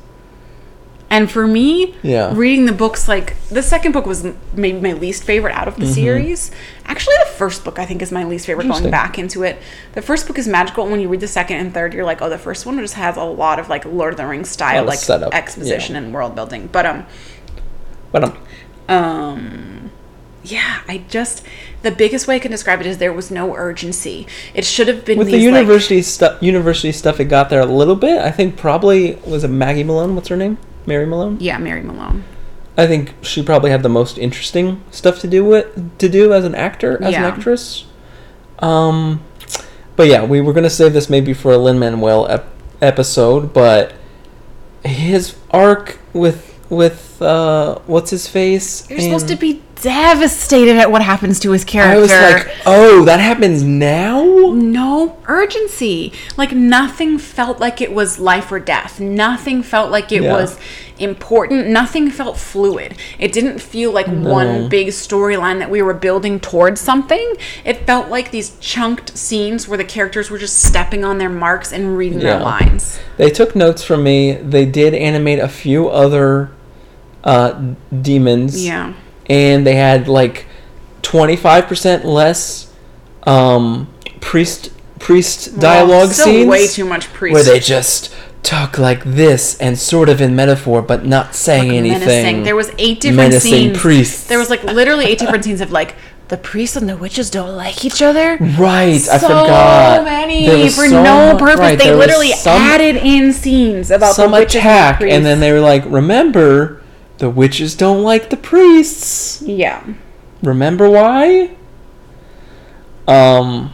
[1.09, 2.33] And for me, Yeah.
[2.35, 5.87] reading the books, like the second book was maybe my least favorite out of the
[5.87, 6.51] series.
[6.85, 8.91] Actually, the first book I think is my least favorite going Mm-hmm.
[8.91, 9.57] Back into it.
[9.93, 10.83] The first book is magical.
[10.83, 12.95] and When you read the second and third, you're like, oh, the first one just
[12.95, 16.03] has a lot of like Lord of the Rings style, like setup, exposition yeah.
[16.03, 16.69] and world building.
[16.73, 17.07] But um,
[18.11, 18.39] But um,
[18.89, 19.91] um,
[20.43, 21.45] yeah, I just
[21.83, 24.27] the biggest way I can describe it is there was no urgency.
[24.55, 27.61] It should have been with the these, like- university stuff, university stuff, it got there
[27.61, 28.19] a little bit.
[28.21, 30.15] I think probably was it Maggie Malone?
[30.17, 30.59] What's her name?
[30.87, 31.37] Mary Malone.
[31.41, 32.25] yeah, Mary Malone.
[32.79, 36.45] I think she probably had the most interesting stuff to do with to do as
[36.45, 37.27] an actor, as Yeah.
[37.27, 37.85] an actress.
[38.59, 39.23] Um,
[39.97, 42.49] but yeah, we were gonna save this maybe for a Lin Manuel ep-
[42.83, 43.93] episode, but
[44.85, 48.89] his arc with with uh, what's his face?
[48.91, 51.97] You're supposed to be devastated at what happens to his character.
[51.97, 54.25] I was like, oh, that happens now.
[54.55, 56.13] no urgency.
[56.37, 59.01] Like nothing felt like it was life or death.
[59.01, 60.33] Nothing felt like it Yeah.
[60.33, 60.59] was
[60.99, 61.69] important.
[61.69, 62.95] Nothing felt fluid.
[63.19, 67.35] It didn't feel like one big storyline that we were building towards something.
[67.65, 71.73] It felt like these chunked scenes where the characters were just stepping on their marks
[71.73, 72.35] and reading Yeah.
[72.37, 72.99] their lines.
[73.19, 74.33] They took notes from me.
[74.35, 76.51] They did animate a few other
[77.25, 78.65] uh, demons.
[78.65, 78.93] Yeah.
[79.29, 80.47] And they had like
[81.03, 82.73] 25% less
[83.25, 87.35] um, priest priest dialogue Still scenes way too much priest.
[87.35, 92.01] where they just talk like this and sort of in metaphor but not saying anything
[92.07, 92.43] menacing.
[92.45, 93.79] There was eight different Menacing scenes.
[93.79, 94.27] priests.
[94.29, 95.97] There was like literally eight different scenes of like
[96.29, 98.37] the priests and the witches don't like each other.
[98.59, 101.59] right i so forgot many for so no purpose.
[101.61, 105.39] right, they literally some, added in scenes about some the witches attack and, and then
[105.39, 106.83] they were like remember
[107.19, 109.83] the witches don't like the priests yeah.
[110.43, 111.55] remember why
[113.09, 113.73] um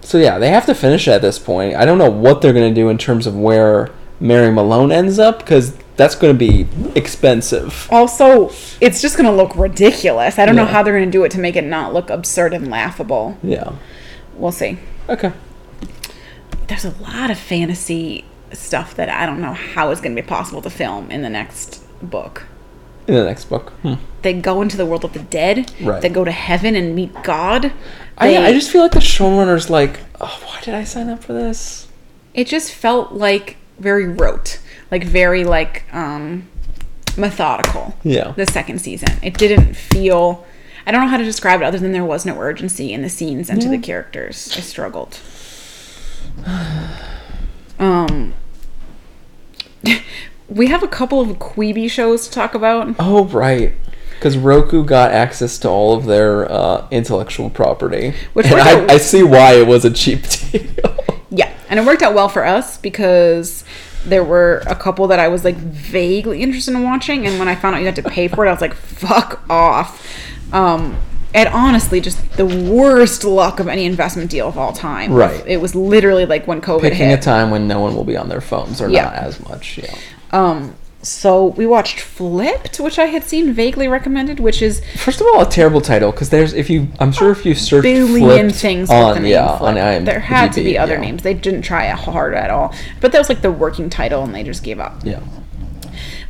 [0.00, 2.52] so yeah they have to finish it at this point i don't know what they're
[2.52, 3.90] going to do in terms of where
[4.20, 8.50] mary malone ends up because that's going to be expensive Also,
[8.80, 10.38] it's just gonna look ridiculous.
[10.38, 12.70] I don't know how they're gonna do it to make it not look absurd and
[12.70, 13.36] laughable.
[13.42, 13.72] yeah
[14.34, 14.78] We'll see.
[15.08, 15.32] okay
[16.68, 20.62] There's a lot of fantasy stuff that I don't know how it's gonna be possible
[20.62, 22.44] to film in the next book.
[23.08, 23.94] In the next book hmm.
[24.22, 25.72] They go into the world of the dead.
[25.80, 26.00] Right.
[26.00, 27.72] They go to heaven and meet God.
[28.16, 31.24] I, They- I just feel like the showrunner's like oh why did i sign up
[31.24, 31.88] for this
[32.34, 36.46] it just felt like very rote like very like um
[37.16, 38.32] methodical Yeah.
[38.36, 40.46] the second season it didn't feel
[40.86, 43.08] i don't know how to describe it other than there was no urgency in the
[43.08, 45.18] scenes and to the characters i struggled
[47.78, 48.34] um
[50.54, 53.74] we have a couple of Quibi shows to talk about oh right
[54.14, 58.90] because Roku got access to all of their uh, intellectual property, Which and worked out-
[58.90, 60.22] I, I see why it was a cheap
[60.52, 60.96] deal.
[61.30, 63.64] Yeah, and it worked out well for us because
[64.04, 67.56] there were a couple that I was like vaguely interested in watching, and when I
[67.56, 70.06] found out you had to pay for it, I was like, "Fuck off."
[70.52, 70.98] Um,
[71.34, 75.12] and honestly, just the worst luck of any investment deal of all time.
[75.14, 75.42] Right.
[75.46, 77.18] It was literally like when COVID Picking hit.
[77.18, 79.04] a time when no one will be on their phones or Yeah.
[79.04, 79.78] not as much.
[79.78, 79.94] Yeah.
[80.32, 85.26] Um, so we watched Flipped, which I had seen vaguely recommended, which is First of
[85.26, 88.88] all, a terrible title because there's if you I'm sure if you search billion things
[88.88, 89.68] on with the name yeah Flip.
[89.70, 91.00] on IMDb, There had to be other yeah.
[91.00, 91.22] names.
[91.24, 92.72] They didn't try hard at all.
[93.00, 95.00] But that was like the working title, and they just gave up.
[95.04, 95.20] Yeah.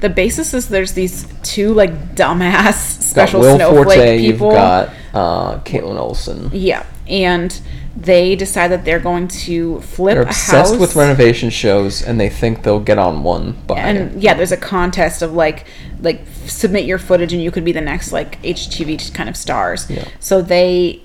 [0.01, 4.49] The basis is there's these two like dumbass special snowflake Forte, people.
[4.49, 6.51] you've got uh, Kaitlin Olson.
[6.53, 7.61] yeah, and
[7.97, 10.81] they decide that they're going to flip They're a obsessed house.
[10.81, 14.57] with renovation shows and they think they'll get on one by and yeah, there's a
[14.57, 15.67] contest of like
[16.01, 19.91] like submit your footage and you could be the next like HGTV kind of stars.
[19.91, 20.09] Yeah.
[20.21, 21.03] So they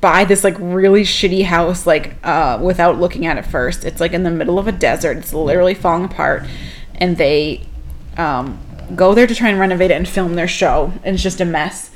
[0.00, 3.84] buy this like really shitty house like uh without looking at it first.
[3.84, 5.16] It's like in the middle of a desert.
[5.16, 6.44] It's literally falling apart
[6.94, 7.62] and they
[8.16, 8.60] um
[8.94, 11.44] go there to try and renovate it and film their show and it's just a
[11.44, 11.90] mess.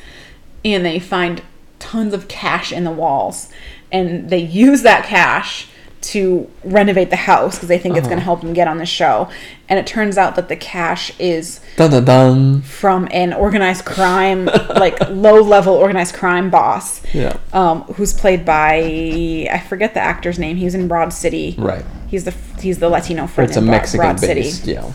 [0.64, 1.42] And they find
[1.78, 3.50] tons of cash in the walls
[3.92, 5.68] and they use that cash
[6.00, 8.10] to renovate the house because they think it's Uh-huh.
[8.10, 9.26] going to help them get on the show.
[9.70, 12.60] And it turns out that the cash is Dun dun dun.
[12.60, 17.00] from an organized crime, like low level organized crime boss.
[17.14, 17.38] Yeah.
[17.54, 20.56] Um, who's played by I forget the actor's name.
[20.56, 21.54] He's in Broad City.
[21.56, 21.84] Right.
[22.08, 24.42] He's the he's the Latino friend It's a Broad, Mexican Broad City.
[24.42, 24.92] based, yeah,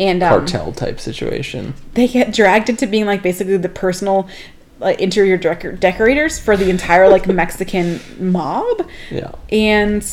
[0.00, 1.74] And um, cartel type situation.
[1.94, 4.28] they get dragged into being like basically the personal
[4.80, 8.88] like, interior decor- decorators for the entire like Mexican mob.
[9.10, 9.32] Yeah.
[9.50, 10.04] and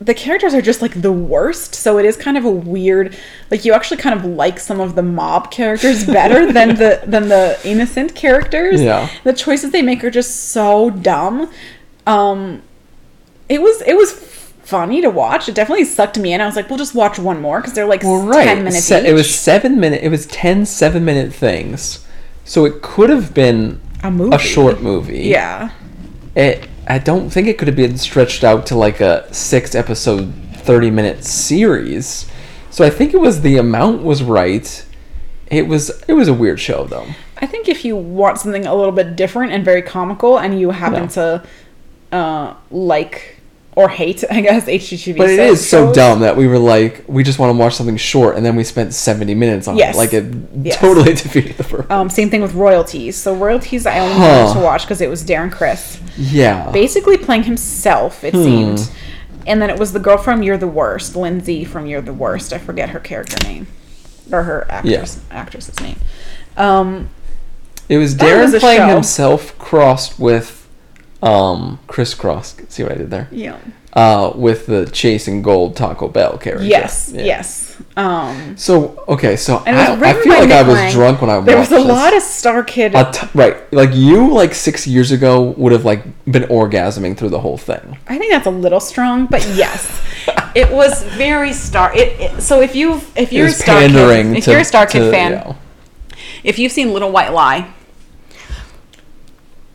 [0.00, 3.16] the characters are just like the worst so it is kind of a weird
[3.52, 7.28] like you actually kind of like some of the mob characters better than the than
[7.28, 9.08] the innocent characters Yeah.
[9.22, 11.48] the choices they make are just so dumb
[12.04, 12.62] um
[13.48, 16.68] it was it was funny to watch it definitely sucked me in i was like
[16.68, 18.42] we'll just watch one more because they're like Well, right.
[18.46, 20.02] 10 minutes Se- it was seven minute.
[20.02, 22.04] It was 10 seven minute things.
[22.44, 25.20] So it could have been a movie a short movie.
[25.22, 25.70] yeah
[26.34, 26.68] It.
[26.88, 30.90] I don't think it could have been stretched out to like a six episode, thirty
[30.90, 32.28] minute series.
[32.70, 34.84] So I think it was the amount was right.
[35.48, 37.06] It was it was a weird show though.
[37.40, 40.70] I think if you want something a little bit different and very comical, and you
[40.70, 41.08] happen Yeah.
[41.08, 41.44] to
[42.12, 43.38] uh, like
[43.74, 45.16] or hate, I guess HGTV.
[45.16, 47.74] But it is shows- so dumb that we were like, we just want to watch
[47.74, 49.94] something short, and then we spent seventy minutes on Yes.
[49.94, 49.98] it.
[49.98, 50.24] Like it
[50.62, 50.78] Yes.
[50.78, 51.90] totally defeated the purpose.
[51.90, 53.16] Um, same thing with royalties.
[53.16, 54.44] So royalties, I only Huh.
[54.46, 56.70] wanted to watch because it was Darren Criss, yeah.
[56.70, 58.20] basically playing himself.
[58.20, 58.26] Hmm.
[58.26, 58.90] It seemed,
[59.46, 62.52] and then it was the girl from You're the Worst, Lindsay from You're the Worst.
[62.52, 63.66] I forget her character name
[64.30, 65.96] or her actress actress's name.
[66.56, 67.08] Um,
[67.88, 68.86] It was Darren was playing show.
[68.94, 70.61] himself crossed with
[71.22, 72.56] um crisscross.
[72.68, 73.28] See what I did there?
[73.30, 73.58] yeah.
[73.94, 76.64] Uh, with the Chasing Gold Taco Bell character.
[76.64, 77.12] Yes.
[77.14, 77.24] Yeah.
[77.24, 77.76] Yes.
[77.94, 81.58] Um, So okay, so and I, I feel like I was drunk when I There
[81.58, 81.84] was a this.
[81.84, 82.92] lot of Star Kid.
[83.12, 87.40] T- right, like you, like six years ago, would have like been orgasming through the
[87.40, 87.98] whole thing.
[88.08, 90.00] I think that's a little strong, but yes,
[90.54, 91.94] it was very star.
[91.94, 93.94] It, it so if you if you're a Star Kid,
[94.38, 95.56] if you're a Star Kid to, fan, you know.
[96.44, 97.70] if you've seen Little White Lie,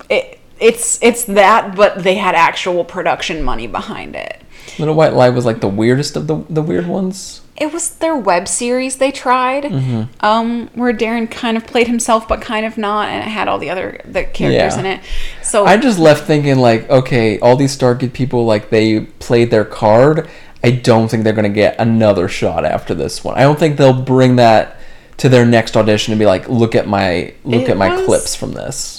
[0.09, 4.41] it it's it's that, but they had actual production money behind it.
[4.79, 7.41] Little White Lie was like the weirdest of the the weird ones.
[7.55, 10.23] It was their web series they tried, Mm-hmm.
[10.23, 13.57] um, where Darren kind of played himself, but kind of not, and it had all
[13.57, 14.79] the other the characters Yeah.
[14.79, 14.99] in it.
[15.41, 19.49] So I just left thinking like, okay, all these Star Kid people like they played
[19.49, 20.29] their card.
[20.63, 23.35] I don't think they're gonna get another shot after this one.
[23.37, 24.77] I don't think they'll bring that
[25.17, 28.05] to their next audition and be like, look at my look It at my was-
[28.05, 28.96] clips from this.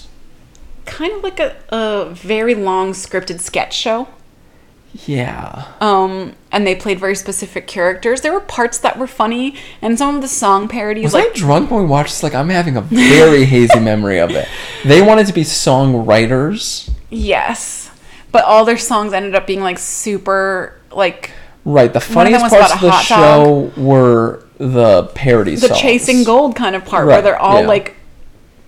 [0.88, 4.08] Kind of like a, a very long scripted sketch show.
[5.04, 5.66] Yeah.
[5.80, 10.16] um and they played very specific characters there were parts that were funny and some
[10.16, 12.22] of the song parodies Was like I drunk when we watched this?
[12.22, 14.48] Like I'm having a very hazy memory of it.
[14.84, 16.90] They wanted to be songwriters.
[17.10, 17.90] yes
[18.32, 21.30] but all their songs ended up being like super like
[21.64, 21.92] Right.
[21.92, 25.60] The funniest parts of the show were the parodies.
[25.60, 25.80] the songs.
[25.80, 27.66] chasing gold kind of part where they're all yeah.
[27.66, 27.94] like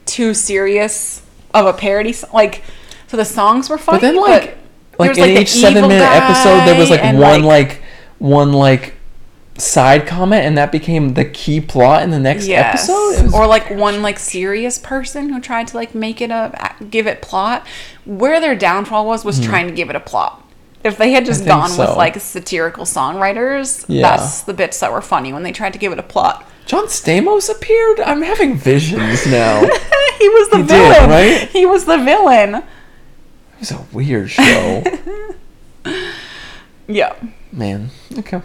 [0.05, 1.23] too serious
[1.55, 2.63] of a parody so- like
[3.07, 4.57] so the songs were funny But then like
[4.99, 7.83] like there's, in the each seven minute episode there was like one like,
[8.19, 8.95] one like
[9.61, 12.89] side comment and that became the key plot in the next Yes.
[12.89, 13.35] episode.
[13.35, 17.23] Or like one like serious person who tried to like make it a give it
[17.23, 17.67] plot.
[18.05, 19.45] Where their downfall was was hmm.
[19.45, 20.43] trying to give it a plot.
[20.83, 21.87] If they had just gone so.
[21.87, 24.03] with like satirical songwriters, Yeah.
[24.03, 26.47] that's the bits that were funny when they tried to give it a plot.
[26.67, 28.01] John Stamos appeared.
[28.01, 29.61] I'm having visions now.
[30.19, 31.11] he was the He did, villain.
[31.11, 31.49] right?
[31.51, 32.55] He was the villain.
[32.57, 32.65] It
[33.61, 34.83] was a weird show.
[36.89, 37.15] Yeah.
[37.53, 37.91] Man.
[38.19, 38.43] Okay.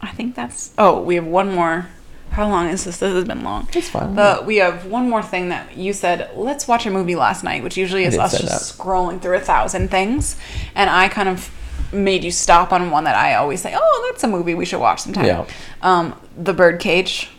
[0.00, 1.88] I think that's Oh, we have one more.
[2.30, 2.98] How long is this?
[2.98, 3.68] This has been long.
[3.74, 4.14] It's fine.
[4.14, 7.62] But we have one more thing that you said, let's watch a movie last night,
[7.64, 10.36] which usually is us just scrolling through a thousand things.
[10.76, 11.50] And I kind of
[11.94, 14.80] made you stop on one that I always say, oh, that's a movie we should
[14.80, 15.24] watch sometime.
[15.26, 15.46] Yeah.
[15.82, 17.30] Um, the Birdcage,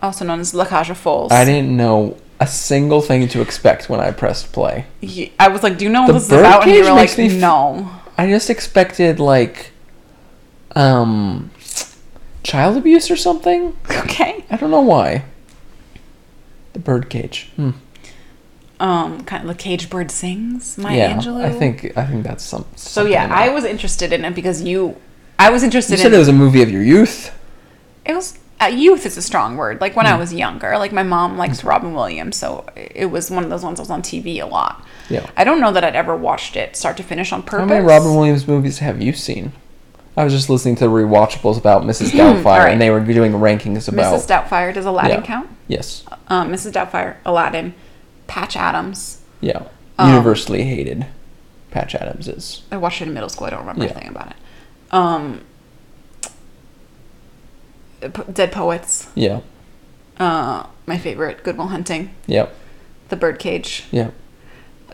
[0.00, 1.32] also known as La Cage aux Folles.
[1.32, 4.86] I didn't know a single thing to expect when I pressed play.
[5.40, 6.62] I was like, do you know what The this is about?
[6.64, 7.90] And you were like, f- no.
[8.18, 9.72] I just expected like
[10.74, 11.50] um
[12.42, 13.76] child abuse or something.
[14.06, 14.44] Okay.
[14.50, 15.24] I don't know why.
[16.72, 17.50] The birdcage.
[17.56, 17.70] Hmm.
[18.78, 21.42] Um, kind of La Cage Bird Sings, Maya yeah, Angelou.
[21.44, 22.66] I think I think that's some.
[22.76, 24.96] So yeah, I was interested in it because you,
[25.38, 27.32] I was interested You in said it was a movie of your youth.
[28.04, 29.80] it was uh, youth is a strong word.
[29.80, 29.98] Like Hmm.
[29.98, 33.50] when I was younger, like my mom likes Robin Williams, so it was one of
[33.50, 34.84] those ones that was on TV a lot.
[35.08, 35.26] Yeah.
[35.36, 37.60] I don't know that I'd ever watched it start to finish on purpose.
[37.60, 39.52] How many Robin Williams movies have you seen?
[40.18, 42.10] I was just listening to rewatchables about Mrs.
[42.12, 42.72] Doubtfire, Alright.
[42.72, 44.14] and they were doing rankings about.
[44.18, 44.26] Mrs.
[44.28, 45.26] Doubtfire does Aladdin Yeah.
[45.26, 45.48] count?
[45.68, 46.04] Yes.
[46.28, 46.72] Um, Mrs.
[46.72, 47.74] Doubtfire, Aladdin,
[48.26, 49.22] Patch Adams.
[49.40, 49.68] Yeah.
[49.98, 51.06] Um, Universally hated.
[51.70, 52.62] Patch Adams is.
[52.70, 53.46] I watched it in middle school.
[53.46, 53.90] I don't remember Yeah.
[53.90, 54.36] anything about it.
[54.92, 55.40] Um,
[58.32, 59.08] Dead Poets.
[59.14, 59.40] Yeah.
[60.18, 61.42] Uh, my favorite.
[61.42, 62.10] Good Will Hunting.
[62.26, 62.54] Yep.
[63.08, 63.84] The Birdcage.
[63.90, 64.14] Yep.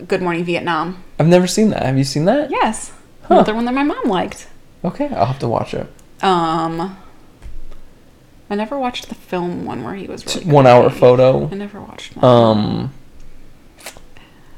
[0.08, 1.02] Good Morning Vietnam.
[1.18, 1.82] I've never seen that.
[1.84, 2.50] Have you seen that?
[2.50, 2.92] Yes.
[3.24, 3.34] Huh.
[3.34, 4.48] Another one that my mom liked.
[4.84, 5.86] Okay, I'll have to watch it.
[6.22, 6.96] Um,
[8.50, 11.48] I never watched the film one where he was really One hour photo.
[11.50, 12.24] I never watched that.
[12.24, 12.92] Um,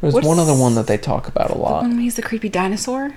[0.05, 1.83] there's What's one other one that they talk about a the lot.
[1.83, 3.15] one where he's the creepy dinosaur.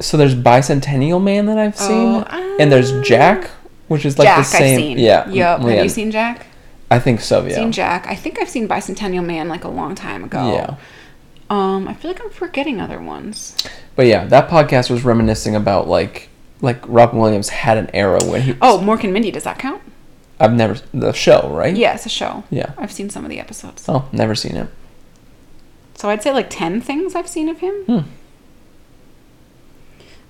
[0.00, 3.50] So there's Bicentennial Man that I've seen, Oh, and there's uh, Jack,
[3.88, 4.74] which is like Jack, the same.
[4.74, 4.98] I've seen.
[4.98, 5.28] Yeah.
[5.28, 5.34] Yep.
[5.34, 5.58] yeah.
[5.68, 6.46] Have you seen Jack?
[6.90, 7.44] I think so.
[7.44, 7.56] Yeah.
[7.56, 8.06] Seen Jack.
[8.06, 10.52] I think I've seen Bicentennial Man like a long time ago.
[10.52, 10.76] Yeah.
[11.50, 13.56] Um, I feel like I'm forgetting other ones.
[13.96, 16.28] But yeah, that podcast was reminiscing about like
[16.60, 18.56] like Robin Williams had an era when he.
[18.62, 19.30] Oh, Mork and Mindy.
[19.30, 19.82] Does that count?
[20.40, 21.74] I've never the show right.
[21.76, 22.44] Yeah, it's a show.
[22.50, 22.72] Yeah.
[22.78, 23.84] I've seen some of the episodes.
[23.88, 24.68] Oh, never seen it.
[25.98, 27.74] So I'd say like ten things I've seen of him.
[27.86, 27.98] Hmm.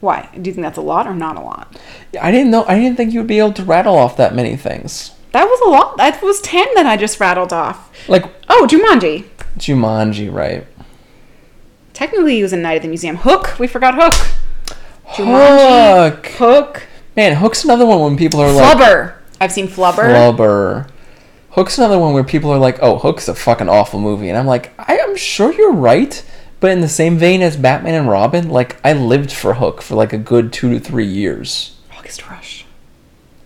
[0.01, 0.31] Why?
[0.32, 1.78] Do you think that's a lot or not a lot?
[2.19, 2.65] I didn't know.
[2.66, 5.11] I didn't think you would be able to rattle off that many things.
[5.32, 5.99] That was a lot.
[5.99, 7.93] That was ten that I just rattled off.
[8.09, 9.27] Like Oh, Jumanji.
[9.59, 10.66] Jumanji, right?
[11.93, 13.16] Technically, he was in Night at the Museum.
[13.16, 13.59] Hook.
[13.59, 14.15] We forgot Hook.
[15.16, 16.12] Jumanji.
[16.15, 16.27] Hook.
[16.39, 16.86] Hook.
[17.15, 19.16] Man, Hook's another one when people are like Flubber.
[19.39, 20.09] I've seen Flubber.
[20.09, 20.89] Flubber.
[21.59, 24.47] Hook's another one where people are like, "Oh, Hook's a fucking awful movie," and I'm
[24.47, 26.23] like, I am sure you're right,
[26.61, 29.97] but in the same vein as Batman and Robin, like I lived for Hook for
[29.97, 31.77] like a good two to three years.
[31.99, 32.65] August Rush.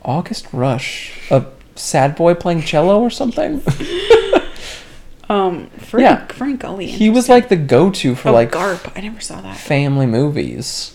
[0.03, 3.63] August Rush, a sad boy playing cello or something.
[5.31, 6.27] Um, Frank, Yeah.
[6.27, 6.89] Frank Gully.
[6.89, 8.93] he was like the go-to for oh, like Garp.
[8.95, 9.57] I never saw that.
[9.57, 10.95] family movies.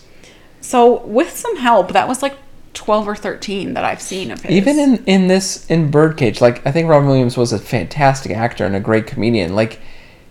[0.60, 2.36] So with some help, that was like
[2.78, 4.52] twelve or thirteen that I've seen of his.
[4.52, 8.64] Even in in this in Birdcage, like I think Robin Williams was a fantastic actor
[8.64, 9.54] and a great comedian.
[9.54, 9.80] Like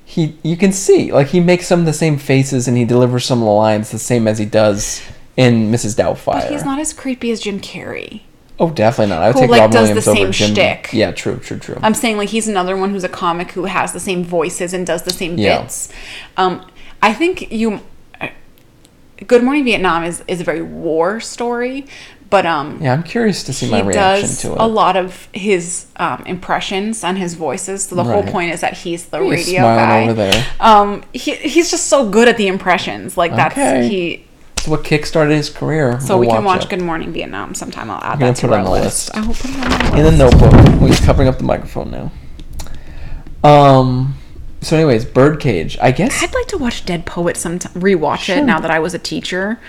[0.05, 3.25] he, you can see, like he makes some of the same faces and he delivers
[3.25, 5.01] some of the lines the same as he does
[5.35, 5.95] in Mrs.
[5.97, 6.41] Doubtfire.
[6.41, 8.21] but he's not as creepy as Jim Carrey.
[8.59, 9.21] Oh, definitely not.
[9.21, 10.55] I would Who, take like, Robin does the Williams over same Jim.
[10.55, 10.93] shtick.
[10.93, 11.77] Yeah, true, true, true.
[11.83, 14.87] I'm saying like he's another one who's a comic who has the same voices and
[14.87, 15.61] does the same Yeah.
[15.61, 15.89] bits.
[16.37, 16.65] Um,
[17.03, 17.81] I think you.
[19.25, 21.85] Good Morning Vietnam is is a very war story,
[22.29, 24.57] but um, yeah, I'm curious to see my reaction to it.
[24.59, 27.85] a lot of his um, impressions and his voices.
[27.87, 30.03] So the whole point is that he's the He's radio guy.
[30.03, 30.45] over there.
[30.59, 33.17] Um, he, he's just so good at the impressions.
[33.17, 33.87] Like that's Okay.
[33.87, 34.23] he.
[34.65, 35.99] What kickstarted his career.
[36.01, 36.69] So We'll we can watch it.
[36.69, 37.89] Good Morning Vietnam sometime.
[37.89, 39.15] I'll add that to our the list.
[39.15, 39.15] list.
[39.15, 40.81] I will put it on my in the notebook.
[40.81, 42.11] We're covering up the microphone now.
[43.43, 44.15] Um.
[44.61, 45.77] So, anyways, Birdcage.
[45.81, 47.71] I guess, I'd like to watch Dead Poet sometime.
[47.73, 48.37] Rewatch Sure.
[48.37, 49.59] it now that I was a teacher.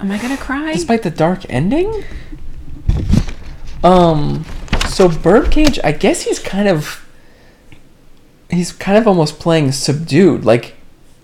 [0.00, 0.72] Am I gonna cry?
[0.72, 2.04] despite the dark ending.
[3.82, 4.44] Um.
[4.88, 5.78] So Birdcage.
[5.84, 7.00] I guess he's kind of.
[8.50, 10.74] He's kind of almost playing subdued, like,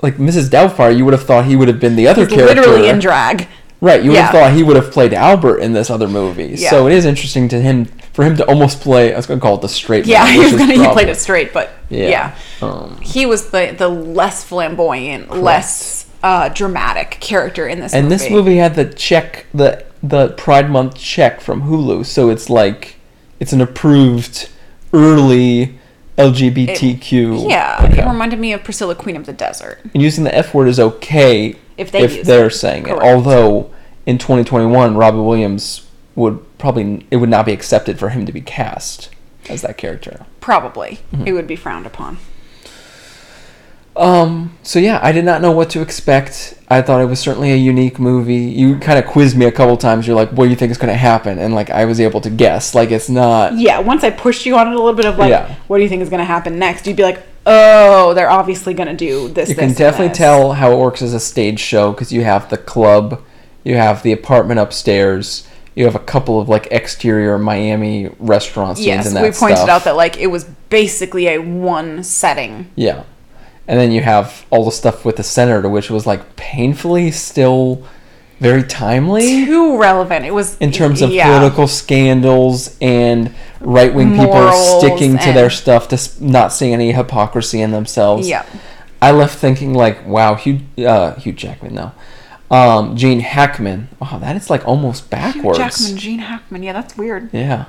[0.03, 0.49] like Mrs.
[0.49, 0.97] Doubtfire.
[0.97, 2.61] You would have thought he would have been the other He's character.
[2.63, 3.47] literally in drag.
[3.83, 6.55] Right, you would have thought he would have played Albert in this other movie.
[6.57, 6.69] Yeah.
[6.71, 9.13] So it is interesting to him for him to almost play.
[9.15, 10.07] I was going to call it the straight.
[10.07, 10.75] Yeah, man, he was gonna.
[10.75, 16.49] He played it straight, but yeah, Um, he was the the less flamboyant, less uh,
[16.51, 17.93] dramatic character in this.
[17.95, 18.17] and movie.
[18.17, 22.97] this movie had the check, the the Pride Month check from Hulu, so it's like
[23.39, 24.49] it's an approved
[24.93, 25.79] early
[26.19, 27.49] LGBTQ.
[27.49, 28.03] Yeah, Okay.
[28.03, 29.79] it reminded me of Priscilla, Queen of the Desert.
[29.95, 32.51] and using the F word is okay If they if they're it.
[32.55, 33.03] saying Correct.
[33.03, 33.07] it.
[33.07, 33.71] Although
[34.07, 38.41] in 2021, Robin Williams would probably it would not be accepted for him to be
[38.41, 39.11] cast
[39.49, 40.27] as that character.
[40.41, 41.27] Probably, Mm-hmm.
[41.27, 42.19] it would be frowned upon.
[43.97, 44.57] Um.
[44.63, 46.55] So yeah, I did not know what to expect.
[46.69, 48.37] I thought it was certainly a unique movie.
[48.37, 50.07] You kind of quizzed me a couple times.
[50.07, 52.21] You're like, "What do you think is going to happen?" And like, I was able
[52.23, 52.75] to guess.
[52.75, 53.55] Like, it's not.
[53.57, 55.55] Yeah, once I pushed you on it a little bit of like, Yeah.
[55.67, 56.87] what do you think is going to happen next?
[56.87, 59.49] You'd be like, oh, they're obviously going to do this.
[59.49, 62.23] You this, can and definitely tell how it works as a stage show because you
[62.23, 63.23] have the club,
[63.65, 68.87] you have the apartment upstairs, you have a couple of like exterior Miami restaurant scenes
[68.87, 69.69] Yes, we pointed stuff.
[69.69, 72.71] out that like it was basically a one setting.
[72.77, 73.03] Yeah.
[73.71, 77.87] And then you have all the stuff with the senator, which was like painfully still
[78.41, 79.45] very timely.
[79.45, 80.25] Too relevant.
[80.25, 81.29] It was in terms of yeah.
[81.29, 87.61] political scandals and right wing people sticking to their stuff, to not seeing any hypocrisy
[87.61, 88.29] in themselves.
[88.29, 88.45] Yeah.
[89.01, 91.93] I left thinking like, wow, Hugh, uh, Hugh Jackman, though.
[92.51, 93.89] um, Gene Hackman.
[94.01, 95.59] Wow, that is like almost backwards.
[95.59, 96.63] Hugh Jackman, Gene Hackman.
[96.63, 97.31] Yeah, that's weird.
[97.33, 97.67] Yeah.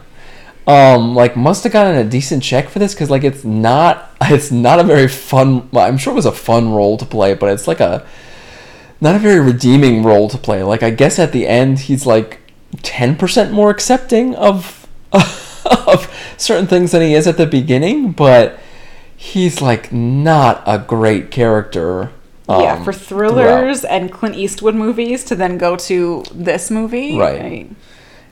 [0.68, 4.52] Um, like must have gotten a decent check for this because like it's not it's
[4.52, 5.70] not a very fun.
[5.72, 8.06] Well, I'm sure it was a fun role to play, but it's like a
[9.00, 10.64] not a very redeeming role to play.
[10.64, 12.40] Like I guess at the end he's like
[12.84, 18.60] ten percent more accepting of of certain things than he is at the beginning, but
[19.18, 22.12] he's like not a great character
[22.60, 27.18] yeah, um, for thrillers and Clint Eastwood movies to then go to this movie.
[27.18, 27.70] Right.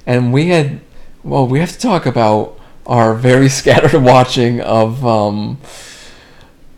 [0.06, 0.82] and we had
[1.24, 5.60] well we have to talk about our very scattered watching of um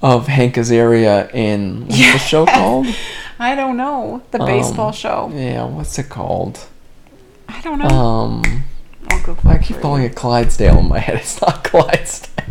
[0.01, 2.87] of hank azaria in what's the show called?
[3.39, 4.21] I don't know.
[4.31, 5.31] The baseball Um, show.
[5.33, 6.67] yeah what's it called?
[7.47, 7.87] I don't know.
[7.87, 8.63] um
[9.45, 11.17] i keep calling it clydesdale in my head.
[11.21, 12.45] It's not clydesdale.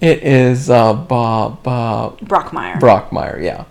[0.00, 2.78] It is uh bob bob Brockmire.
[2.80, 3.64] brockmire yeah.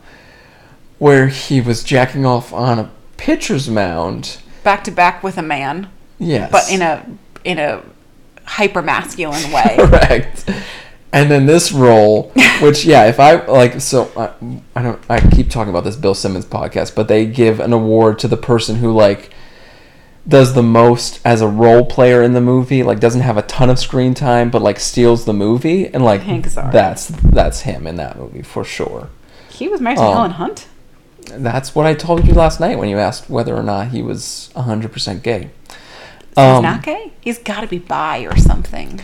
[0.98, 4.38] Where he was jacking off on a pitcher's mound.
[4.64, 5.90] Back to back with a man,
[6.20, 7.06] yes but in a
[7.44, 7.82] in a
[8.46, 9.76] hyper masculine way.
[9.80, 10.50] Correct.
[11.12, 12.32] And then this role,
[12.62, 14.32] which yeah, if I like, so I,
[14.76, 18.20] I don't, I keep talking about this Bill Simmons podcast, but they give an award
[18.20, 19.32] to the person who like
[20.28, 23.70] does the most as a role player in the movie, like doesn't have a ton
[23.70, 26.22] of screen time, but like steals the movie, and like
[26.72, 29.10] that's that's him in that movie for sure.
[29.50, 30.68] he was married to Um, Helen Hunt.
[31.32, 34.52] That's what I told you last night when you asked whether or not he was
[34.56, 35.50] hundred percent gay.
[36.36, 37.14] He's Um, not gay.
[37.22, 39.02] He's got to be bi or something.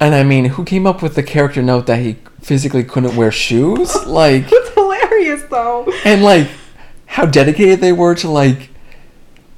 [0.00, 3.30] And I mean, who came up with the character note that he physically couldn't wear
[3.32, 3.94] shoes?
[4.06, 5.92] Like, It's hilarious though.
[6.04, 6.48] and like
[7.06, 8.70] how dedicated they were to like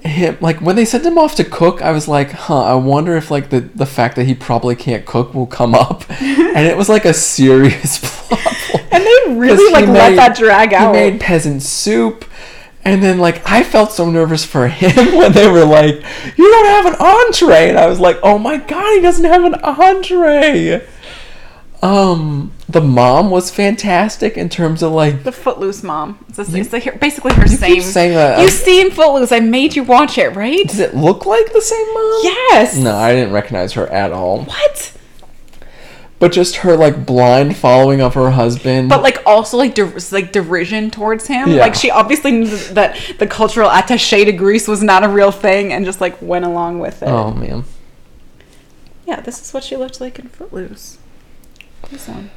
[0.00, 3.16] him like when they sent him off to cook i was like huh i wonder
[3.18, 6.74] if like the the fact that he probably can't cook will come up and it
[6.74, 8.56] was like a serious plot.
[8.90, 10.94] And they really like let that drag out.
[10.94, 12.24] he made peasant soup
[12.84, 15.96] and then like i felt so nervous for him when they were like
[16.36, 19.44] you don't have an entree and i was like oh my god he doesn't have
[19.44, 20.86] an entree
[21.82, 26.24] um the mom was fantastic in terms of like the Footloose mom.
[26.28, 27.80] It's, a, it's the, basically her same.
[27.80, 28.40] saying that.
[28.40, 30.66] You see in Footloose, I made you watch it, right?
[30.68, 32.20] Does it look like the same mom?
[32.22, 32.76] Yes.
[32.76, 34.44] No, I didn't recognize her at all.
[34.44, 34.92] What?
[36.20, 38.88] But just her like blind following of her husband.
[38.90, 41.48] But like also like der- like derision towards him.
[41.48, 41.62] Yeah.
[41.62, 45.72] Like she obviously knew that the cultural attaché to Greece was not a real thing,
[45.72, 47.08] and just like went along with it.
[47.08, 47.64] oh man.
[49.06, 50.98] Yeah, this is what she looked like in Footloose.
[51.90, 52.30] This one.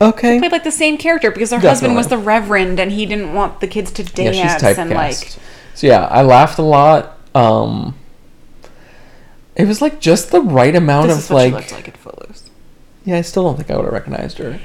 [0.00, 0.38] Okay.
[0.38, 3.58] Played like the same character because her husband was the reverend and he didn't want
[3.60, 4.78] the kids to Yeah, dance she's typecast.
[4.78, 5.14] and like
[5.74, 7.18] so yeah, I laughed a lot.
[7.34, 7.96] Um
[9.56, 11.88] it was like just the right amount this of is what she like looked like
[11.88, 12.47] in Footloose.
[13.08, 14.60] Yeah, I still don't think I would have recognized her.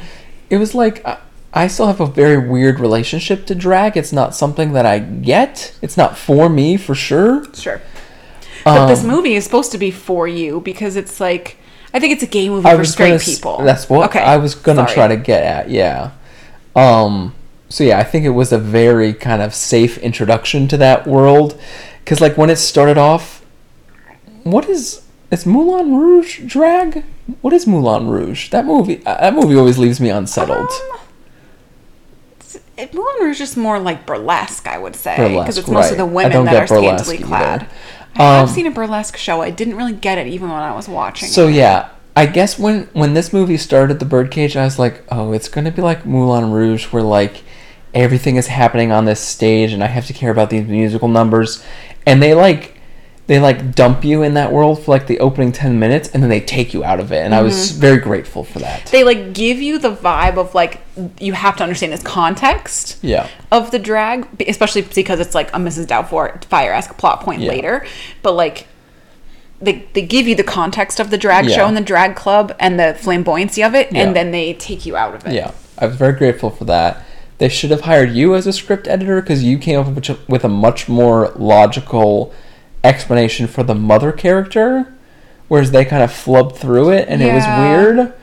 [0.49, 1.17] It was like I,
[1.53, 3.95] I still have a very weird relationship to drag.
[3.95, 5.77] It's not something that I get.
[5.81, 7.45] It's not for me for sure.
[7.53, 7.79] Sure.
[8.65, 11.57] But this Um, movie is supposed to be for you because it's like
[11.93, 13.59] I think it's a gay movie I for straight s- people.
[13.63, 14.19] That's what okay.
[14.19, 14.93] I was gonna sorry.
[14.93, 15.69] try to get at.
[15.69, 16.11] Yeah.
[16.75, 17.33] Um.
[17.69, 21.57] So yeah, I think it was a very kind of safe introduction to that world,
[22.03, 23.43] because like when it started off,
[24.43, 25.02] what is
[25.33, 27.03] is Moulin Rouge drag?
[27.41, 28.49] What is Moulin Rouge?
[28.49, 29.05] That movie.
[29.05, 30.69] uh, That movie always leaves me unsettled.
[30.69, 30.99] Um,
[32.77, 36.05] it, Moulin Rouge is more like burlesque, I would say, because it's most of the
[36.05, 36.25] right.
[36.25, 37.67] I women that are scantily burlesque clad.
[38.15, 39.41] I have Um, seen a burlesque show.
[39.41, 41.29] I didn't really get it even when I was watching.
[41.29, 41.55] So it.
[41.55, 45.47] yeah, I guess when when this movie started, The Birdcage, I was like, oh, it's
[45.47, 47.43] gonna be like Moulin Rouge, where like
[47.93, 51.63] everything is happening on this stage, and I have to care about these musical numbers,
[52.05, 52.75] and they like
[53.27, 56.29] they like dump you in that world for like the opening ten minutes, and then
[56.29, 57.81] they take you out of it, and I was mm-hmm.
[57.81, 58.87] very grateful for that.
[58.87, 60.81] they like give you the vibe of like
[61.19, 65.57] you have to understand this context yeah, of the drag, especially because it's like a
[65.57, 65.87] Mrs.
[65.87, 67.49] Doubtfire esque plot point Yeah.
[67.49, 67.85] later.
[68.21, 68.67] But like,
[69.61, 71.55] they they give you the context of the drag Yeah.
[71.55, 74.01] show and the drag club and the flamboyancy of it, Yeah.
[74.01, 75.33] and then they take you out of it.
[75.33, 77.01] yeah, I was very grateful for that.
[77.37, 79.87] They should have hired you as a script editor because you came up
[80.27, 82.33] with a much more logical
[82.83, 84.93] explanation for the mother character,
[85.47, 88.13] whereas they kind of flubbed through it and it was weird.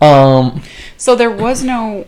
[0.00, 0.62] Um,
[0.96, 2.06] So there was no.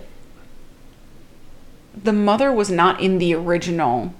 [2.02, 4.14] The mother was not in the original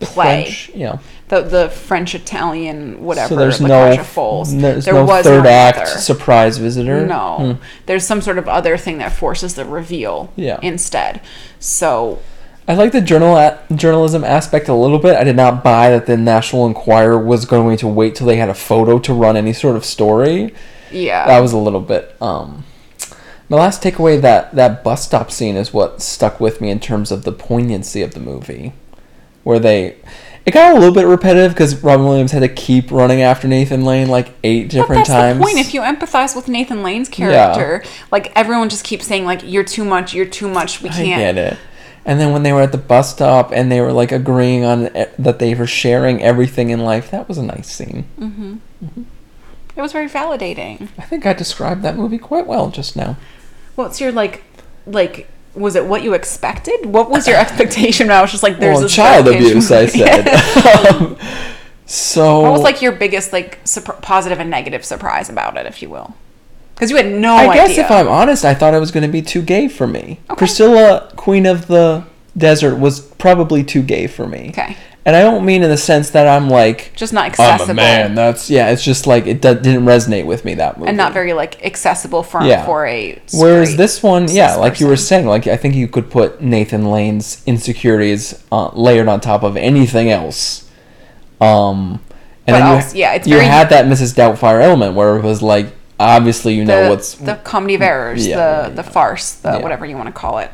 [0.00, 0.44] play.
[0.44, 0.98] French, yeah.
[1.28, 3.28] The the French Italian whatever.
[3.28, 4.56] so there's La no Folles.
[4.56, 5.90] there's there no was third no act mother.
[5.98, 7.06] surprise visitor.
[7.06, 7.62] No, Hmm.
[7.86, 10.58] there's some sort of other thing that forces the reveal Yeah.
[10.62, 11.20] instead.
[11.58, 12.20] So
[12.66, 15.16] I like the journal a- journalism aspect a little bit.
[15.16, 18.48] I did not buy that the National Enquirer was going to wait till they had
[18.48, 20.54] a photo to run any sort of story.
[20.90, 22.64] yeah, that was a little bit um
[23.50, 27.10] my last takeaway that that bus stop scene is what stuck with me in terms
[27.12, 28.72] of the poignancy of the movie
[29.42, 29.96] where they
[30.46, 33.84] it got a little bit repetitive because Robin Williams had to keep running after Nathan
[33.84, 35.38] Lane like eight But different that's times.
[35.38, 35.58] the point.
[35.58, 39.84] If you empathize with Nathan Lane's character, like everyone just keeps saying, like you're too
[39.86, 40.82] much, you're too much.
[40.82, 41.36] We can't.
[41.36, 41.58] get it.
[42.06, 44.94] And then when they were at the bus stop and they were like agreeing on
[44.96, 48.04] e- that they were sharing everything in life, that was a nice scene.
[49.76, 50.88] It was very validating.
[50.98, 53.16] I think I described that movie quite well just now.
[53.74, 54.44] What's your like,
[54.86, 56.86] like was it what you expected?
[56.86, 58.10] What was your expectation?
[58.10, 60.28] I was just like, there's well, child abuse, I said.
[60.94, 61.16] Um,
[61.86, 65.80] so What was like your biggest like surp- positive and negative surprise about it, if
[65.82, 66.14] you will?
[66.74, 67.48] Because you had no idea.
[67.48, 67.66] I idea.
[67.68, 70.20] guess if I'm honest, I thought it was going to be too gay for me.
[70.36, 72.04] Priscilla, Queen of the
[72.36, 74.48] Desert, was probably too gay for me.
[74.50, 74.76] Okay.
[75.06, 77.64] And I don't mean in the sense that I'm like, just not accessible.
[77.64, 78.14] I'm a man.
[78.14, 78.70] That's yeah.
[78.70, 80.88] It's just like it d- didn't resonate with me that movie.
[80.88, 82.64] and not very like accessible for Yeah.
[82.64, 86.10] for a Whereas this one, yeah, like you were saying, like I think you could
[86.10, 90.70] put Nathan Lane's insecurities uh, layered on top of anything else.
[91.38, 92.00] Um,
[92.46, 94.14] and But then you, yeah, it's you very- had that Mrs.
[94.14, 95.66] Doubtfire element where it was like
[96.04, 99.84] obviously you the, know what's the comedy of errors, Yeah, the the farce, the whatever
[99.86, 100.50] you want to call it.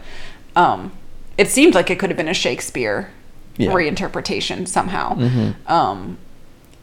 [0.56, 0.92] Um,
[1.38, 3.10] it seemed like it could have been a Shakespeare.
[3.58, 3.76] Mm-hmm.
[3.76, 5.18] reinterpretation somehow.
[5.66, 6.16] Um,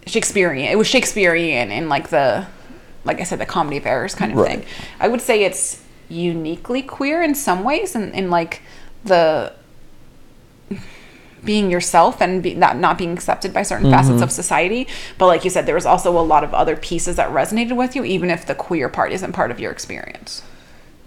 [0.05, 0.69] Shakespearean.
[0.69, 2.45] It was Shakespearean in like the,
[3.03, 4.59] like I said, the comedy of errors kind of Right.
[4.59, 4.65] thing.
[4.99, 8.61] I would say it's uniquely queer in some ways, and in, like
[9.03, 9.53] the
[11.43, 13.95] being yourself and be, not not being accepted by certain Mm-hmm.
[13.95, 14.87] facets of society.
[15.17, 17.95] But like you said, there was also a lot of other pieces that resonated with
[17.95, 20.41] you, even if the queer part isn't part of your experience.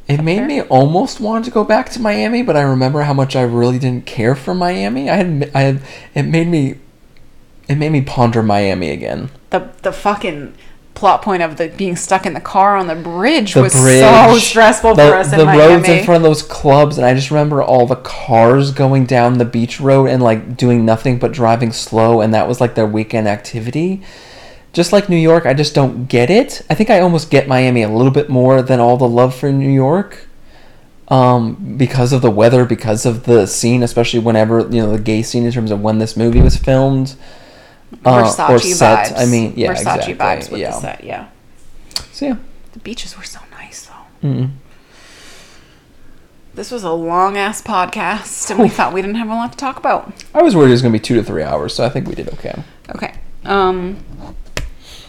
[0.09, 3.37] It made me almost want to go back to Miami, but I remember how much
[3.37, 5.09] I really didn't care for Miami.
[5.09, 5.83] I had, I had,
[6.15, 6.77] it made me,
[7.69, 9.31] it made me ponder Miami again.
[9.51, 10.55] The the fucking
[11.01, 14.01] plot point of the being stuck in the car on the bridge The was bridge,
[14.01, 15.77] so stressful the, for us in the Miami.
[15.77, 19.39] roads in front of those clubs, and I just remember all the cars going down
[19.39, 22.87] the beach road and like doing nothing but driving slow, and that was like their
[22.87, 24.03] weekend activity.
[24.75, 26.61] Just like New York, I just don't get it.
[26.69, 29.51] I think I almost get Miami a little bit more than all the love for
[29.51, 30.29] New York.
[31.09, 35.23] Um, because of the weather, because of the scene, especially whenever you know the gay
[35.23, 37.17] scene in terms of when this movie was filmed,
[38.05, 39.09] uh, Versace or set.
[39.09, 39.19] vibes.
[39.19, 40.15] I mean, yeah, Versace exactly.
[40.15, 40.71] vibes with yeah.
[40.71, 41.05] the set.
[41.05, 41.29] Yeah,
[42.13, 42.37] So yeah,
[42.73, 44.29] the beaches were so nice though.
[44.29, 44.51] mm
[46.55, 49.59] This was a long ass podcast, and we thought we didn't have a lot to
[49.59, 50.13] talk about.
[50.35, 52.15] I was worried it was gonna be two to three hours, so I think we
[52.15, 52.63] did okay.
[52.95, 53.15] Okay.
[53.45, 53.99] Um,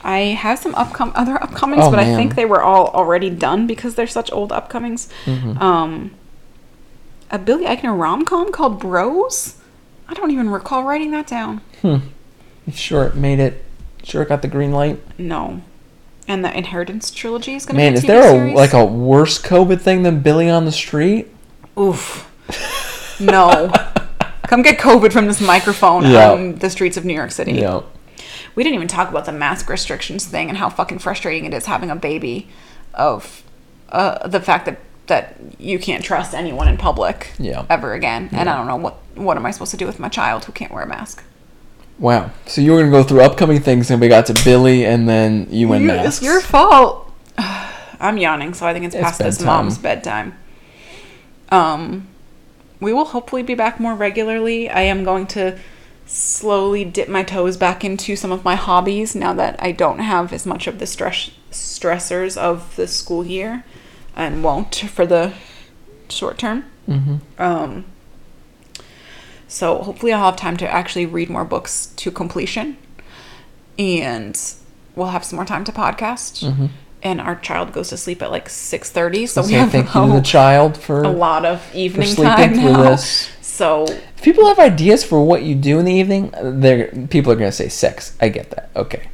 [0.04, 3.68] I have some upcom- other upcomings, Oh, but I think they were all already done
[3.68, 5.10] because they're such old upcomings.
[5.26, 5.58] Mm-hmm.
[5.62, 6.12] Um,
[7.30, 9.56] a Billy Eichner rom com called Bros.
[10.08, 11.62] I don't even recall writing that down.
[11.84, 12.02] You
[12.72, 13.64] sure it made it?
[14.04, 15.00] Sure it got the green light?
[15.20, 15.62] No.
[16.28, 18.56] And the Inheritance trilogy is going to Man, be a is TV there a series?
[18.56, 21.28] like a worse COVID thing than Billy on the street?
[21.78, 22.28] Oof.
[23.20, 23.72] No.
[24.48, 26.32] Come get COVID from this microphone Yeah.
[26.32, 27.54] on the streets of New York City.
[27.54, 27.82] Yeah.
[28.56, 31.66] We didn't even talk about the mask restrictions thing and how fucking frustrating it is
[31.68, 32.50] having a baby
[32.94, 33.44] of
[33.90, 37.66] uh, the fact that that you can't trust anyone in public Yeah.
[37.70, 38.30] ever again.
[38.32, 40.52] And I don't know what what am I supposed to do with my child who
[40.52, 41.24] can't wear a mask?
[42.02, 42.32] Wow.
[42.48, 45.48] So you were gonna go through upcoming things, and we got to Billy, and then
[45.52, 46.18] you went You- masks.
[46.18, 47.10] It's your fault.
[47.38, 50.34] I'm yawning, so I think it's, It's past this mom's bedtime.
[51.50, 52.08] Um,
[52.80, 54.68] we will hopefully be back more regularly.
[54.70, 55.60] I am going to
[56.08, 60.34] slowly dip my toes back into some of my hobbies now that I don't have
[60.34, 63.64] as much of the stress stressors of the school year,
[64.16, 65.34] and won't for the
[66.10, 66.66] short term.
[66.88, 67.86] hmm Um,
[69.52, 72.78] so hopefully I'll have time to actually read more books to completion,
[73.78, 74.40] and
[74.96, 76.50] we'll have some more time to podcast.
[76.56, 76.68] hmm
[77.04, 80.02] And our child goes to sleep at like six thirty, so we have thank you
[80.06, 82.92] to a, the child for, a lot of for evening sleeping time through now.
[82.92, 83.30] this.
[83.42, 87.36] So If people have ideas for what you do in the evening, they're people are
[87.36, 88.16] gonna say sex.
[88.22, 88.70] I get that.
[88.76, 89.10] Okay.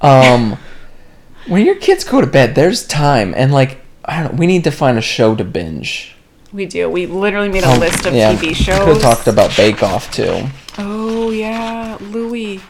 [0.00, 0.56] Um,
[1.48, 4.64] when your kids go to bed, there's time, and like I don't know, we need
[4.64, 6.13] to find a show to binge.
[6.54, 6.88] We do.
[6.88, 8.86] We literally made a list of Yeah, TV Could shows.
[8.86, 10.46] have talked about Bake Off too.
[10.78, 12.60] oh yeah, Louis.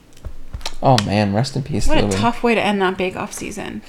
[0.82, 3.82] Oh man, rest in peace, What a tough way to end that Bake Off season.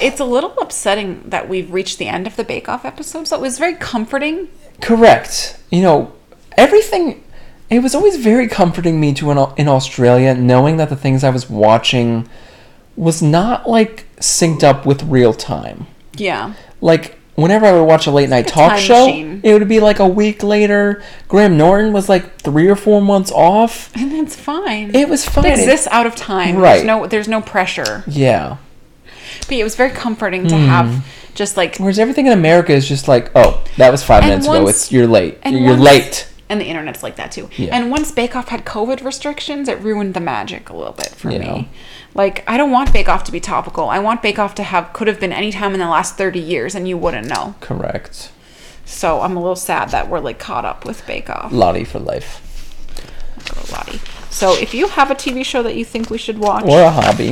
[0.00, 3.28] it's a little upsetting that we've reached the end of the Bake Off episode.
[3.28, 4.48] So it was very comforting.
[4.80, 5.58] Correct.
[5.70, 6.12] You know,
[6.56, 7.22] everything.
[7.68, 11.30] It was always very comforting me to in, in Australia, knowing that the things I
[11.30, 12.28] was watching
[12.96, 15.86] was not like synced up with real time.
[16.16, 16.54] Yeah.
[16.80, 19.40] Like whenever I would watch a late night like talk show, machine.
[19.42, 21.02] it would be like a week later.
[21.28, 23.94] Graham Norton was like three or four months off.
[23.96, 24.94] And that's fine.
[24.94, 25.46] It was fine.
[25.46, 26.56] It exists out of time.
[26.56, 26.76] Right.
[26.76, 28.04] There's no there's no pressure.
[28.06, 28.56] Yeah.
[29.40, 30.64] But it was very comforting to hmm.
[30.66, 34.46] have just like Whereas everything in America is just like, oh, that was five minutes
[34.46, 34.66] ago.
[34.68, 35.38] It's you're late.
[35.44, 36.29] You're once- late.
[36.50, 37.48] And the internet's like that too.
[37.56, 37.74] Yeah.
[37.74, 41.30] And once Bake Off had COVID restrictions, it ruined the magic a little bit for
[41.30, 41.38] Yeah.
[41.38, 41.68] me.
[42.14, 43.88] Like I don't want Bake Off to be topical.
[43.88, 46.38] I want Bake Off to have could have been any time in the last 30
[46.40, 47.54] years and you wouldn't know.
[47.60, 48.30] Correct.
[48.84, 51.52] So I'm a little sad that we're like caught up with Bake Off.
[51.52, 52.42] Lottie for life.
[53.72, 54.00] Lottie.
[54.30, 56.90] So if you have a TV show that you think we should watch, Or a
[56.90, 57.30] hobby.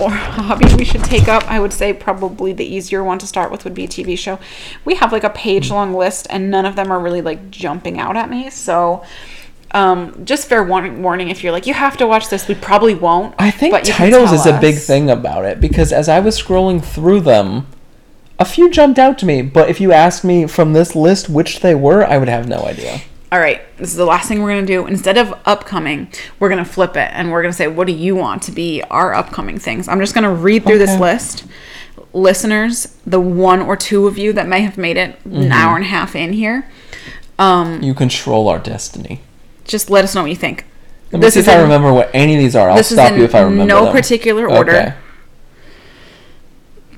[0.00, 3.26] or a hobby we should take up, I would say probably the easier one to
[3.26, 4.38] start with would be a TV show.
[4.84, 7.98] We have like a page long list, and none of them are really like jumping
[7.98, 8.48] out at me.
[8.50, 9.04] So,
[9.72, 13.34] um, just fair warning, if you're like, you have to watch this, we probably won't.
[13.38, 17.20] I think titles is a big thing about it because as I was scrolling through
[17.20, 17.66] them,
[18.38, 19.42] a few jumped out to me.
[19.42, 22.64] But if you asked me from this list which they were, I would have no
[22.64, 23.02] idea.
[23.30, 24.86] All right, this is the last thing we're gonna do.
[24.86, 26.08] Instead of upcoming,
[26.40, 29.12] we're gonna flip it and we're gonna say, what do you want to be our
[29.12, 29.86] upcoming things?
[29.86, 31.44] I'm just gonna read through this list.
[32.14, 35.42] Listeners, the one or two of you that may have made it Mm-hmm.
[35.42, 36.66] an hour and a half in here,
[37.38, 39.20] um, You control our destiny.
[39.64, 40.64] just let us know what you think.
[41.12, 42.70] Let me see if I remember what any of these are.
[42.70, 43.92] I'll this is stop in you if I remember no them.
[43.94, 44.72] particular order.
[44.72, 44.94] Okay.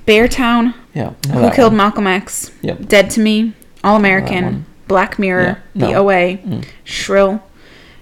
[0.06, 1.12] Beartown, Yeah.
[1.32, 1.76] Who Killed one.
[1.76, 2.86] Malcolm X, Yep.
[2.86, 3.52] Dead to Me,
[3.84, 3.96] All.
[3.96, 6.08] American, Black Mirror, Yeah, The no.
[6.08, 6.64] OA, Mm.
[6.82, 7.40] Shrill,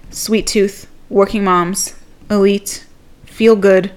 [0.09, 1.93] Sweet Tooth, Working Moms,
[2.31, 2.83] Elite,
[3.25, 3.91] Feel Good,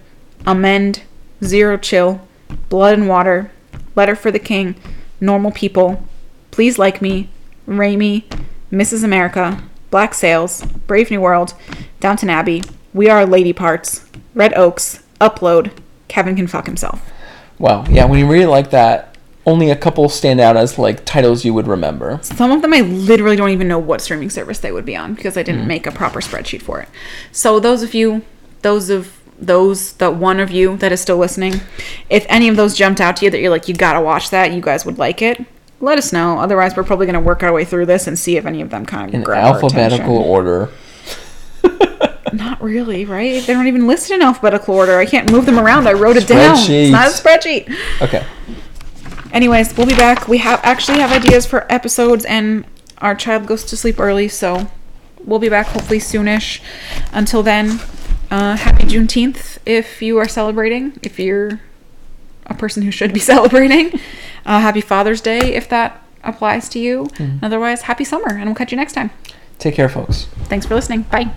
[0.47, 1.01] Amend,
[1.43, 2.21] Zero Chill,
[2.69, 3.51] Blood and Water,
[3.97, 4.75] Letter for the King,
[5.23, 6.03] Normal People,
[6.51, 7.31] Please Like Me,
[7.65, 8.27] Ramy,
[8.71, 9.03] Mrs.
[9.03, 11.55] America, Black Sails, Brave New World,
[11.99, 12.63] Downton Abbey,
[12.93, 14.05] We Are Lady Parts,
[14.35, 15.71] Red Oaks, Upload,
[16.09, 17.11] Kevin Can Fuck Himself.
[17.59, 17.87] Wow.
[17.89, 18.05] Yeah.
[18.05, 19.12] When you read it like that,
[19.45, 22.19] only a couple stand out as like titles you would remember.
[22.23, 25.15] Some of them I literally don't even know what streaming service they would be on
[25.15, 25.69] because I didn't hmm.
[25.69, 26.89] make a proper spreadsheet for it.
[27.33, 28.23] So those of you,
[28.63, 31.61] those of those, that one of you that is still listening,
[32.09, 34.53] if any of those jumped out to you that you're like, you gotta watch that,
[34.53, 35.45] you guys would like it,
[35.81, 36.39] let us know.
[36.39, 38.87] Otherwise, we're probably gonna work our way through this and see if any of them
[38.87, 40.71] kind of In alphabetical order.
[42.33, 43.45] Not really, right?
[43.45, 44.97] They don't even list it in alphabetical order.
[44.97, 45.87] I can't move them around.
[45.87, 46.57] I wrote it down.
[46.59, 47.71] It's not a spreadsheet.
[48.01, 48.25] Okay.
[49.33, 50.29] Anyways, we'll be back.
[50.29, 52.65] We have actually have ideas for episodes, and
[52.99, 54.71] our child goes to sleep early, so
[55.25, 56.61] we'll be back hopefully soonish.
[57.13, 57.81] Until then,
[58.31, 60.99] uh, happy Juneteenth if you are celebrating.
[61.03, 61.61] If you're
[62.47, 63.99] a person who should be celebrating,
[64.45, 67.09] uh, happy Father's Day if that applies to you.
[67.43, 69.11] Otherwise, happy summer, and we'll catch you next time.
[69.59, 70.25] Take care, folks.
[70.45, 71.03] Thanks for listening.
[71.03, 71.33] Bye.